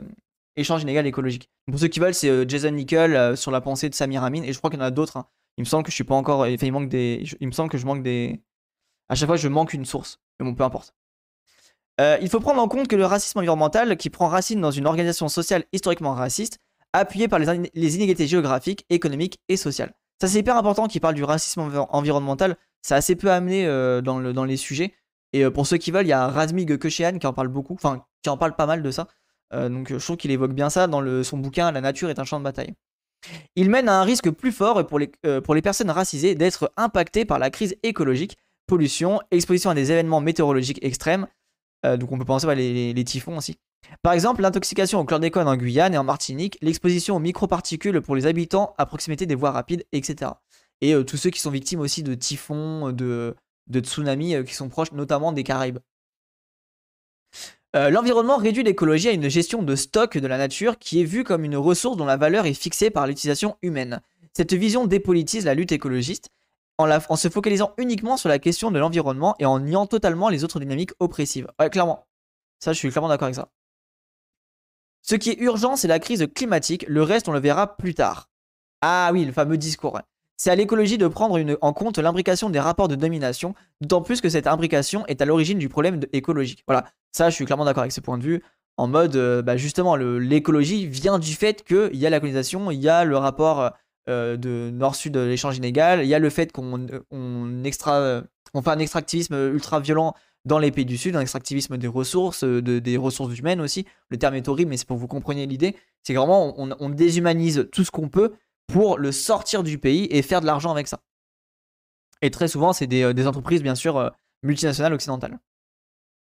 échange 0.55 0.81
inégal 0.83 1.05
écologique. 1.05 1.49
pour 1.69 1.79
ceux 1.79 1.87
qui 1.87 1.99
veulent, 1.99 2.15
c'est 2.15 2.49
Jason 2.49 2.71
Nickel 2.71 3.37
sur 3.37 3.51
la 3.51 3.61
pensée 3.61 3.89
de 3.89 3.95
Samir 3.95 4.23
Amin, 4.23 4.43
et 4.43 4.53
je 4.53 4.57
crois 4.57 4.69
qu'il 4.69 4.79
y 4.79 4.83
en 4.83 4.85
a 4.85 4.91
d'autres. 4.91 5.17
Hein. 5.17 5.27
Il 5.57 5.61
me 5.61 5.65
semble 5.65 5.83
que 5.83 5.91
je 5.91 5.95
suis 5.95 6.03
pas 6.03 6.15
encore, 6.15 6.41
enfin, 6.41 6.55
il 6.61 6.71
manque 6.71 6.89
des, 6.89 7.23
il 7.39 7.47
me 7.47 7.51
semble 7.51 7.69
que 7.69 7.77
je 7.77 7.85
manque 7.85 8.03
des, 8.03 8.41
à 9.09 9.15
chaque 9.15 9.27
fois 9.27 9.37
je 9.37 9.47
manque 9.47 9.73
une 9.73 9.85
source, 9.85 10.19
mais 10.39 10.45
bon, 10.45 10.55
peu 10.55 10.63
importe. 10.63 10.95
il 11.99 12.29
faut 12.29 12.39
prendre 12.39 12.61
en 12.61 12.67
compte 12.67 12.87
que 12.87 12.95
le 12.95 13.05
racisme 13.05 13.37
environnemental, 13.39 13.97
qui 13.97 14.09
prend 14.09 14.27
racine 14.27 14.61
dans 14.61 14.71
une 14.71 14.87
organisation 14.87 15.27
sociale 15.29 15.65
historiquement 15.71 16.13
raciste, 16.13 16.59
appuyé 16.97 17.27
par 17.27 17.39
les, 17.39 17.95
inégalités 17.95 18.27
géographiques, 18.27 18.85
économiques 18.89 19.39
et 19.49 19.57
sociales. 19.57 19.93
Ça, 20.19 20.27
c'est 20.27 20.39
hyper 20.39 20.57
important 20.57 20.87
qu'il 20.87 21.01
parle 21.01 21.15
du 21.15 21.23
racisme 21.23 21.61
environnemental. 21.89 22.57
C'est 22.81 22.95
assez 22.95 23.15
peu 23.15 23.31
amené 23.31 23.65
euh, 23.65 24.01
dans, 24.01 24.19
le, 24.19 24.33
dans, 24.33 24.45
les 24.45 24.57
sujets. 24.57 24.93
Et 25.33 25.43
euh, 25.43 25.51
pour 25.51 25.67
ceux 25.67 25.77
qui 25.77 25.91
veulent, 25.91 26.05
il 26.05 26.09
y 26.09 26.13
a 26.13 26.27
Razmig 26.27 26.77
Köchean 26.77 27.19
qui 27.19 27.27
en 27.27 27.33
parle 27.33 27.49
beaucoup, 27.49 27.75
enfin, 27.75 28.05
qui 28.23 28.29
en 28.29 28.37
parle 28.37 28.55
pas 28.55 28.65
mal 28.65 28.81
de 28.81 28.91
ça. 28.91 29.07
Euh, 29.53 29.69
donc, 29.69 29.89
je 29.89 30.03
trouve 30.03 30.17
qu'il 30.17 30.31
évoque 30.31 30.53
bien 30.53 30.69
ça 30.69 30.87
dans 30.87 31.23
son 31.23 31.37
bouquin 31.37 31.71
La 31.71 31.81
nature 31.81 32.09
est 32.09 32.19
un 32.19 32.23
champ 32.23 32.39
de 32.39 32.43
bataille. 32.43 32.73
Il 33.55 33.69
mène 33.69 33.89
à 33.89 33.99
un 33.99 34.03
risque 34.03 34.29
plus 34.31 34.51
fort 34.51 34.85
pour 34.85 34.99
les, 34.99 35.61
personnes 35.61 35.89
racisées 35.89 36.35
d'être 36.35 36.71
impactées 36.77 37.25
par 37.25 37.39
la 37.39 37.49
crise 37.49 37.75
écologique, 37.83 38.37
pollution, 38.67 39.19
exposition 39.31 39.69
à 39.69 39.73
des 39.73 39.91
événements 39.91 40.21
météorologiques 40.21 40.79
extrêmes. 40.83 41.27
donc, 41.83 42.11
on 42.11 42.17
peut 42.17 42.25
penser 42.25 42.47
à 42.47 42.55
les 42.55 43.03
typhons 43.03 43.37
aussi. 43.37 43.57
Par 44.01 44.13
exemple, 44.13 44.41
l'intoxication 44.41 44.99
au 44.99 45.05
chlordécone 45.05 45.47
en 45.47 45.55
Guyane 45.55 45.93
et 45.93 45.97
en 45.97 46.03
Martinique, 46.03 46.57
l'exposition 46.61 47.15
aux 47.15 47.19
microparticules 47.19 48.01
pour 48.01 48.15
les 48.15 48.25
habitants 48.25 48.73
à 48.77 48.85
proximité 48.85 49.25
des 49.25 49.35
voies 49.35 49.51
rapides, 49.51 49.85
etc. 49.91 50.31
Et 50.81 50.93
euh, 50.93 51.03
tous 51.03 51.17
ceux 51.17 51.29
qui 51.29 51.39
sont 51.39 51.51
victimes 51.51 51.79
aussi 51.79 52.03
de 52.03 52.13
typhons, 52.13 52.91
de, 52.91 53.35
tsunamis 53.73 54.35
euh, 54.35 54.43
qui 54.43 54.53
sont 54.53 54.69
proches 54.69 54.91
notamment 54.91 55.31
des 55.31 55.43
Caraïbes. 55.43 55.79
Euh, 57.75 57.89
l'environnement 57.89 58.37
réduit 58.37 58.63
l'écologie 58.63 59.09
à 59.09 59.11
une 59.11 59.29
gestion 59.29 59.61
de 59.61 59.75
stock 59.75 60.17
de 60.17 60.27
la 60.27 60.37
nature 60.37 60.79
qui 60.79 61.01
est 61.01 61.05
vue 61.05 61.23
comme 61.23 61.43
une 61.43 61.57
ressource 61.57 61.97
dont 61.97 62.05
la 62.05 62.17
valeur 62.17 62.45
est 62.45 62.53
fixée 62.53 62.89
par 62.89 63.07
l'utilisation 63.07 63.57
humaine. 63.61 64.01
Cette 64.33 64.53
vision 64.53 64.85
dépolitise 64.87 65.45
la 65.45 65.53
lutte 65.53 65.71
écologiste 65.71 66.29
en, 66.77 66.89
en, 66.89 67.15
se 67.15 67.27
focalisant 67.27 67.73
uniquement 67.77 68.17
sur 68.17 68.29
la 68.29 68.39
question 68.39 68.71
de 68.71 68.79
l'environnement 68.79 69.35
et 69.39 69.45
en 69.45 69.59
niant 69.59 69.87
totalement 69.87 70.29
les 70.29 70.43
autres 70.43 70.59
dynamiques 70.59 70.91
oppressives. 70.99 71.47
Ouais, 71.59 71.69
clairement. 71.69 72.07
Ça, 72.59 72.73
je 72.73 72.77
suis 72.77 72.89
clairement 72.89 73.09
d'accord 73.09 73.25
avec 73.25 73.35
ça. 73.35 73.49
Ce 75.09 75.15
qui 75.15 75.29
est 75.29 75.39
urgent, 75.39 75.77
c'est 75.77 75.87
la 75.87 75.99
crise 75.99 76.27
climatique. 76.35 76.85
Le 76.89 77.01
reste, 77.01 77.29
on 77.29 77.31
le 77.31 77.39
verra 77.39 77.77
plus 77.77 77.93
tard. 77.93 78.29
Ah 78.81 79.09
oui, 79.13 79.23
le 79.23 79.31
fameux 79.31 79.57
discours. 79.57 80.01
C'est 80.35 80.51
à 80.51 80.55
l'écologie 80.55 80.97
de 80.97 81.07
prendre 81.07 81.39
en 81.61 81.73
compte 81.73 81.97
l'imbrication 81.97 82.49
des 82.49 82.59
rapports 82.59 82.89
de 82.89 82.95
domination, 82.95 83.55
d'autant 83.79 84.01
plus 84.01 84.19
que 84.19 84.27
cette 84.27 84.47
imbrication 84.47 85.05
est 85.07 85.21
à 85.21 85.25
l'origine 85.25 85.59
du 85.59 85.69
problème 85.69 86.01
écologique. 86.11 86.63
Voilà, 86.67 86.85
ça, 87.13 87.29
je 87.29 87.35
suis 87.35 87.45
clairement 87.45 87.63
d'accord 87.63 87.83
avec 87.83 87.93
ce 87.93 88.01
point 88.01 88.17
de 88.17 88.23
vue. 88.23 88.43
En 88.75 88.87
mode, 88.87 89.15
euh, 89.15 89.41
bah, 89.41 89.55
justement, 89.55 89.95
l'écologie 89.95 90.85
vient 90.87 91.19
du 91.19 91.33
fait 91.33 91.63
qu'il 91.63 91.95
y 91.95 92.05
a 92.05 92.09
la 92.09 92.19
colonisation, 92.19 92.69
il 92.69 92.79
y 92.79 92.89
a 92.89 93.05
le 93.05 93.17
rapport 93.17 93.71
euh, 94.09 94.35
de 94.35 94.69
nord-sud, 94.71 95.15
l'échange 95.15 95.57
inégal, 95.57 96.03
il 96.03 96.07
y 96.07 96.15
a 96.15 96.19
le 96.19 96.29
fait 96.29 96.51
qu'on 96.51 96.85
on 98.53 98.61
fait 98.61 98.69
un 98.69 98.79
extractivisme 98.79 99.35
ultra 99.53 99.79
violent 99.79 100.13
dans 100.45 100.59
les 100.59 100.71
pays 100.71 100.85
du 100.85 100.97
Sud, 100.97 101.15
un 101.15 101.21
extractivisme 101.21 101.77
des 101.77 101.87
ressources, 101.87 102.43
euh, 102.43 102.61
des 102.61 102.97
ressources 102.97 103.37
humaines 103.37 103.61
aussi. 103.61 103.85
Le 104.09 104.17
terme 104.17 104.35
est 104.35 104.47
horrible, 104.47 104.69
mais 104.69 104.77
c'est 104.77 104.87
pour 104.87 104.97
que 104.97 105.01
vous 105.01 105.07
compreniez 105.07 105.45
l'idée. 105.45 105.75
C'est 106.03 106.13
vraiment, 106.13 106.55
on, 106.57 106.89
déshumanise 106.89 107.67
tout 107.71 107.83
ce 107.83 107.91
qu'on 107.91 108.07
peut 108.07 108.33
pour 108.65 108.97
le 108.97 109.11
sortir 109.11 109.63
du 109.63 109.77
pays 109.77 110.07
et 110.09 110.21
faire 110.21 110.41
de 110.41 110.45
l'argent 110.45 110.71
avec 110.71 110.87
ça. 110.87 111.01
Et 112.21 112.31
très 112.31 112.47
souvent, 112.47 112.73
c'est 112.73 112.87
des, 112.87 113.03
euh, 113.03 113.27
entreprises, 113.27 113.61
bien 113.61 113.75
sûr, 113.75 113.97
euh, 113.97 114.09
multinationales 114.41 114.93
occidentales. 114.93 115.37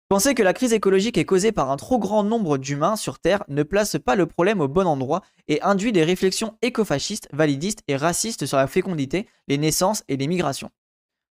Penser 0.08 0.36
que 0.36 0.44
la 0.44 0.54
crise 0.54 0.72
écologique 0.72 1.18
est 1.18 1.26
causée 1.26 1.52
par 1.52 1.72
un 1.72 1.78
trop 1.78 1.98
grand 1.98 2.24
nombre 2.24 2.58
d'humains 2.58 2.96
sur 2.96 3.20
Terre 3.20 3.44
ne 3.48 3.64
place 3.64 3.98
pas 3.98 4.16
le 4.16 4.28
problème 4.28 4.62
au 4.62 4.68
bon 4.68 4.86
endroit 4.86 5.24
et 5.48 5.62
induit 5.64 5.92
des 5.92 6.04
réflexions 6.04 6.58
écofascistes, 6.62 7.28
validistes 7.34 7.82
et 7.88 7.98
racistes 7.98 8.46
sur 8.46 8.58
la 8.58 8.68
fécondité, 8.68 9.28
les 9.48 9.58
naissances 9.58 10.04
et 10.08 10.16
les 10.16 10.28
migrations. 10.28 10.70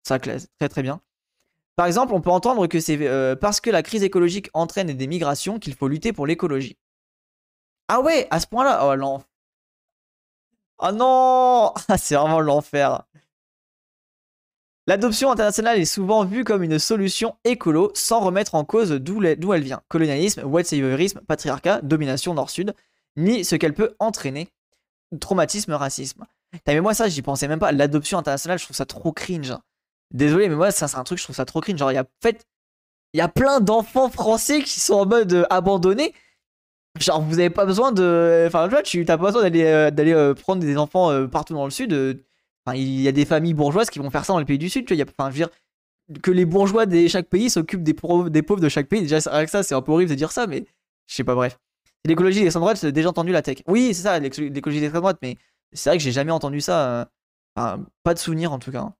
Ça, 0.03 0.19
très 0.19 0.69
très 0.69 0.81
bien. 0.83 1.01
Par 1.75 1.85
exemple, 1.87 2.13
on 2.13 2.21
peut 2.21 2.29
entendre 2.29 2.67
que 2.67 2.79
c'est 2.79 2.97
euh, 3.01 3.35
parce 3.35 3.61
que 3.61 3.69
la 3.69 3.83
crise 3.83 4.03
écologique 4.03 4.49
entraîne 4.53 4.87
des 4.87 5.07
migrations 5.07 5.59
qu'il 5.59 5.73
faut 5.73 5.87
lutter 5.87 6.13
pour 6.13 6.27
l'écologie. 6.27 6.77
Ah 7.87 8.01
ouais, 8.01 8.27
à 8.29 8.39
ce 8.39 8.47
point-là 8.47 8.85
Oh 8.85 8.95
l'enfer. 8.95 9.27
Oh 10.79 10.91
non 10.91 11.73
C'est 11.97 12.15
vraiment 12.15 12.39
l'enfer. 12.39 13.03
L'adoption 14.87 15.31
internationale 15.31 15.79
est 15.79 15.85
souvent 15.85 16.25
vue 16.25 16.43
comme 16.43 16.63
une 16.63 16.79
solution 16.79 17.35
écolo 17.43 17.91
sans 17.93 18.19
remettre 18.19 18.55
en 18.55 18.65
cause 18.65 18.89
d'où 18.91 19.23
elle 19.23 19.63
vient. 19.63 19.81
Colonialisme, 19.89 20.43
white 20.43 20.65
saviorisme, 20.65 21.21
patriarcat, 21.21 21.81
domination 21.81 22.33
nord-sud, 22.33 22.73
ni 23.15 23.45
ce 23.45 23.55
qu'elle 23.55 23.75
peut 23.75 23.95
entraîner. 23.99 24.49
Traumatisme, 25.19 25.73
racisme. 25.73 26.25
mais 26.65 26.81
moi 26.81 26.93
ça, 26.93 27.07
j'y 27.09 27.21
pensais 27.21 27.47
même 27.47 27.59
pas. 27.59 27.71
L'adoption 27.71 28.17
internationale, 28.17 28.57
je 28.57 28.65
trouve 28.65 28.75
ça 28.75 28.85
trop 28.85 29.11
cringe. 29.11 29.53
Désolé, 30.13 30.49
mais 30.49 30.55
moi, 30.55 30.71
ça, 30.71 30.87
c'est 30.87 30.97
un 30.97 31.03
truc, 31.03 31.19
je 31.19 31.23
trouve 31.23 31.35
ça 31.35 31.45
trop 31.45 31.61
cringe. 31.61 31.77
Genre, 31.77 31.91
il 31.91 31.95
y 31.95 31.97
a, 31.97 32.05
fait, 32.21 32.45
il 33.13 33.17
y 33.17 33.21
a 33.21 33.27
plein 33.27 33.59
d'enfants 33.59 34.09
français 34.09 34.61
qui 34.61 34.79
sont 34.79 34.95
en 34.95 35.05
mode 35.05 35.33
euh, 35.33 35.45
abandonnés. 35.49 36.13
Genre, 36.99 37.21
vous 37.21 37.39
avez 37.39 37.49
pas 37.49 37.65
besoin 37.65 37.91
de. 37.91 38.45
Enfin, 38.47 38.65
tu 38.65 38.71
vois, 38.71 38.83
tu 38.83 39.05
t'as 39.05 39.17
pas 39.17 39.27
besoin 39.27 39.43
d'aller 39.43 39.63
euh, 39.63 39.91
d'aller 39.91 40.13
euh, 40.13 40.33
prendre 40.33 40.61
des 40.61 40.77
enfants 40.77 41.27
partout 41.29 41.53
dans 41.53 41.63
le 41.65 41.71
sud. 41.71 41.93
Enfin, 42.65 42.77
il 42.77 43.01
y 43.01 43.07
a 43.07 43.11
des 43.13 43.25
familles 43.25 43.53
bourgeoises 43.53 43.89
qui 43.89 43.99
vont 43.99 44.09
faire 44.09 44.25
ça 44.25 44.33
dans 44.33 44.39
les 44.39 44.45
pays 44.45 44.57
du 44.57 44.69
sud. 44.69 44.85
Tu 44.85 44.93
vois, 44.93 44.99
y 44.99 45.01
a, 45.01 45.11
enfin, 45.17 45.31
je 45.31 45.39
veux 45.39 45.45
dire, 45.45 46.19
que 46.21 46.31
les 46.31 46.45
bourgeois 46.45 46.85
de 46.85 47.07
chaque 47.07 47.27
pays 47.29 47.49
s'occupent 47.49 47.83
des, 47.83 47.95
des 48.29 48.41
pauvres 48.41 48.61
de 48.61 48.69
chaque 48.69 48.87
pays. 48.87 49.01
Déjà, 49.01 49.19
avec 49.31 49.49
ça, 49.49 49.63
c'est 49.63 49.75
un 49.75 49.81
peu 49.81 49.93
horrible 49.93 50.09
de 50.09 50.15
dire 50.15 50.31
ça, 50.31 50.47
mais 50.47 50.65
je 51.07 51.15
sais 51.15 51.23
pas, 51.23 51.35
bref. 51.35 51.57
L'écologie 52.05 52.41
des 52.41 52.49
droite, 52.49 52.79
j'ai 52.81 52.91
déjà 52.91 53.09
entendu 53.09 53.31
la 53.31 53.41
tech. 53.41 53.59
Oui, 53.67 53.93
c'est 53.93 54.03
ça, 54.03 54.19
l'écologie 54.19 54.81
des 54.81 54.89
droite, 54.89 55.19
mais 55.21 55.37
c'est 55.71 55.89
vrai 55.89 55.97
que 55.97 56.03
j'ai 56.03 56.11
jamais 56.11 56.31
entendu 56.31 56.59
ça. 56.59 57.09
Enfin, 57.55 57.85
pas 58.03 58.13
de 58.13 58.19
souvenir 58.19 58.51
en 58.51 58.59
tout 58.59 58.71
cas. 58.71 58.81
Hein. 58.81 58.95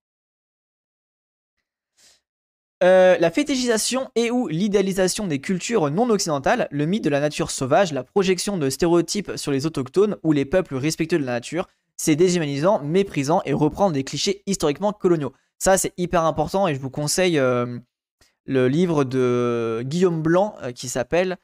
Euh, 2.84 3.16
la 3.20 3.30
fétichisation 3.30 4.10
et 4.16 4.32
ou 4.32 4.48
l'idéalisation 4.48 5.28
des 5.28 5.40
cultures 5.40 5.92
non 5.92 6.10
occidentales, 6.10 6.68
le 6.72 6.88
mythe 6.88 7.04
de 7.04 7.12
la 7.12 7.20
nature 7.20 7.52
sauvage, 7.52 7.94
la 7.94 8.04
projection 8.04 8.58
de 8.58 8.72
stéréotypes 8.72 9.34
sur 9.36 9.52
les 9.52 9.68
autochtones 9.68 10.18
ou 10.24 10.32
les 10.32 10.46
peuples 10.46 10.76
respectueux 10.76 11.20
de 11.20 11.24
la 11.24 11.34
nature, 11.34 11.68
c'est 11.96 12.16
déshumanisant, 12.16 12.82
méprisant 12.84 13.44
et 13.46 13.54
reprendre 13.54 13.94
des 13.94 14.04
clichés 14.04 14.42
historiquement 14.48 14.94
coloniaux. 14.94 15.32
Ça, 15.60 15.78
c'est 15.78 15.94
hyper 15.98 16.24
important 16.24 16.68
et 16.68 16.74
je 16.74 16.80
vous 16.80 16.90
conseille 16.90 17.38
euh, 17.38 17.78
le 18.46 18.68
livre 18.68 19.04
de 19.04 19.84
Guillaume 19.86 20.24
Blanc 20.24 20.56
euh, 20.64 20.72
qui 20.72 20.90
s'appelle 20.90 21.38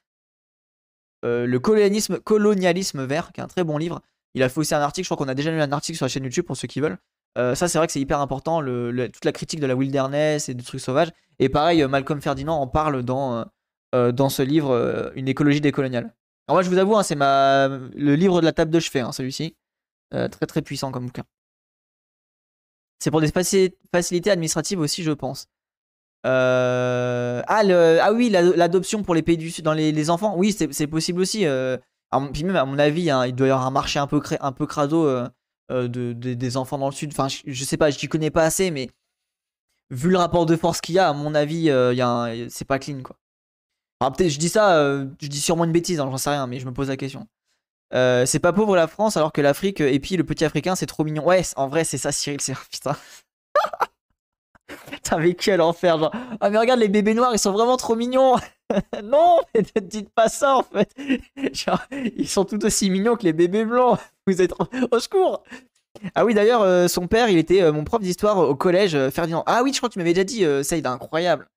Le 1.22 1.58
colonialisme, 1.58 2.18
colonialisme 2.18 3.06
vert, 3.06 3.32
qui 3.32 3.42
est 3.42 3.44
un 3.44 3.48
très 3.48 3.64
bon 3.64 3.78
livre. 3.78 4.02
Il 4.34 4.42
a 4.42 4.50
fait 4.50 4.60
aussi 4.60 4.74
un 4.74 4.82
article, 4.82 5.06
je 5.06 5.14
crois 5.14 5.24
qu'on 5.24 5.30
a 5.30 5.36
déjà 5.36 5.52
lu 5.52 5.62
un 5.62 5.72
article 5.72 5.98
sur 5.98 6.06
la 6.06 6.10
chaîne 6.10 6.24
YouTube 6.24 6.46
pour 6.46 6.58
ceux 6.58 6.68
qui 6.68 6.80
veulent. 6.80 6.98
Euh, 7.38 7.56
ça, 7.56 7.68
c'est 7.68 7.78
vrai 7.78 7.88
que 7.88 7.94
c'est 7.94 8.00
hyper 8.00 8.20
important, 8.20 8.60
toute 8.62 9.26
la 9.26 9.32
critique 9.32 9.60
de 9.60 9.68
la 9.68 9.76
wilderness 9.76 10.50
et 10.50 10.54
des 10.54 10.64
trucs 10.64 10.82
sauvages. 10.82 11.12
Et 11.40 11.50
pareil, 11.50 11.84
euh, 11.84 11.88
Malcolm 11.88 12.22
Ferdinand 12.22 12.60
en 12.60 12.68
parle 12.68 13.04
dans, 13.04 13.46
dans 13.94 14.30
ce 14.30 14.42
livre, 14.42 15.12
Une 15.16 15.28
écologie 15.28 15.62
décoloniale. 15.62 16.14
Alors 16.48 16.56
moi 16.56 16.62
je 16.62 16.70
vous 16.70 16.78
avoue, 16.78 16.96
hein, 16.96 17.04
c'est 17.04 17.16
ma... 17.16 17.68
le 17.68 18.16
livre 18.16 18.40
de 18.40 18.46
la 18.46 18.54
table 18.54 18.72
de 18.72 18.80
chevet, 18.80 19.02
hein, 19.02 19.12
celui-ci. 19.12 19.56
très 20.12 20.46
très 20.48 20.62
puissant 20.62 20.92
comme 20.92 21.08
bouquin. 21.08 21.24
C'est 23.00 23.12
pour 23.12 23.22
des 23.22 23.32
facilités 23.92 24.32
administratives 24.32 24.80
aussi, 24.80 25.04
je 25.04 25.12
pense. 25.12 25.48
Euh... 26.26 27.42
Ah, 27.48 27.62
ah 28.02 28.14
oui, 28.14 28.30
l'adoption 28.30 29.04
pour 29.04 29.14
les 29.14 29.22
pays 29.22 29.38
du 29.38 29.52
Sud 29.52 29.66
dans 29.66 29.74
les, 29.74 30.10
enfants. 30.10 30.36
Oui, 30.36 30.52
c'est 30.54 30.88
possible 30.88 31.22
aussi. 31.22 31.46
Euh... 31.46 31.78
puis 32.34 32.44
même, 32.44 32.56
à 32.56 32.66
mon 32.66 32.80
avis, 32.80 33.10
hein, 33.12 33.26
il 33.26 33.36
doit 33.36 33.48
y 33.48 33.52
avoir 33.52 33.68
un 33.68 33.72
marché 33.72 34.00
un 34.00 34.08
peu, 34.08 34.22
un 34.40 34.52
peu 34.52 34.66
crado 34.66 35.28
euh, 35.72 35.86
euh, 35.86 35.88
de, 35.88 36.34
des 36.34 36.58
enfants 36.58 36.78
dans 36.78 36.88
le 36.88 36.94
Sud. 36.94 37.12
Enfin, 37.12 37.28
je, 37.28 37.64
sais 37.64 37.78
pas, 37.78 37.90
je 37.90 38.00
n'y 38.02 38.08
connais 38.08 38.32
pas 38.32 38.44
assez, 38.44 38.72
mais 38.72 38.90
vu 39.90 40.10
le 40.10 40.18
rapport 40.18 40.46
de 40.46 40.56
force 40.56 40.82
qu'il 40.82 40.96
y 40.96 41.00
a, 41.00 41.10
à 41.10 41.14
mon 41.14 41.36
avis, 41.36 41.70
c'est 42.50 42.66
pas 42.66 42.80
clean, 42.80 43.02
quoi. 43.04 43.18
peut-être, 44.12 44.30
je 44.30 44.40
dis 44.40 44.50
ça, 44.50 45.06
je 45.22 45.28
dis 45.28 45.42
sûrement 45.42 45.66
une 45.66 45.72
bêtise, 45.72 46.00
hein, 46.00 46.08
j'en 46.10 46.18
sais 46.18 46.30
rien, 46.30 46.48
mais 46.48 46.60
je 46.60 46.66
me 46.66 46.74
pose 46.74 46.90
la 46.90 46.98
question. 46.98 47.28
c'est 47.92 48.40
pas 48.40 48.54
pauvre 48.54 48.76
la 48.76 48.88
France 48.88 49.18
alors 49.18 49.32
que 49.32 49.42
l'Afrique 49.42 49.82
et 49.82 50.00
puis 50.00 50.18
le 50.18 50.24
petit 50.24 50.46
africain 50.46 50.76
c'est 50.76 50.86
trop 50.88 51.04
mignon. 51.04 51.26
Ouais, 51.26 51.42
en 51.56 51.68
vrai 51.68 51.84
c'est 51.84 51.98
ça 51.98 52.12
Cyril, 52.12 52.42
c'est 52.42 52.56
putain. 52.72 52.96
T'as 55.04 55.18
mais 55.18 55.34
quel 55.34 55.62
enfer, 55.62 55.98
genre. 55.98 56.12
Ah, 56.42 56.50
mais 56.50 56.58
regarde, 56.58 56.80
les 56.80 56.90
bébés 56.90 57.14
noirs, 57.14 57.34
ils 57.34 57.40
sont 57.40 57.52
vraiment 57.52 57.78
trop 57.78 57.96
mignons. 57.96 58.36
non, 59.04 59.40
ne 59.56 59.80
dites 59.82 60.10
pas 60.10 60.30
ça, 60.30 60.58
en 60.58 60.64
fait. 60.64 60.94
Ils 62.18 62.28
sont 62.28 62.46
tout 62.46 62.64
aussi 62.66 62.90
mignons 62.90 63.16
que 63.16 63.24
les 63.24 63.34
bébés 63.34 63.66
blancs. 63.66 64.00
Vous 64.26 64.42
êtes 64.42 64.54
au 64.92 65.00
secours. 65.00 65.44
Ah 66.16 66.26
oui, 66.26 66.34
d'ailleurs, 66.34 66.62
euh, 66.62 66.88
son 66.88 67.08
père, 67.08 67.30
il 67.30 67.38
était 67.38 67.62
euh, 67.62 67.72
mon 67.72 67.84
prof 67.84 68.02
d'histoire 68.02 68.38
au 68.38 68.56
collège, 68.56 68.96
euh, 68.96 69.10
Ferdinand. 69.10 69.44
Ah 69.48 69.62
oui, 69.64 69.74
je 69.74 69.78
crois 69.78 69.90
que 69.90 69.94
tu 69.94 70.00
m'avais 70.00 70.14
déjà 70.14 70.24
dit, 70.24 70.46
ça, 70.64 70.78
il 70.78 70.84
est 70.84 70.88
incroyable. 70.88 71.48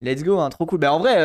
Let's 0.00 0.22
go, 0.22 0.38
hein, 0.38 0.50
trop 0.50 0.66
cool. 0.66 0.80
Bah, 0.80 0.92
en 0.92 0.98
vrai, 0.98 1.16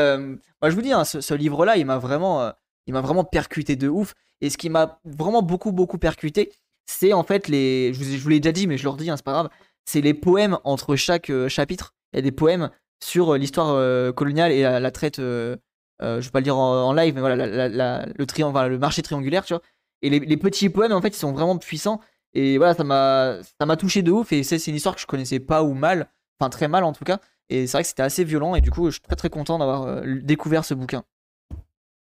je 0.64 0.70
vous 0.72 0.82
dis, 0.82 0.92
hein, 0.92 1.04
ce, 1.04 1.34
livre-là, 1.34 1.78
il 1.78 1.86
m'a 1.86 1.98
vraiment, 1.98 2.52
vraiment 2.88 3.24
percuté 3.24 3.76
de 3.76 3.88
ouf. 3.88 4.14
Et 4.42 4.50
ce 4.50 4.58
qui 4.58 4.70
m'a 4.70 5.00
vraiment 5.04 5.42
beaucoup, 5.42 5.72
beaucoup 5.72 5.98
percuté, 5.98 6.52
c'est 6.86 7.12
en 7.12 7.24
fait 7.24 7.50
les. 7.50 7.94
Je 7.94 8.18
vous, 8.18 8.30
l'ai 8.30 8.40
déjà 8.40 8.54
dit, 8.54 8.68
mais 8.68 8.78
je 8.78 8.84
le 8.84 8.90
redis, 8.90 9.10
hein, 9.10 9.18
c'est 9.18 9.26
pas 9.26 9.34
grave 9.34 9.50
c'est 9.86 10.02
les 10.02 10.14
poèmes 10.14 10.60
entre 10.66 10.96
chaque 10.96 11.32
chapitre. 11.48 11.96
Il 12.14 12.18
y 12.18 12.20
a 12.20 12.22
des 12.22 12.32
poèmes 12.32 12.70
sur 13.04 13.34
euh, 13.34 13.38
l'histoire 13.38 13.70
euh, 13.70 14.12
coloniale 14.12 14.52
et 14.52 14.62
la, 14.62 14.92
traite, 14.92 15.18
je 15.18 15.58
vais 16.00 16.30
pas 16.32 16.40
le 16.40 16.44
dire 16.44 16.58
en, 16.58 16.94
live, 16.94 17.14
mais 17.14 17.22
voilà, 17.22 17.36
le, 17.36 18.70
le 18.70 18.78
marché 18.78 19.02
triangulaire, 19.02 19.46
tu 19.46 19.54
vois. 19.54 19.62
Et 20.02 20.10
les, 20.10 20.38
petits 20.38 20.70
poèmes, 20.70 20.94
en 20.94 21.02
fait, 21.02 21.10
ils 21.10 21.20
sont 21.20 21.34
vraiment 21.34 21.58
puissants. 21.58 22.00
Et 22.34 22.58
voilà, 22.58 22.74
ça 22.74 22.84
m'a, 22.84 23.76
touché 23.78 24.02
de 24.02 24.12
ouf. 24.12 24.32
Et 24.32 24.44
c'est, 24.44 24.66
une 24.68 24.76
histoire 24.76 24.96
que 24.96 25.02
je 25.02 25.08
connaissais 25.08 25.40
pas 25.40 25.64
ou 25.64 25.74
mal, 25.74 26.08
enfin 26.40 26.50
très 26.50 26.68
mal 26.68 26.84
en 26.84 26.94
tout 26.94 27.04
cas. 27.04 27.20
Et 27.50 27.68
c'est 27.68 27.74
vrai 27.74 27.84
que 27.84 27.90
c'était 27.90 28.04
assez 28.04 28.24
violent. 28.24 28.56
Et 28.56 28.62
du 28.62 28.72
coup, 28.72 28.86
je 28.88 28.92
suis 28.92 29.02
très 29.02 29.16
très 29.16 29.30
content 29.30 29.58
d'avoir 29.58 30.02
découvert 30.06 30.64
ce 30.64 30.74
bouquin. 30.74 31.04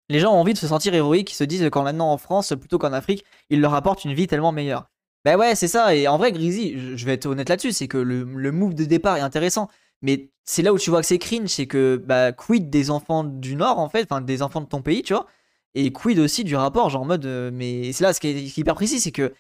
Les 0.09 0.21
gens 0.21 0.33
ont 0.33 0.41
envie 0.41 0.53
de 0.53 0.59
se 0.59 0.67
sentir 0.67 0.95
héroïques, 0.95 1.33
ils 1.33 1.37
se 1.37 1.45
disent 1.45 1.69
qu'en 1.71 1.85
maintenant 1.85 2.13
en 2.13 2.19
France 2.19 2.53
plutôt 2.59 2.79
qu'en 2.79 2.93
Afrique, 2.93 3.25
ils 3.51 3.61
leur 3.61 3.75
apportent 3.75 4.05
une 4.05 4.13
vie 4.13 4.27
tellement 4.27 4.53
meilleure. 4.53 4.87
Bah 5.25 5.37
ouais, 5.37 5.55
c'est 5.55 5.69
ça. 5.69 5.95
Et 5.95 6.09
en 6.09 6.19
vrai, 6.19 6.33
Grizzly, 6.33 6.97
je 6.97 7.07
vais 7.07 7.15
être 7.15 7.27
honnête 7.27 7.49
là-dessus, 7.49 7.73
c'est 7.73 7.89
que 7.89 7.99
le, 7.99 8.53
move 8.53 8.75
de 8.75 8.85
départ 8.85 9.17
est 9.17 9.21
intéressant. 9.21 9.69
Mais 10.03 10.31
c'est 10.45 10.63
là 10.63 10.73
où 10.73 10.79
tu 10.79 10.91
vois 10.91 11.01
que 11.01 11.07
c'est 11.07 11.19
cringe, 11.19 11.49
c'est 11.49 11.67
que 11.67 11.97
bah, 11.97 12.33
quid 12.33 12.69
des 12.71 12.91
enfants 12.91 13.25
du 13.25 13.57
Nord, 13.57 13.79
en 13.79 13.89
fait, 13.89 14.03
enfin 14.03 14.21
des 14.21 14.43
enfants 14.43 14.61
de 14.61 14.67
ton 14.67 14.83
pays, 14.83 15.03
tu 15.03 15.15
vois. 15.15 15.27
Et 15.75 15.93
quid 15.93 16.19
aussi 16.19 16.45
du 16.45 16.57
rapport, 16.57 16.91
genre 16.91 17.03
en 17.03 17.07
mode. 17.07 17.25
Euh, 17.27 17.51
mais 17.53 17.93
c'est 17.93 18.05
là 18.05 18.13
ce 18.13 18.21
qui 18.21 18.29
est, 18.29 18.59
hyper 18.59 18.75
précis, 18.75 19.01
c'est 19.01 19.13
que 19.13 19.33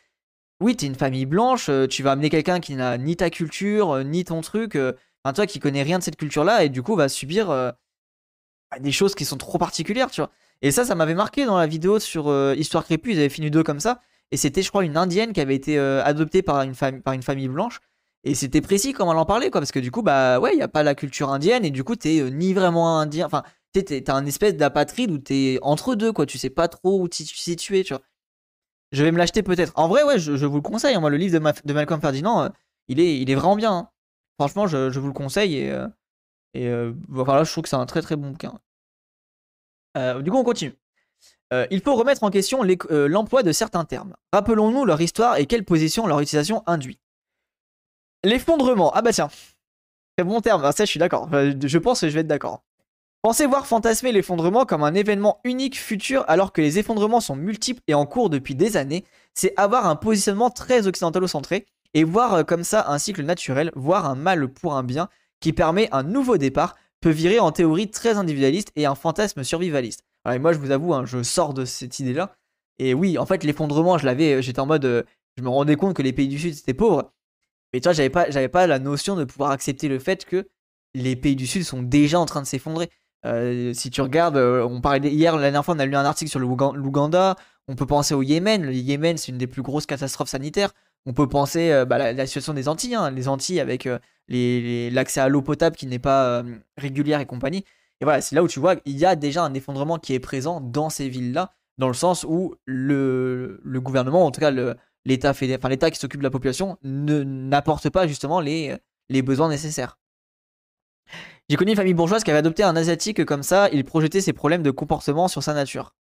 oui, 0.60 0.76
t'es 0.76 0.86
une 0.86 0.94
famille 0.94 1.26
blanche, 1.26 1.68
euh, 1.68 1.86
tu 1.88 2.02
vas 2.02 2.12
amener 2.12 2.30
quelqu'un 2.30 2.60
qui 2.60 2.74
n'a 2.76 2.96
ni 2.98 3.16
ta 3.16 3.30
culture, 3.30 3.90
euh, 3.92 4.02
ni 4.04 4.24
ton 4.24 4.40
truc, 4.42 4.76
enfin 5.24 5.32
toi 5.34 5.46
qui 5.46 5.58
connais 5.60 5.82
rien 5.82 5.98
de 5.98 6.04
cette 6.04 6.16
culture-là, 6.16 6.64
et 6.64 6.68
du 6.68 6.82
coup 6.82 6.96
va 6.96 7.08
subir 7.08 7.48
bah, 7.48 7.74
des 8.80 8.92
choses 8.92 9.14
qui 9.14 9.24
sont 9.24 9.38
trop 9.38 9.58
particulières, 9.58 10.10
tu 10.10 10.20
vois. 10.20 10.30
Et 10.62 10.70
ça, 10.70 10.84
ça 10.84 10.94
m'avait 10.94 11.14
marqué 11.14 11.44
dans 11.44 11.58
la 11.58 11.66
vidéo 11.66 11.98
sur 11.98 12.32
Histoire 12.54 12.84
Crépue, 12.84 13.12
ils 13.12 13.18
avaient 13.18 13.26
une 13.26 13.44
vidéo 13.44 13.64
comme 13.64 13.80
ça. 13.80 14.00
Et 14.30 14.36
c'était, 14.36 14.62
je 14.62 14.68
crois, 14.70 14.84
une 14.84 14.96
indienne 14.96 15.32
qui 15.32 15.40
avait 15.40 15.56
été 15.56 15.78
adoptée 15.78 16.42
par 16.42 16.62
une 16.62 16.74
famille 17.22 17.48
blanche. 17.48 17.80
Et 18.24 18.34
c'était 18.34 18.60
précis 18.60 18.92
comment 18.92 19.12
elle 19.12 19.18
en 19.18 19.26
parlait, 19.26 19.50
quoi. 19.50 19.60
Parce 19.60 19.72
que 19.72 19.80
du 19.80 19.90
coup, 19.90 20.02
bah 20.02 20.38
ouais, 20.38 20.52
il 20.52 20.56
n'y 20.56 20.62
a 20.62 20.68
pas 20.68 20.82
la 20.82 20.94
culture 20.94 21.30
indienne. 21.30 21.64
Et 21.64 21.70
du 21.70 21.84
coup, 21.84 21.96
t'es 21.96 22.20
euh, 22.20 22.28
ni 22.30 22.54
vraiment 22.54 22.98
indien. 22.98 23.26
Enfin, 23.26 23.42
t'as 23.72 24.14
un 24.14 24.26
espèce 24.26 24.56
d'apatride 24.56 25.10
où 25.10 25.18
t'es 25.18 25.58
entre 25.62 25.94
deux, 25.94 26.12
quoi. 26.12 26.26
Tu 26.26 26.38
sais 26.38 26.50
pas 26.50 26.68
trop 26.68 27.00
où 27.00 27.08
tu 27.08 27.24
situer, 27.24 27.84
tu 27.84 27.94
vois. 27.94 28.02
Je 28.92 29.02
vais 29.02 29.10
me 29.10 29.18
l'acheter 29.18 29.42
peut-être. 29.42 29.72
En 29.76 29.88
vrai, 29.88 30.02
ouais, 30.04 30.18
je, 30.18 30.46
vous 30.46 30.56
le 30.56 30.62
conseille. 30.62 30.94
Hein. 30.94 31.00
Moi, 31.00 31.10
le 31.10 31.16
livre 31.16 31.38
de, 31.38 31.72
Malcolm 31.72 32.00
Ferdinand, 32.00 32.42
euh, 32.42 32.48
il, 32.88 33.00
est, 33.00 33.18
il 33.20 33.30
est 33.30 33.34
vraiment 33.34 33.56
bien. 33.56 33.72
Hein. 33.72 33.88
Franchement, 34.38 34.66
je, 34.66 34.98
vous 34.98 35.06
le 35.06 35.12
conseille. 35.12 35.56
Et, 35.56 35.76
et 36.54 36.70
voilà, 37.08 37.44
je 37.44 37.50
trouve 37.50 37.62
que 37.62 37.68
c'est 37.68 37.76
un 37.76 37.86
très 37.86 38.02
très 38.02 38.16
bon 38.16 38.30
bouquin. 38.30 38.58
du 40.20 40.30
coup, 40.30 40.36
on 40.36 40.44
continue. 40.44 40.76
Euh, 41.52 41.66
il 41.70 41.82
faut 41.82 41.94
remettre 41.94 42.24
en 42.24 42.30
question 42.30 42.64
euh, 42.90 43.08
l'emploi 43.08 43.42
de 43.42 43.52
certains 43.52 43.84
termes. 43.84 44.14
Rappelons-nous 44.32 44.84
leur 44.86 45.00
histoire 45.00 45.36
et 45.36 45.46
quelle 45.46 45.64
position 45.64 46.06
leur 46.06 46.20
utilisation 46.20 46.62
induit. 46.66 46.98
L'effondrement. 48.24 48.92
Ah 48.94 49.02
bah 49.02 49.12
tiens. 49.12 49.28
Très 50.16 50.24
bon 50.24 50.40
terme, 50.40 50.62
ça 50.72 50.84
je 50.84 50.90
suis 50.90 51.00
d'accord. 51.00 51.28
Je 51.30 51.78
pense 51.78 52.00
que 52.00 52.08
je 52.08 52.14
vais 52.14 52.20
être 52.20 52.26
d'accord. 52.26 52.62
Pensez 53.22 53.46
voir 53.46 53.66
fantasmer 53.66 54.12
l'effondrement 54.12 54.64
comme 54.64 54.82
un 54.82 54.94
événement 54.94 55.40
unique 55.44 55.78
futur 55.78 56.24
alors 56.28 56.52
que 56.52 56.60
les 56.60 56.78
effondrements 56.78 57.20
sont 57.20 57.36
multiples 57.36 57.80
et 57.86 57.94
en 57.94 58.04
cours 58.04 58.30
depuis 58.30 58.54
des 58.54 58.76
années, 58.76 59.04
c'est 59.32 59.54
avoir 59.56 59.86
un 59.86 59.96
positionnement 59.96 60.50
très 60.50 60.86
occidentalo-centré 60.86 61.66
et 61.94 62.04
voir 62.04 62.34
euh, 62.34 62.42
comme 62.42 62.64
ça 62.64 62.86
un 62.88 62.98
cycle 62.98 63.22
naturel, 63.22 63.70
voir 63.76 64.06
un 64.06 64.16
mal 64.16 64.48
pour 64.48 64.74
un 64.74 64.82
bien 64.82 65.08
qui 65.40 65.52
permet 65.52 65.88
un 65.92 66.02
nouveau 66.02 66.36
départ, 66.36 66.74
peut 67.00 67.10
virer 67.10 67.38
en 67.38 67.52
théorie 67.52 67.90
très 67.90 68.16
individualiste 68.16 68.72
et 68.74 68.86
un 68.86 68.96
fantasme 68.96 69.44
survivaliste 69.44 70.04
moi, 70.24 70.52
je 70.52 70.58
vous 70.58 70.70
avoue, 70.70 70.94
hein, 70.94 71.04
je 71.04 71.22
sors 71.22 71.54
de 71.54 71.64
cette 71.64 71.98
idée-là. 71.98 72.34
Et 72.78 72.94
oui, 72.94 73.18
en 73.18 73.26
fait, 73.26 73.44
l'effondrement, 73.44 73.98
je 73.98 74.06
l'avais, 74.06 74.42
j'étais 74.42 74.60
en 74.60 74.66
mode, 74.66 74.84
euh, 74.84 75.02
je 75.36 75.42
me 75.42 75.48
rendais 75.48 75.76
compte 75.76 75.94
que 75.94 76.02
les 76.02 76.12
pays 76.12 76.28
du 76.28 76.38
Sud 76.38 76.56
étaient 76.56 76.74
pauvres. 76.74 77.12
Mais 77.72 77.80
tu 77.80 77.84
vois, 77.84 77.92
j'avais 77.92 78.10
pas, 78.10 78.30
j'avais 78.30 78.48
pas 78.48 78.66
la 78.66 78.78
notion 78.78 79.16
de 79.16 79.24
pouvoir 79.24 79.50
accepter 79.50 79.88
le 79.88 79.98
fait 79.98 80.24
que 80.24 80.48
les 80.94 81.16
pays 81.16 81.36
du 81.36 81.46
Sud 81.46 81.64
sont 81.64 81.82
déjà 81.82 82.18
en 82.18 82.26
train 82.26 82.42
de 82.42 82.46
s'effondrer. 82.46 82.90
Euh, 83.24 83.72
si 83.72 83.90
tu 83.90 84.00
regardes, 84.00 84.36
euh, 84.36 84.66
on 84.68 84.80
parlait 84.80 85.10
hier, 85.10 85.34
la 85.36 85.42
dernière 85.42 85.64
fois, 85.64 85.74
on 85.74 85.78
a 85.78 85.86
lu 85.86 85.96
un 85.96 86.04
article 86.04 86.30
sur 86.30 86.40
l'Ouganda. 86.40 87.36
On 87.68 87.76
peut 87.76 87.86
penser 87.86 88.14
au 88.14 88.22
Yémen. 88.22 88.62
Le 88.64 88.74
Yémen, 88.74 89.16
c'est 89.16 89.32
une 89.32 89.38
des 89.38 89.46
plus 89.46 89.62
grosses 89.62 89.86
catastrophes 89.86 90.28
sanitaires. 90.28 90.72
On 91.06 91.12
peut 91.12 91.28
penser 91.28 91.84
bah, 91.86 92.12
la, 92.12 92.26
situation 92.26 92.54
des 92.54 92.68
Antilles, 92.68 92.94
hein. 92.94 93.10
les 93.10 93.26
Antilles 93.28 93.58
avec 93.58 93.88
l'accès 94.28 95.20
à 95.20 95.28
l'eau 95.28 95.42
potable 95.42 95.74
qui 95.74 95.86
n'est 95.86 95.98
pas 95.98 96.44
régulière 96.76 97.18
et 97.18 97.26
compagnie. 97.26 97.64
Et 98.00 98.04
voilà, 98.04 98.20
c'est 98.20 98.34
là 98.34 98.42
où 98.42 98.48
tu 98.48 98.58
vois 98.58 98.76
qu'il 98.76 98.98
y 98.98 99.04
a 99.04 99.14
déjà 99.14 99.44
un 99.44 99.54
effondrement 99.54 99.98
qui 99.98 100.12
est 100.12 100.20
présent 100.20 100.60
dans 100.60 100.90
ces 100.90 101.08
villes-là, 101.08 101.52
dans 101.78 101.88
le 101.88 101.94
sens 101.94 102.24
où 102.28 102.54
le, 102.66 103.60
gouvernement, 103.64 104.26
en 104.26 104.32
tout 104.32 104.40
cas 104.40 104.52
l'État 105.04 105.32
qui 105.34 105.98
s'occupe 105.98 106.20
de 106.20 106.24
la 106.24 106.30
population, 106.30 106.78
n'apporte 106.82 107.90
pas 107.90 108.06
justement 108.06 108.40
les, 108.40 108.78
besoins 109.22 109.48
nécessaires. 109.48 109.98
J'ai 111.48 111.56
connu 111.56 111.72
une 111.72 111.76
famille 111.76 111.94
bourgeoise 111.94 112.24
qui 112.24 112.30
avait 112.30 112.38
adopté 112.38 112.62
un 112.62 112.76
asiatique 112.76 113.24
comme 113.24 113.42
ça, 113.42 113.68
il 113.72 113.84
projetait 113.84 114.20
ses 114.20 114.32
problèmes 114.32 114.62
de 114.62 114.70
comportement 114.70 115.28
sur 115.28 115.42
sa 115.42 115.54
nature. 115.54 115.94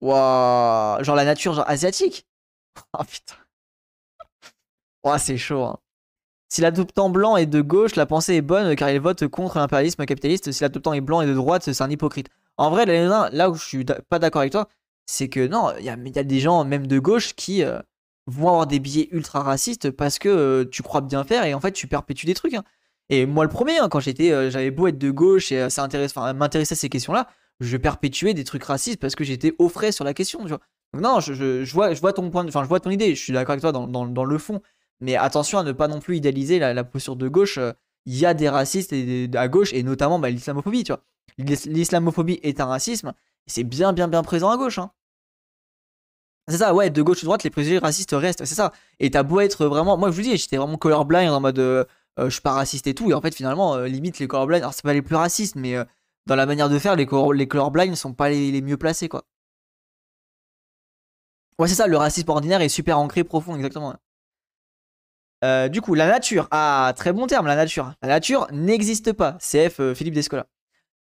Waouh, 0.00 1.02
genre 1.04 1.16
la 1.16 1.24
nature 1.24 1.68
asiatique? 1.68 2.26
Oh 2.98 3.04
putain. 3.04 3.36
Waouh, 5.04 5.18
c'est 5.18 5.36
chaud. 5.36 5.62
Hein. 5.62 5.78
Si 6.48 6.60
l'adoptant 6.60 7.10
blanc 7.10 7.36
est 7.36 7.46
de 7.46 7.60
gauche, 7.60 7.96
la 7.96 8.06
pensée 8.06 8.34
est 8.34 8.42
bonne 8.42 8.76
car 8.76 8.90
il 8.90 9.00
vote 9.00 9.26
contre 9.28 9.58
l'impérialisme 9.58 10.04
capitaliste. 10.06 10.52
Si 10.52 10.62
l'adoptant 10.62 10.92
est 10.92 11.00
blanc 11.00 11.20
et 11.20 11.26
de 11.26 11.34
droite, 11.34 11.62
c'est 11.64 11.82
un 11.82 11.90
hypocrite. 11.90 12.28
En 12.56 12.70
vrai, 12.70 12.86
là 12.86 13.50
où 13.50 13.54
je 13.54 13.64
suis 13.64 13.84
pas 13.84 14.18
d'accord 14.18 14.40
avec 14.40 14.52
toi, 14.52 14.68
c'est 15.06 15.28
que 15.28 15.46
non, 15.46 15.72
il 15.78 15.84
y, 15.84 15.90
a, 15.90 15.96
des 15.96 16.40
gens, 16.40 16.64
même 16.64 16.86
de 16.86 16.98
gauche, 16.98 17.34
qui 17.34 17.62
euh, 17.62 17.78
vont 18.26 18.48
avoir 18.48 18.66
des 18.66 18.78
billets 18.78 19.08
ultra 19.12 19.42
racistes 19.42 19.90
parce 19.90 20.18
que 20.18 20.28
euh, 20.28 20.64
tu 20.64 20.82
crois 20.82 21.00
bien 21.00 21.24
faire 21.24 21.44
et 21.44 21.54
en 21.54 21.60
fait 21.60 21.72
tu 21.72 21.86
perpétues 21.86 22.26
des 22.26 22.34
trucs. 22.34 22.54
Hein. 22.54 22.64
Et 23.10 23.26
moi, 23.26 23.44
le 23.44 23.50
premier, 23.50 23.78
hein, 23.78 23.88
quand 23.88 24.00
j'étais, 24.00 24.32
euh, 24.32 24.50
j'avais 24.50 24.70
beau 24.70 24.86
être 24.86 24.98
de 24.98 25.10
gauche 25.10 25.52
et 25.52 25.68
ça 25.68 25.84
à 25.84 26.64
ces 26.64 26.88
questions-là, 26.88 27.28
je 27.60 27.76
perpétuais 27.76 28.34
des 28.34 28.44
trucs 28.44 28.64
racistes 28.64 28.98
parce 28.98 29.14
que 29.14 29.24
j'étais 29.24 29.54
au 29.58 29.68
frais 29.68 29.92
sur 29.92 30.04
la 30.04 30.14
question. 30.14 30.44
Donc, 30.44 30.60
non, 30.94 31.20
je, 31.20 31.72
vois, 31.72 31.92
je 31.92 32.00
vois 32.00 32.12
ton 32.12 32.30
point, 32.30 32.46
enfin, 32.46 32.62
je 32.62 32.68
vois 32.68 32.80
ton 32.80 32.90
idée. 32.90 33.14
Je 33.14 33.22
suis 33.22 33.32
d'accord 33.32 33.52
avec 33.52 33.60
toi 33.60 33.72
dans 33.72 34.24
le 34.24 34.38
fond. 34.38 34.60
Mais 35.00 35.16
attention 35.16 35.58
à 35.58 35.62
ne 35.64 35.72
pas 35.72 35.88
non 35.88 36.00
plus 36.00 36.16
idéaliser 36.16 36.58
la, 36.58 36.84
posture 36.84 37.16
de 37.16 37.28
gauche. 37.28 37.58
Il 38.06 38.16
y 38.16 38.26
a 38.26 38.34
des 38.34 38.48
racistes 38.48 38.94
à 39.34 39.48
gauche, 39.48 39.72
et 39.72 39.82
notamment 39.82 40.18
bah, 40.18 40.30
l'islamophobie. 40.30 40.84
L'islamophobie 41.38 42.40
est 42.42 42.60
un 42.60 42.66
racisme, 42.66 43.12
et 43.12 43.14
c'est 43.46 43.64
bien, 43.64 43.92
bien, 43.92 44.08
bien 44.08 44.22
présent 44.22 44.50
à 44.50 44.56
gauche. 44.56 44.78
Hein. 44.78 44.90
C'est 46.48 46.58
ça, 46.58 46.74
ouais, 46.74 46.90
de 46.90 47.02
gauche 47.02 47.20
de 47.20 47.24
droite, 47.24 47.42
les 47.42 47.50
préjugés 47.50 47.78
racistes 47.78 48.12
restent, 48.12 48.44
c'est 48.44 48.54
ça. 48.54 48.72
Et 49.00 49.10
t'as 49.10 49.22
beau 49.22 49.40
être 49.40 49.66
vraiment. 49.66 49.96
Moi, 49.96 50.10
je 50.10 50.16
vous 50.16 50.22
dis, 50.22 50.36
j'étais 50.36 50.56
vraiment 50.58 50.76
colorblind 50.76 51.32
en 51.32 51.40
mode 51.40 51.58
euh, 51.58 51.84
euh, 52.18 52.26
je 52.26 52.30
suis 52.30 52.42
pas 52.42 52.52
raciste 52.52 52.86
et 52.86 52.94
tout. 52.94 53.10
Et 53.10 53.14
en 53.14 53.20
fait, 53.20 53.34
finalement, 53.34 53.78
limite, 53.78 54.18
les 54.18 54.28
colorblind, 54.28 54.62
alors 54.62 54.74
c'est 54.74 54.82
pas 54.82 54.92
les 54.92 55.02
plus 55.02 55.16
racistes, 55.16 55.56
mais 55.56 55.76
dans 56.26 56.36
la 56.36 56.46
manière 56.46 56.68
de 56.68 56.78
faire, 56.78 56.96
les, 56.96 57.06
color, 57.06 57.32
les 57.32 57.94
sont 57.96 58.14
pas 58.14 58.28
les, 58.28 58.50
les, 58.50 58.62
mieux 58.62 58.76
placés, 58.76 59.08
quoi. 59.08 59.24
Ouais, 61.58 61.68
c'est 61.68 61.74
ça, 61.74 61.86
le 61.86 61.96
racisme 61.96 62.30
ordinaire 62.30 62.60
est 62.60 62.68
super 62.68 62.98
ancré, 62.98 63.24
profond, 63.24 63.54
exactement. 63.54 63.94
Euh, 65.44 65.68
du 65.68 65.82
coup, 65.82 65.94
la 65.94 66.06
nature. 66.06 66.48
Ah, 66.50 66.92
très 66.96 67.12
bon 67.12 67.26
terme, 67.26 67.46
la 67.46 67.56
nature. 67.56 67.92
La 68.02 68.08
nature 68.08 68.46
n'existe 68.50 69.12
pas. 69.12 69.36
CF 69.40 69.80
euh, 69.80 69.94
Philippe 69.94 70.14
Descola. 70.14 70.46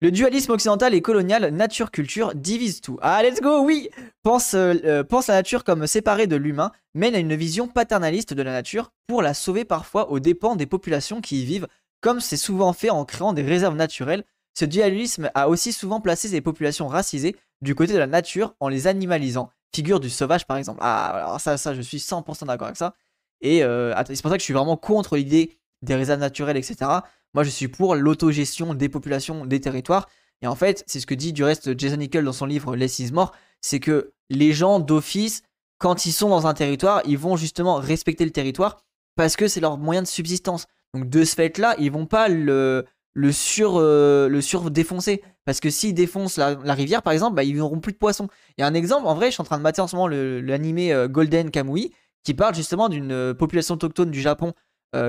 Le 0.01 0.11
dualisme 0.11 0.53
occidental 0.53 0.93
et 0.93 1.01
colonial 1.01 1.49
nature-culture 1.49 2.35
divise 2.35 2.81
tout. 2.81 2.99
Ah, 3.01 3.23
let's 3.23 3.41
go, 3.41 3.61
oui 3.65 3.89
pense, 4.23 4.55
euh, 4.55 4.75
euh, 4.85 5.05
pense 5.05 5.29
la 5.29 5.35
nature 5.35 5.65
comme 5.65 5.87
séparée 5.87 6.27
de 6.27 6.37
l'humain, 6.37 6.73
mène 6.95 7.15
à 7.15 7.19
une 7.19 7.35
vision 7.35 7.69
paternaliste 7.69 8.35
de 8.35 8.43
la 8.43 8.53
nature 8.53 8.91
pour 9.07 9.23
la 9.23 9.35
sauver 9.35 9.65
parfois 9.65 10.11
aux 10.11 10.19
dépens 10.19 10.57
des 10.57 10.67
populations 10.67 11.21
qui 11.21 11.43
y 11.43 11.45
vivent, 11.45 11.69
comme 12.01 12.21
c'est 12.21 12.37
souvent 12.37 12.73
fait 12.73 12.91
en 12.91 13.05
créant 13.05 13.33
des 13.33 13.43
réserves 13.43 13.77
naturelles. 13.77 14.25
Ce 14.55 14.65
dualisme 14.65 15.31
a 15.35 15.49
aussi 15.49 15.73
souvent 15.73 16.01
placé 16.01 16.29
ces 16.29 16.41
populations 16.41 16.89
racisées 16.89 17.37
du 17.61 17.75
côté 17.75 17.93
de 17.93 17.99
la 17.99 18.07
nature 18.07 18.55
en 18.61 18.69
les 18.69 18.87
animalisant. 18.87 19.51
Figure 19.75 20.01
du 20.01 20.11
sauvage 20.11 20.47
par 20.47 20.57
exemple. 20.57 20.81
Ah, 20.83 21.25
alors 21.25 21.41
ça, 21.41 21.57
ça, 21.57 21.75
je 21.75 21.81
suis 21.81 21.99
100% 21.99 22.47
d'accord 22.47 22.67
avec 22.67 22.77
ça. 22.77 22.95
Et 23.41 23.65
euh, 23.65 23.95
c'est 24.07 24.23
pour 24.23 24.31
ça 24.31 24.37
que 24.37 24.41
je 24.41 24.45
suis 24.45 24.55
vraiment 24.55 24.77
contre 24.77 25.17
l'idée 25.17 25.59
des 25.83 25.95
réserves 25.95 26.21
naturelles, 26.21 26.57
etc. 26.57 26.91
Moi, 27.35 27.43
je 27.43 27.51
suis 27.51 27.69
pour 27.69 27.97
l'autogestion 27.97 28.75
des 28.75 28.89
populations, 28.89 29.45
des 29.45 29.61
territoires. 29.61 30.09
Et 30.41 30.47
en 30.47 30.55
fait, 30.55 30.85
c'est 30.87 31.01
ce 31.01 31.07
que 31.07 31.15
dit 31.15 31.33
du 31.33 31.43
reste 31.43 31.79
Jason 31.79 31.97
Nickel 31.97 32.25
dans 32.25 32.33
son 32.33 32.47
livre 32.47 32.77
Less 32.77 32.99
is 33.01 33.13
More, 33.13 33.33
c'est 33.61 33.81
que 33.81 34.13
les 34.31 34.53
gens 34.53 34.79
d'office, 34.79 35.43
quand 35.79 36.07
ils 36.07 36.13
sont 36.13 36.29
dans 36.29 36.47
un 36.47 36.55
territoire, 36.55 37.03
ils 37.07 37.19
vont 37.19 37.37
justement 37.37 37.77
respecter 37.77 38.25
le 38.25 38.31
territoire 38.31 38.85
parce 39.17 39.37
que 39.37 39.49
c'est 39.49 39.61
leur 39.61 39.79
moyen 39.79 40.03
de 40.03 40.07
subsistance. 40.07 40.67
Donc 40.93 41.09
de 41.09 41.25
ce 41.25 41.35
fait-là, 41.35 41.75
ils 41.79 41.91
vont 41.91 42.07
pas 42.07 42.29
le, 42.29 42.85
le 43.15 43.33
sur 43.33 43.77
euh, 43.77 44.29
le 44.29 44.41
sur 44.41 44.71
défoncer 44.71 45.23
parce 45.45 45.61
que 45.61 45.71
s'ils 45.71 45.95
défoncent 45.95 46.37
la, 46.37 46.75
rivière 46.75 47.03
par 47.03 47.13
exemple, 47.13 47.37
bah, 47.37 47.45
ils 47.45 47.57
n'auront 47.57 47.81
plus 47.81 47.93
de 47.93 47.99
poissons. 47.99 48.29
Il 48.57 48.61
y 48.61 48.65
a 48.65 48.67
un 48.67 48.75
exemple, 48.75 49.07
en 49.07 49.15
vrai, 49.15 49.27
je 49.27 49.33
suis 49.33 49.41
en 49.41 49.45
train 49.45 49.59
de 49.59 49.63
mater 49.63 49.81
en 49.81 49.87
ce 49.87 49.97
moment 49.97 50.09
l'animé 50.09 50.93
euh, 50.93 51.09
Golden 51.09 51.51
Kamui 51.51 51.93
qui 52.23 52.35
parle 52.35 52.55
justement 52.55 52.89
d'une 52.89 53.13
euh, 53.13 53.35
population 53.35 53.75
autochtone 53.75 54.11
du 54.11 54.21
Japon 54.21 54.53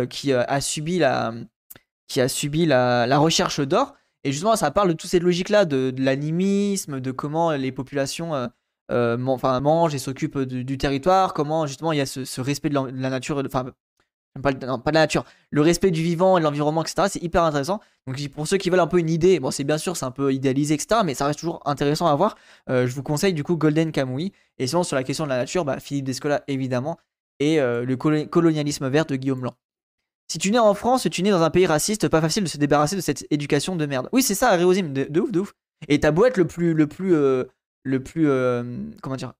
qui 0.09 0.33
a 0.33 0.61
subi 0.61 0.97
la 0.97 1.31
qui 2.07 2.21
a 2.21 2.27
subi 2.27 2.65
la, 2.65 3.17
recherche 3.17 3.59
d'or. 3.59 3.95
Et 4.23 4.31
justement, 4.31 4.55
ça 4.55 4.71
parle 4.71 4.89
de 4.89 4.93
toute 4.93 5.09
cette 5.09 5.23
logique-là, 5.23 5.65
de, 5.65 5.93
l'animisme, 5.97 6.99
de 6.99 7.11
comment 7.11 7.51
les 7.51 7.71
populations 7.71 8.33
euh, 8.33 8.47
euh, 8.91 9.17
mangent 9.17 9.93
et 9.93 9.99
s'occupent 9.99 10.39
du, 10.39 10.77
territoire, 10.77 11.33
comment 11.33 11.67
justement 11.67 11.91
il 11.91 11.99
y 11.99 12.01
a 12.01 12.05
ce, 12.05 12.41
respect 12.41 12.69
de 12.69 12.75
la, 12.75 13.09
nature, 13.09 13.41
enfin, 13.45 13.65
pas 14.41 14.51
de 14.51 14.65
la 14.65 14.91
nature, 14.91 15.25
le 15.51 15.61
respect 15.61 15.91
du 15.91 16.01
vivant 16.01 16.37
et 16.37 16.41
de 16.41 16.43
l'environnement, 16.43 16.83
etc. 16.83 17.07
C'est 17.09 17.21
hyper 17.21 17.43
intéressant. 17.43 17.79
Donc 18.07 18.27
pour 18.29 18.47
ceux 18.47 18.57
qui 18.57 18.69
veulent 18.69 18.79
un 18.79 18.87
peu 18.87 18.99
une 18.99 19.09
idée, 19.09 19.39
bon, 19.39 19.51
c'est 19.51 19.63
bien 19.63 19.77
sûr, 19.77 19.95
c'est 19.95 20.05
un 20.05 20.11
peu 20.11 20.33
idéalisé, 20.33 20.73
etc. 20.73 21.01
Mais 21.05 21.13
ça 21.13 21.27
reste 21.27 21.39
toujours 21.39 21.61
intéressant 21.65 22.07
à 22.07 22.15
voir. 22.15 22.35
Euh, 22.69 22.87
je 22.87 22.95
vous 22.95 23.03
conseille 23.03 23.33
du 23.33 23.43
coup 23.43 23.57
Golden 23.57 23.91
Kamui. 23.91 24.33
Et 24.57 24.67
sinon, 24.67 24.83
sur 24.83 24.95
la 24.95 25.03
question 25.03 25.25
de 25.25 25.29
la 25.29 25.37
nature, 25.37 25.65
bah, 25.65 25.79
Philippe 25.79 26.05
Descola, 26.05 26.43
évidemment, 26.47 26.97
et 27.39 27.57
le 27.59 27.95
colonialisme 27.95 28.87
vert 28.87 29.05
de 29.05 29.17
Guillaume 29.17 29.41
Blanc. 29.41 29.55
Si 30.27 30.37
tu 30.39 30.51
nais 30.51 30.59
en 30.59 30.73
France, 30.73 31.07
tu 31.11 31.21
nais 31.23 31.29
dans 31.29 31.43
un 31.43 31.49
pays 31.49 31.67
raciste, 31.67 32.07
pas 32.07 32.21
facile 32.21 32.43
de 32.43 32.49
se 32.49 32.57
débarrasser 32.57 32.95
de 32.95 33.01
cette 33.01 33.27
éducation 33.29 33.75
de 33.75 33.85
merde. 33.85 34.09
Oui, 34.11 34.23
c'est 34.23 34.35
ça, 34.35 34.51
Réosime, 34.51 34.91
de, 34.93 35.19
ouf, 35.19 35.31
de 35.31 35.39
ouf. 35.39 35.53
Et 35.87 35.99
ta 35.99 36.09
être 36.09 36.37
le 36.37 36.47
plus, 36.47 36.73
le 36.73 36.87
plus, 36.87 37.15
euh, 37.15 37.43
le 37.83 38.01
plus, 38.01 38.27
euh, 38.27 38.63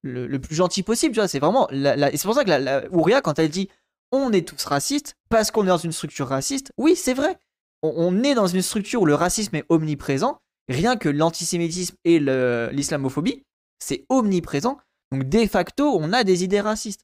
le, 0.04 0.38
plus 0.38 0.56
gentil 0.56 0.84
possible, 0.84 1.14
tu 1.14 1.20
vois. 1.20 1.28
C'est 1.28 1.40
vraiment, 1.40 1.68
la, 1.72 2.14
et 2.14 2.18
c'est 2.18 2.28
pour 2.28 2.36
ça 2.36 2.44
que 2.44 2.50
la, 2.50 2.84
Ouria, 2.92 3.22
quand 3.22 3.40
elle 3.40 3.50
dit, 3.50 3.70
on 4.12 4.32
est 4.32 4.48
tous 4.48 4.64
racistes 4.66 5.16
parce 5.30 5.52
qu'on 5.52 5.64
est 5.64 5.70
dans 5.70 5.78
une 5.78 5.92
structure 5.92 6.28
raciste. 6.28 6.72
Oui, 6.78 6.96
c'est 6.96 7.14
vrai. 7.14 7.38
On, 7.82 8.24
est 8.24 8.34
dans 8.34 8.48
une 8.48 8.62
structure 8.62 9.02
où 9.02 9.06
le 9.06 9.16
racisme 9.16 9.56
est 9.56 9.66
omniprésent. 9.70 10.40
Rien 10.70 10.96
que 10.96 11.10
l'antisémitisme 11.10 11.96
et 12.04 12.20
l'islamophobie, 12.20 13.44
c'est 13.80 14.06
omniprésent. 14.10 14.78
Donc 15.12 15.30
de 15.30 15.46
facto, 15.46 15.96
on 16.00 16.12
a 16.14 16.24
des 16.24 16.44
idées 16.44 16.62
racistes. 16.62 17.02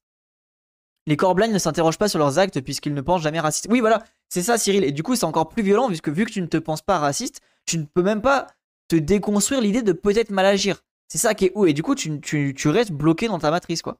Les 1.12 1.18
Corblagne 1.18 1.52
ne 1.52 1.60
s'interrogent 1.60 1.98
pas 1.98 2.08
sur 2.08 2.20
leurs 2.20 2.40
actes 2.40 2.62
puisqu'ils 2.62 2.94
ne 2.94 3.02
pensent 3.02 3.22
jamais 3.22 3.42
raciste. 3.42 3.68
Oui, 3.70 3.82
voilà, 3.82 4.02
c'est 4.30 4.42
ça, 4.42 4.58
Cyril. 4.58 4.86
Et 4.86 4.94
du 4.94 5.04
coup, 5.04 5.18
c'est 5.18 5.26
encore 5.26 5.50
plus 5.50 5.62
violent 5.62 5.88
puisque 5.88 6.08
vu 6.08 6.24
que 6.24 6.32
tu 6.32 6.42
ne 6.42 6.48
te 6.48 6.56
penses 6.56 6.82
pas 6.82 7.00
raciste, 7.00 7.42
tu 7.66 7.78
ne 7.80 7.84
peux 7.84 8.02
même 8.02 8.22
pas 8.22 8.48
te 8.88 8.96
déconstruire 8.96 9.60
l'idée 9.60 9.82
de 9.82 9.92
peut-être 9.92 10.30
mal 10.30 10.46
agir. 10.46 10.86
C'est 11.10 11.18
ça 11.18 11.34
qui 11.34 11.48
est 11.48 11.52
où. 11.54 11.66
Et 11.66 11.74
du 11.74 11.84
coup, 11.84 11.96
tu, 11.96 12.70
restes 12.70 12.94
bloqué 12.94 13.28
dans 13.28 13.40
ta 13.40 13.52
matrice, 13.52 13.82
quoi. 13.82 13.98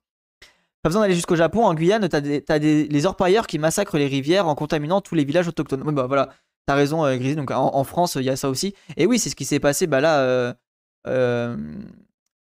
Pas 0.84 0.88
besoin 0.88 1.02
d'aller 1.02 1.16
jusqu'au 1.16 1.36
Japon. 1.36 1.66
En 1.66 1.74
Guyane, 1.74 2.08
t'as 2.08 2.22
des, 2.22 2.88
les 2.88 3.06
orpailleurs 3.06 3.46
qui 3.46 3.60
massacrent 3.60 3.98
les 3.98 4.08
rivières 4.08 4.48
en 4.48 4.56
contaminant 4.56 5.02
tous 5.02 5.16
les 5.16 5.26
villages 5.26 5.50
autochtones. 5.50 5.84
Oui, 5.86 5.94
bah 5.94 6.08
voilà, 6.08 6.30
t'as 6.66 6.76
raison, 6.76 7.04
euh, 7.04 7.18
Grisy. 7.18 7.36
Donc 7.36 7.52
en, 7.52 7.84
France, 7.84 8.16
il 8.16 8.24
y 8.24 8.30
a 8.30 8.38
ça 8.38 8.50
aussi. 8.50 8.74
Et 8.96 9.06
oui, 9.06 9.20
c'est 9.20 9.30
ce 9.30 9.36
qui 9.36 9.44
s'est 9.44 9.60
passé, 9.60 9.86
bah 9.86 10.00
là. 10.00 10.22
Euh, 10.22 10.54
euh, 11.08 11.58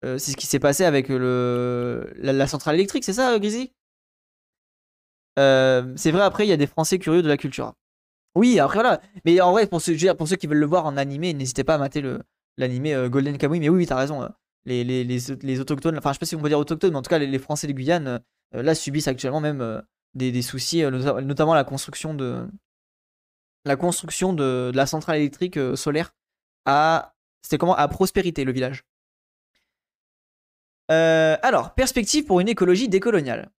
c'est 0.03 0.29
ce 0.29 0.37
qui 0.37 0.45
s'est 0.45 0.59
passé 0.59 0.85
avec 0.85 1.09
le, 1.09 2.07
la, 2.17 2.45
centrale 2.45 2.75
électrique, 2.75 3.03
c'est 3.03 3.13
ça, 3.13 3.39
Grisy 3.39 3.73
euh, 5.39 5.93
c'est 5.95 6.11
vrai, 6.11 6.23
après, 6.23 6.45
il 6.45 6.49
y 6.49 6.53
a 6.53 6.57
des 6.57 6.67
Français 6.67 6.99
curieux 6.99 7.21
de 7.21 7.27
la 7.27 7.37
culture. 7.37 7.73
Oui, 8.35 8.59
après, 8.59 8.79
voilà. 8.79 9.01
Mais 9.25 9.39
en 9.41 9.51
vrai, 9.51 9.67
pour 9.67 9.81
ceux, 9.81 9.95
pour 10.15 10.27
ceux 10.27 10.35
qui 10.35 10.47
veulent 10.47 10.57
le 10.57 10.65
voir 10.65 10.85
en 10.85 10.97
animé, 10.97 11.33
n'hésitez 11.33 11.63
pas 11.63 11.75
à 11.75 11.77
mater 11.77 12.03
l'animé 12.57 12.93
euh, 12.93 13.09
Golden 13.09 13.37
Kamuy. 13.37 13.59
Mais 13.59 13.69
oui, 13.69 13.79
oui, 13.79 13.87
t'as 13.87 13.95
raison. 13.95 14.23
Euh, 14.23 14.27
les, 14.65 14.83
les, 14.83 15.03
les, 15.03 15.59
autochtones, 15.59 15.97
enfin, 15.97 16.09
je 16.11 16.15
sais 16.15 16.19
pas 16.19 16.25
si 16.25 16.35
on 16.35 16.41
peut 16.41 16.49
dire 16.49 16.59
autochtones, 16.59 16.91
mais 16.91 16.97
en 16.97 17.01
tout 17.01 17.09
cas, 17.09 17.17
les, 17.17 17.39
Français 17.39 17.65
de 17.67 17.71
Guyane, 17.71 18.19
là, 18.51 18.75
subissent 18.75 19.07
actuellement 19.07 19.39
même 19.39 19.81
des, 20.13 20.31
des, 20.31 20.41
soucis, 20.41 20.83
notamment 20.83 21.55
la 21.55 21.63
construction 21.63 22.13
de 22.13 22.45
la 23.65 23.75
construction 23.75 24.33
de, 24.33 24.71
la 24.75 24.85
centrale 24.85 25.17
électrique 25.17 25.57
solaire 25.75 26.13
à 26.65 27.15
c'était 27.41 27.57
comment? 27.57 27.75
À 27.75 27.87
prospérité 27.87 28.43
le 28.43 28.51
village. 28.51 28.83
alors, 30.89 31.73
perspective 31.73 32.25
pour 32.25 32.41
une 32.41 32.49
écologie 32.49 32.89
décoloniale. 32.89 33.49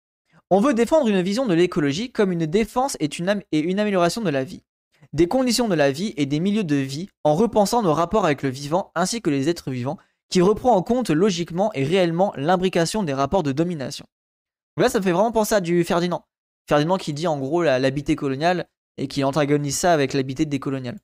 On 0.53 0.59
veut 0.61 0.75
défendre 0.75 1.07
une 1.07 1.23
vision 1.23 1.47
de 1.47 1.55
l'écologie 1.55 2.11
comme 2.11 2.33
une 2.33 2.47
défense 2.47 2.97
et 2.99 3.09
une, 3.19 3.79
amélioration 3.79 4.21
de 4.21 4.31
la 4.31 4.43
vie, 4.43 4.65
des 5.13 5.29
conditions 5.29 5.69
de 5.69 5.77
la 5.77 5.93
vie 5.93 6.13
et 6.17 6.27
des 6.27 6.41
milieux 6.41 6.65
de 6.65 6.75
vie 6.75 7.09
en 7.23 7.37
repensant 7.37 7.83
nos 7.83 7.95
rapports 7.95 8.25
avec 8.25 8.43
le 8.43 8.49
vivant 8.49 8.91
ainsi 8.97 9.23
que 9.23 9.31
les 9.31 9.49
êtres 9.49 9.71
vivants, 9.71 9.97
qui 10.29 10.41
reprend 10.41 10.75
en 10.75 10.83
compte 10.83 11.11
logiquement 11.11 11.73
et 11.75 11.85
réellement 11.85 12.33
l'imbrication 12.37 13.05
des 13.05 13.15
rapports 13.15 13.45
de 13.45 13.53
domination. 13.53 14.07
là, 14.77 14.89
ça 14.89 14.99
me 14.99 15.05
fait 15.05 15.13
vraiment 15.13 15.31
penser 15.31 15.55
à 15.55 15.61
du 15.61 15.85
Ferdinand. 15.85 16.25
Ferdinand 16.69 16.99
qui 16.99 17.13
dit 17.13 17.29
en 17.29 17.39
gros 17.39 17.63
l'habité 17.63 18.17
coloniale 18.17 18.67
et 18.97 19.07
qui 19.07 19.23
antagonise 19.23 19.77
ça 19.77 19.93
avec 19.93 20.15
l'habité 20.15 20.47
décoloniale. 20.47 20.99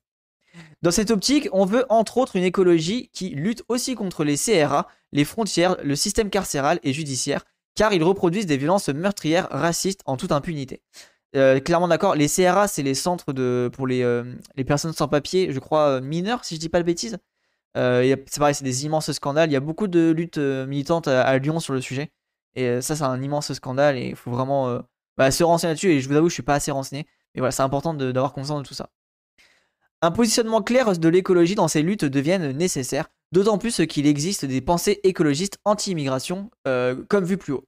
Dans 0.81 0.91
cette 0.91 1.11
optique, 1.11 1.47
on 1.53 1.63
veut 1.63 1.85
entre 1.87 2.17
autres 2.17 2.35
une 2.35 2.43
écologie 2.43 3.09
qui 3.13 3.29
lutte 3.29 3.63
aussi 3.69 3.95
contre 3.95 4.25
les 4.25 4.37
CRA, 4.37 4.87
les 5.13 5.23
frontières, 5.23 5.77
le 5.83 5.95
système 5.95 6.29
carcéral 6.29 6.79
et 6.83 6.91
judiciaire, 6.91 7.45
car 7.77 7.93
ils 7.93 8.03
reproduisent 8.03 8.47
des 8.47 8.57
violences 8.57 8.89
meurtrières 8.89 9.47
racistes 9.51 10.01
en 10.05 10.17
toute 10.17 10.33
impunité. 10.33 10.81
Euh, 11.35 11.59
clairement 11.59 11.87
d'accord, 11.87 12.15
les 12.15 12.27
CRA, 12.27 12.67
c'est 12.67 12.81
les 12.81 12.95
centres 12.95 13.31
pour 13.69 13.87
les, 13.87 14.01
euh, 14.01 14.23
les 14.55 14.63
personnes 14.63 14.93
sans 14.93 15.07
papier, 15.07 15.51
je 15.51 15.59
crois 15.59 15.87
euh, 15.89 16.01
mineurs, 16.01 16.43
si 16.43 16.55
je 16.55 16.59
dis 16.59 16.69
pas 16.69 16.79
de 16.79 16.85
bêtises. 16.85 17.17
c'est 17.75 18.39
pareil, 18.39 18.55
c'est 18.55 18.63
des 18.63 18.85
immenses 18.85 19.11
scandales. 19.11 19.49
Il 19.49 19.53
y 19.53 19.57
a 19.57 19.61
beaucoup 19.61 19.87
de 19.87 20.09
luttes 20.09 20.39
militantes 20.39 21.07
à, 21.07 21.37
Lyon 21.37 21.59
sur 21.59 21.73
le 21.73 21.81
sujet. 21.81 22.11
Et 22.55 22.81
ça, 22.81 22.95
c'est 22.95 23.03
un 23.03 23.21
immense 23.21 23.53
scandale 23.53 23.97
et 23.97 24.07
il 24.09 24.15
faut 24.15 24.31
vraiment 24.31 24.81
bah, 25.15 25.29
se 25.29 25.43
renseigner 25.43 25.73
là-dessus. 25.73 25.91
Et 25.91 25.99
je 26.01 26.09
vous 26.09 26.15
avoue, 26.15 26.29
je 26.29 26.33
suis 26.33 26.43
pas 26.43 26.55
assez 26.55 26.71
renseigné. 26.71 27.05
Mais 27.35 27.41
voilà, 27.41 27.51
c'est 27.51 27.61
important 27.61 27.93
d'avoir 27.93 28.33
conscience 28.33 28.63
de 28.63 28.67
tout 28.67 28.73
ça. 28.73 28.89
Un 30.01 30.09
positionnement 30.09 30.63
clair 30.63 30.97
de 30.97 31.09
l'écologie 31.09 31.53
dans 31.53 31.67
ces 31.67 31.83
luttes 31.83 32.05
deviennent 32.05 32.51
nécessaires, 32.51 33.09
d'autant 33.31 33.57
plus 33.57 33.81
qu'il 33.87 34.07
existe 34.07 34.45
des 34.45 34.61
pensées 34.61 34.99
écologistes 35.03 35.59
anti-immigration, 35.65 36.49
euh, 36.67 37.03
comme 37.09 37.25
vu 37.25 37.37
plus 37.37 37.53
haut. 37.53 37.65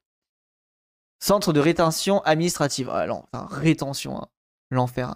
Centre 1.19 1.51
de 1.51 1.59
rétention 1.59 2.21
administrative. 2.21 2.89
Ah 2.91 3.05
non, 3.07 3.23
rétention, 3.33 4.21
hein. 4.21 4.27
l'enfer. 4.71 5.15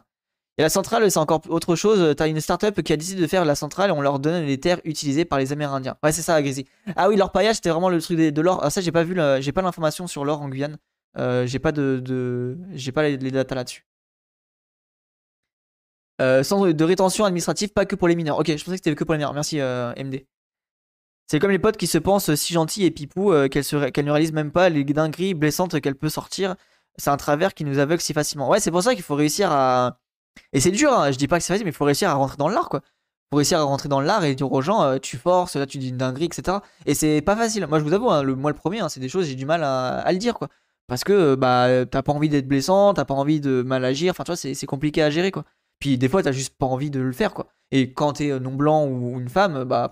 Et 0.57 0.61
la 0.61 0.69
centrale, 0.69 1.09
c'est 1.09 1.19
encore 1.19 1.41
autre 1.49 1.75
chose. 1.75 2.15
T'as 2.15 2.27
une 2.27 2.39
startup 2.39 2.81
qui 2.83 2.93
a 2.93 2.97
décidé 2.97 3.21
de 3.21 3.27
faire 3.27 3.43
la 3.43 3.55
centrale 3.55 3.89
et 3.89 3.93
on 3.93 4.01
leur 4.01 4.19
donne 4.19 4.43
les 4.43 4.59
terres 4.59 4.81
utilisées 4.83 5.25
par 5.25 5.39
les 5.39 5.51
Amérindiens. 5.51 5.97
Ouais, 6.03 6.11
c'est 6.11 6.21
ça, 6.21 6.39
Grisy. 6.41 6.67
Ah 6.95 7.09
oui, 7.09 7.15
leur 7.15 7.31
paillage, 7.31 7.55
c'était 7.55 7.69
vraiment 7.69 7.89
le 7.89 7.99
truc 7.99 8.19
de, 8.19 8.41
l'or. 8.41 8.59
Ah, 8.63 8.69
ça, 8.69 8.81
j'ai 8.81 8.91
pas 8.91 9.03
vu, 9.03 9.17
j'ai 9.39 9.51
pas 9.51 9.63
l'information 9.63 10.05
sur 10.05 10.25
l'or 10.25 10.41
en 10.41 10.49
Guyane. 10.49 10.77
Euh, 11.17 11.47
j'ai 11.47 11.59
pas 11.59 11.71
de, 11.71 12.57
j'ai 12.73 12.91
pas 12.91 13.03
les, 13.03 13.17
datas 13.17 13.55
là-dessus. 13.55 13.87
Euh, 16.21 16.43
centre 16.43 16.71
de 16.71 16.83
rétention 16.83 17.25
administrative, 17.25 17.69
pas 17.69 17.85
que 17.85 17.95
pour 17.95 18.07
les 18.07 18.15
mineurs. 18.15 18.37
Ok, 18.37 18.47
je 18.47 18.63
pensais 18.63 18.77
que 18.77 18.83
c'était 18.83 18.93
que 18.93 19.03
pour 19.03 19.13
les 19.13 19.17
mineurs. 19.17 19.33
Merci 19.33 19.57
MD. 19.57 20.25
C'est 21.27 21.39
comme 21.39 21.51
les 21.51 21.59
potes 21.59 21.77
qui 21.77 21.87
se 21.87 21.97
pensent 21.97 22.33
si 22.35 22.53
gentils 22.53 22.85
et 22.85 22.91
pipou 22.91 23.31
euh, 23.31 23.47
qu'elles 23.47 24.05
ne 24.05 24.11
réalisent 24.11 24.33
même 24.33 24.51
pas 24.51 24.69
les 24.69 24.83
dingueries 24.83 25.33
blessantes 25.33 25.79
qu'elle 25.81 25.95
peut 25.95 26.09
sortir. 26.09 26.55
C'est 26.97 27.09
un 27.09 27.17
travers 27.17 27.53
qui 27.53 27.65
nous 27.65 27.79
aveugle 27.79 28.01
si 28.01 28.13
facilement. 28.13 28.49
Ouais, 28.49 28.59
c'est 28.59 28.71
pour 28.71 28.83
ça 28.83 28.93
qu'il 28.93 29.03
faut 29.03 29.15
réussir 29.15 29.51
à. 29.51 29.99
Et 30.51 30.59
c'est 30.59 30.71
dur, 30.71 30.91
hein, 30.91 31.11
je 31.11 31.17
dis 31.17 31.27
pas 31.27 31.37
que 31.37 31.43
c'est 31.43 31.53
facile, 31.53 31.65
mais 31.65 31.71
il 31.71 31.75
faut 31.75 31.85
réussir 31.85 32.09
à 32.09 32.13
rentrer 32.13 32.37
dans 32.37 32.49
l'art, 32.49 32.69
quoi. 32.69 32.81
Faut 33.31 33.37
réussir 33.37 33.59
à 33.59 33.63
rentrer 33.63 33.89
dans 33.89 34.01
l'art 34.01 34.23
et 34.25 34.35
dire 34.35 34.51
aux 34.51 34.61
gens, 34.61 34.99
tu 34.99 35.17
forces, 35.17 35.55
là 35.55 35.65
tu 35.65 35.77
dis 35.79 35.89
une 35.89 35.97
dinguerie, 35.97 36.25
etc. 36.25 36.57
Et 36.85 36.93
c'est 36.93 37.21
pas 37.21 37.35
facile. 37.35 37.65
Moi, 37.67 37.79
je 37.79 37.83
vous 37.83 37.93
avoue, 37.93 38.11
hein, 38.11 38.23
moi 38.23 38.51
le 38.51 38.57
premier, 38.57 38.79
hein, 38.81 38.89
c'est 38.89 38.99
des 38.99 39.09
choses, 39.09 39.27
j'ai 39.27 39.35
du 39.35 39.45
mal 39.45 39.63
à, 39.63 40.11
le 40.11 40.17
dire, 40.17 40.35
quoi. 40.35 40.49
Parce 40.87 41.03
que 41.03 41.35
bah, 41.35 41.85
t'as 41.85 42.03
pas 42.03 42.13
envie 42.13 42.29
d'être 42.29 42.47
blessant, 42.47 42.93
t'as 42.93 43.05
pas 43.05 43.13
envie 43.13 43.39
de 43.39 43.63
mal 43.63 43.85
agir, 43.85 44.11
enfin, 44.11 44.23
tu 44.23 44.31
vois, 44.31 44.35
c'est 44.35 44.65
compliqué 44.65 45.01
à 45.01 45.09
gérer, 45.09 45.31
quoi. 45.31 45.45
Puis 45.79 45.97
des 45.97 46.07
fois, 46.09 46.23
t'as 46.23 46.31
juste 46.31 46.55
pas 46.57 46.65
envie 46.65 46.89
de 46.89 46.99
le 46.99 47.11
faire, 47.11 47.33
quoi. 47.33 47.47
Et 47.71 47.91
quand 47.91 48.13
t'es 48.13 48.31
euh, 48.31 48.39
non 48.39 48.53
blanc 48.53 48.85
ou 48.87 49.19
une 49.19 49.27
femme, 49.29 49.63
bah, 49.65 49.91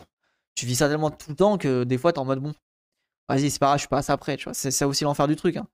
tu 0.56 0.66
vis 0.66 0.76
ça 0.76 0.90
tellement 0.90 1.12
tout 1.12 1.30
le 1.30 1.36
temps 1.36 1.58
que 1.58 1.84
des 1.84 1.98
fois, 1.98 2.14
t'es 2.14 2.20
en 2.20 2.26
mode 2.26 2.40
bon, 2.40 2.54
vas-y, 3.30 3.50
c'est 3.50 3.60
pas 3.60 3.68
grave, 3.68 3.78
je 3.78 3.82
suis 3.82 3.88
pas 3.88 4.00
assez 4.00 4.12
après, 4.12 4.38
tu 4.38 4.46
vois. 4.46 4.54
C'est 4.54 4.72
ça 4.72 4.88
aussi 4.88 5.04
l'enfer 5.04 5.28
du 5.28 5.36
truc, 5.36 5.58
hein. 5.58 5.68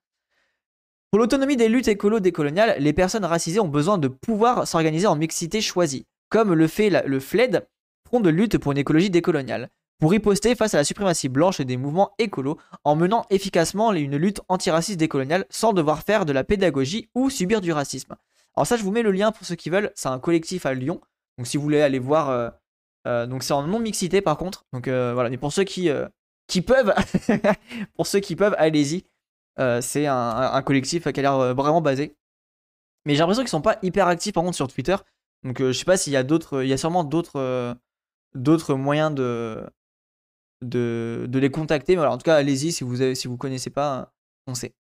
Pour 1.09 1.19
l'autonomie 1.19 1.55
des 1.55 1.69
luttes 1.69 1.87
écolo 1.87 2.19
décoloniales, 2.19 2.75
les 2.79 2.91
personnes 2.91 3.23
racisées 3.23 3.61
ont 3.61 3.69
besoin 3.69 3.97
de 3.97 4.09
pouvoir 4.09 4.67
s'organiser 4.67 5.07
en 5.07 5.15
mixité 5.15 5.61
choisie, 5.61 6.05
comme 6.27 6.53
le 6.53 6.67
fait 6.67 6.89
le 6.89 7.19
FLED 7.21 7.65
front 8.05 8.19
de 8.19 8.29
lutte 8.29 8.57
pour 8.57 8.73
une 8.73 8.77
écologie 8.77 9.09
décoloniale, 9.09 9.69
pour 9.99 10.11
riposter 10.11 10.53
face 10.53 10.73
à 10.73 10.77
la 10.77 10.83
suprématie 10.83 11.29
blanche 11.29 11.61
et 11.61 11.65
des 11.65 11.77
mouvements 11.77 12.11
écolos, 12.19 12.57
en 12.83 12.97
menant 12.97 13.25
efficacement 13.29 13.93
une 13.93 14.17
lutte 14.17 14.41
antiraciste 14.49 14.99
décoloniale 14.99 15.45
sans 15.49 15.71
devoir 15.71 16.03
faire 16.03 16.25
de 16.25 16.33
la 16.33 16.43
pédagogie 16.43 17.09
ou 17.15 17.29
subir 17.29 17.61
du 17.61 17.71
racisme. 17.71 18.15
Alors 18.55 18.67
ça, 18.67 18.75
je 18.75 18.83
vous 18.83 18.91
mets 18.91 19.01
le 19.01 19.11
lien 19.11 19.31
pour 19.31 19.45
ceux 19.45 19.55
qui 19.55 19.69
veulent, 19.69 19.91
c'est 19.95 20.09
un 20.09 20.19
collectif 20.19 20.65
à 20.65 20.73
Lyon, 20.73 20.99
donc 21.37 21.47
si 21.47 21.55
vous 21.55 21.63
voulez 21.63 21.81
aller 21.81 21.99
voir, 21.99 22.29
euh, 22.29 22.49
donc 23.27 23.43
c'est 23.43 23.53
en 23.53 23.63
non-mixité 23.63 24.21
par 24.21 24.37
contre, 24.37 24.65
donc 24.73 24.87
euh, 24.87 25.13
voilà, 25.13 25.29
mais 25.29 25.37
pour 25.37 25.53
ceux 25.53 25.63
qui, 25.63 25.89
qui 26.47 26.61
peuvent, 26.61 26.93
pour 27.95 28.07
ceux 28.07 28.19
qui 28.19 28.35
peuvent, 28.35 28.55
allez-y, 28.57 29.05
c'est 29.81 30.07
un, 30.07 30.61
collectif 30.63 31.11
qui 31.11 31.19
a 31.19 31.23
l'air 31.23 31.55
vraiment 31.55 31.81
basé. 31.81 32.15
Mais 33.05 33.13
j'ai 33.13 33.19
l'impression 33.19 33.43
qu'ils 33.43 33.49
sont 33.49 33.61
pas 33.61 33.79
hyper 33.83 34.07
actifs 34.07 34.33
par 34.33 34.43
contre 34.43 34.55
sur 34.55 34.67
Twitter, 34.67 34.95
donc 35.43 35.59
je 35.59 35.71
sais 35.71 35.85
pas 35.85 35.97
s'il 35.97 36.13
y 36.13 36.17
a 36.17 36.23
d'autres, 36.23 36.63
il 36.63 36.69
y 36.69 36.73
a 36.73 36.77
sûrement 36.77 37.03
d'autres 37.03 37.75
d'autres 38.35 38.75
moyens 38.75 39.13
de, 39.13 39.63
de, 40.61 41.39
les 41.39 41.51
contacter. 41.51 41.95
Mais 41.95 42.05
en 42.05 42.17
tout 42.17 42.23
cas, 42.23 42.35
allez-y 42.35 42.71
si 42.71 42.83
vous 42.83 42.97
ne 42.97 43.13
si 43.13 43.27
vous 43.27 43.37
connaissez 43.37 43.69
pas, 43.69 44.13
on 44.47 44.55
sait. 44.55 44.73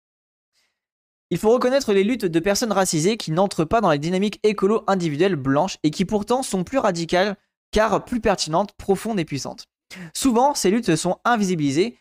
Il 1.32 1.38
faut 1.40 1.52
reconnaître 1.52 1.92
les 1.92 2.04
luttes 2.04 2.26
de 2.26 2.40
personnes 2.40 2.72
racisées 2.72 3.18
qui 3.18 3.32
n'entrent 3.32 3.66
pas 3.66 3.82
dans 3.82 3.92
les 3.92 3.98
dynamiques 3.98 4.40
écolo 4.44 4.84
individuelles 4.88 5.36
blanches 5.36 5.78
et 5.84 5.90
qui 5.90 6.06
pourtant 6.06 6.44
sont 6.44 6.64
plus 6.64 6.78
radicales 6.78 7.36
car 7.76 8.06
plus 8.06 8.22
pertinentes, 8.22 8.72
profondes 8.78 9.20
et 9.20 9.26
puissantes. 9.26 9.66
Souvent, 10.14 10.54
ces 10.54 10.72
luttes 10.72 10.96
sont 10.96 11.18
invisibilisées, 11.26 11.98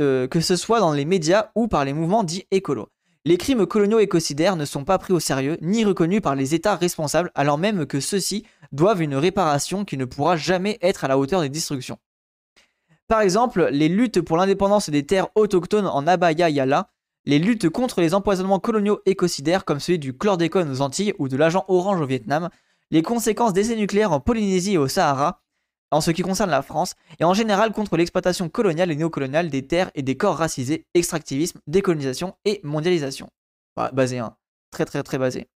euh, 0.00 0.26
que 0.26 0.40
ce 0.40 0.56
soit 0.56 0.80
dans 0.80 0.92
les 0.92 1.04
médias 1.04 1.50
ou 1.54 1.68
par 1.68 1.84
les 1.84 1.92
mouvements 1.92 2.24
dits 2.24 2.44
écolos. 2.50 2.88
Les 3.24 3.36
crimes 3.36 3.64
coloniaux 3.64 4.00
écocidaires 4.00 4.56
ne 4.56 4.64
sont 4.64 4.84
pas 4.84 4.98
pris 4.98 5.12
au 5.12 5.20
sérieux 5.20 5.58
ni 5.62 5.84
reconnus 5.84 6.22
par 6.22 6.34
les 6.34 6.56
États 6.56 6.74
responsables, 6.74 7.30
alors 7.36 7.56
même 7.56 7.86
que 7.86 8.00
ceux-ci 8.00 8.44
doivent 8.72 9.00
une 9.00 9.14
réparation 9.14 9.84
qui 9.84 9.96
ne 9.96 10.06
pourra 10.06 10.36
jamais 10.36 10.76
être 10.82 11.04
à 11.04 11.08
la 11.08 11.16
hauteur 11.16 11.40
des 11.40 11.48
destructions. 11.48 11.98
Par 13.06 13.20
exemple, 13.20 13.68
les 13.70 13.88
luttes 13.88 14.22
pour 14.22 14.36
l'indépendance 14.36 14.90
des 14.90 15.06
terres 15.06 15.28
autochtones 15.36 15.86
en 15.86 16.04
Abaya 16.08 16.50
Yala, 16.50 16.90
les 17.26 17.38
luttes 17.38 17.68
contre 17.68 18.00
les 18.00 18.14
empoisonnements 18.14 18.58
coloniaux 18.58 18.98
écocidaires 19.06 19.64
comme 19.64 19.78
celui 19.78 20.00
du 20.00 20.16
chlordécone 20.18 20.68
aux 20.68 20.80
Antilles 20.80 21.14
ou 21.20 21.28
de 21.28 21.36
l'agent 21.36 21.64
orange 21.68 22.00
au 22.00 22.06
Vietnam, 22.06 22.50
les 22.92 23.02
conséquences 23.02 23.52
d'essais 23.52 23.74
nucléaires 23.74 24.12
en 24.12 24.20
Polynésie 24.20 24.74
et 24.74 24.78
au 24.78 24.86
Sahara, 24.86 25.42
en 25.90 26.00
ce 26.00 26.12
qui 26.12 26.22
concerne 26.22 26.50
la 26.50 26.62
France, 26.62 26.94
et 27.18 27.24
en 27.24 27.34
général 27.34 27.72
contre 27.72 27.96
l'exploitation 27.96 28.48
coloniale 28.48 28.92
et 28.92 28.96
néocoloniale 28.96 29.50
des 29.50 29.66
terres 29.66 29.90
et 29.94 30.02
des 30.02 30.16
corps 30.16 30.36
racisés, 30.36 30.86
extractivisme, 30.94 31.60
décolonisation 31.66 32.34
et 32.44 32.60
mondialisation. 32.62 33.28
basé, 33.92 34.18
hein. 34.18 34.36
Très 34.70 34.84
très 34.84 35.02
très 35.02 35.18
basé. 35.18 35.48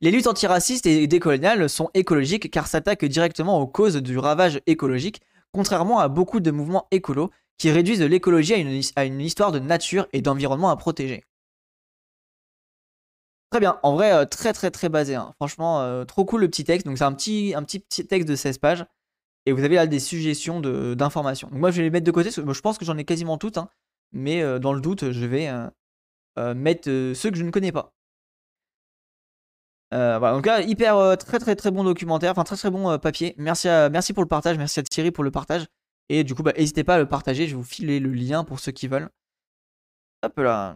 Les 0.00 0.10
luttes 0.10 0.26
antiracistes 0.26 0.86
et 0.86 1.06
décoloniales 1.06 1.68
sont 1.68 1.90
écologiques 1.94 2.50
car 2.50 2.66
s'attaquent 2.66 3.04
directement 3.04 3.58
aux 3.58 3.66
causes 3.66 3.96
du 3.96 4.18
ravage 4.18 4.60
écologique 4.66 5.20
contrairement 5.52 5.98
à 5.98 6.08
beaucoup 6.08 6.40
de 6.40 6.50
mouvements 6.50 6.88
écolos 6.90 7.30
qui 7.58 7.70
réduisent 7.70 8.02
l'écologie 8.02 8.54
à 8.96 9.04
une, 9.04 9.20
histoire 9.20 9.52
de 9.52 9.58
nature 9.58 10.08
et 10.12 10.22
d'environnement 10.22 10.70
à 10.70 10.76
protéger. 10.76 11.24
Très 13.52 13.60
bien, 13.60 13.78
en 13.82 13.92
vrai, 13.92 14.10
euh, 14.14 14.24
très 14.24 14.54
très 14.54 14.70
très 14.70 14.88
basé. 14.88 15.14
Hein. 15.14 15.34
Franchement, 15.36 15.82
euh, 15.82 16.06
trop 16.06 16.24
cool 16.24 16.40
le 16.40 16.48
petit 16.48 16.64
texte. 16.64 16.86
Donc 16.86 16.96
c'est 16.96 17.04
un 17.04 17.12
petit, 17.12 17.52
un 17.54 17.62
petit, 17.62 17.82
texte 17.82 18.26
de 18.26 18.34
16 18.34 18.56
pages. 18.56 18.86
Et 19.44 19.52
vous 19.52 19.62
avez 19.62 19.74
là 19.76 19.86
des 19.86 20.00
suggestions 20.00 20.60
d'informations. 20.94 21.48
Donc 21.48 21.58
moi 21.58 21.70
je 21.70 21.76
vais 21.76 21.82
les 21.82 21.90
mettre 21.90 22.06
de 22.06 22.10
côté. 22.10 22.30
Je 22.30 22.60
pense 22.62 22.78
que 22.78 22.86
j'en 22.86 22.96
ai 22.96 23.04
quasiment 23.04 23.36
toutes. 23.36 23.58
Hein. 23.58 23.68
mais 24.12 24.42
euh, 24.42 24.58
dans 24.58 24.72
le 24.72 24.80
doute, 24.80 25.12
je 25.12 25.26
vais 25.26 25.50
mettre 26.54 26.84
ceux 26.84 27.30
que 27.30 27.36
je 27.36 27.44
ne 27.44 27.50
connais 27.50 27.72
pas. 27.72 27.92
Voilà, 29.90 30.32
donc 30.32 30.46
là, 30.46 30.62
hyper 30.62 31.18
très 31.18 31.38
très 31.38 31.54
très 31.54 31.70
bon 31.70 31.84
documentaire, 31.84 32.32
enfin 32.32 32.44
très 32.44 32.56
très 32.56 32.70
bon 32.70 32.98
papier. 32.98 33.34
Merci, 33.36 33.68
merci 33.90 34.14
pour 34.14 34.22
le 34.22 34.28
partage, 34.28 34.56
merci 34.56 34.80
à 34.80 34.82
Thierry 34.82 35.10
pour 35.10 35.24
le 35.24 35.30
partage. 35.30 35.66
Et 36.08 36.24
du 36.24 36.34
coup, 36.34 36.42
bah, 36.42 36.54
n'hésitez 36.56 36.84
pas 36.84 36.94
à 36.94 36.98
le 36.98 37.06
partager, 37.06 37.46
je 37.46 37.50
vais 37.50 37.56
vous 37.56 37.64
filer 37.64 38.00
le 38.00 38.12
lien 38.12 38.44
pour 38.44 38.60
ceux 38.60 38.72
qui 38.72 38.88
veulent. 38.88 39.10
Hop 40.22 40.38
là. 40.38 40.70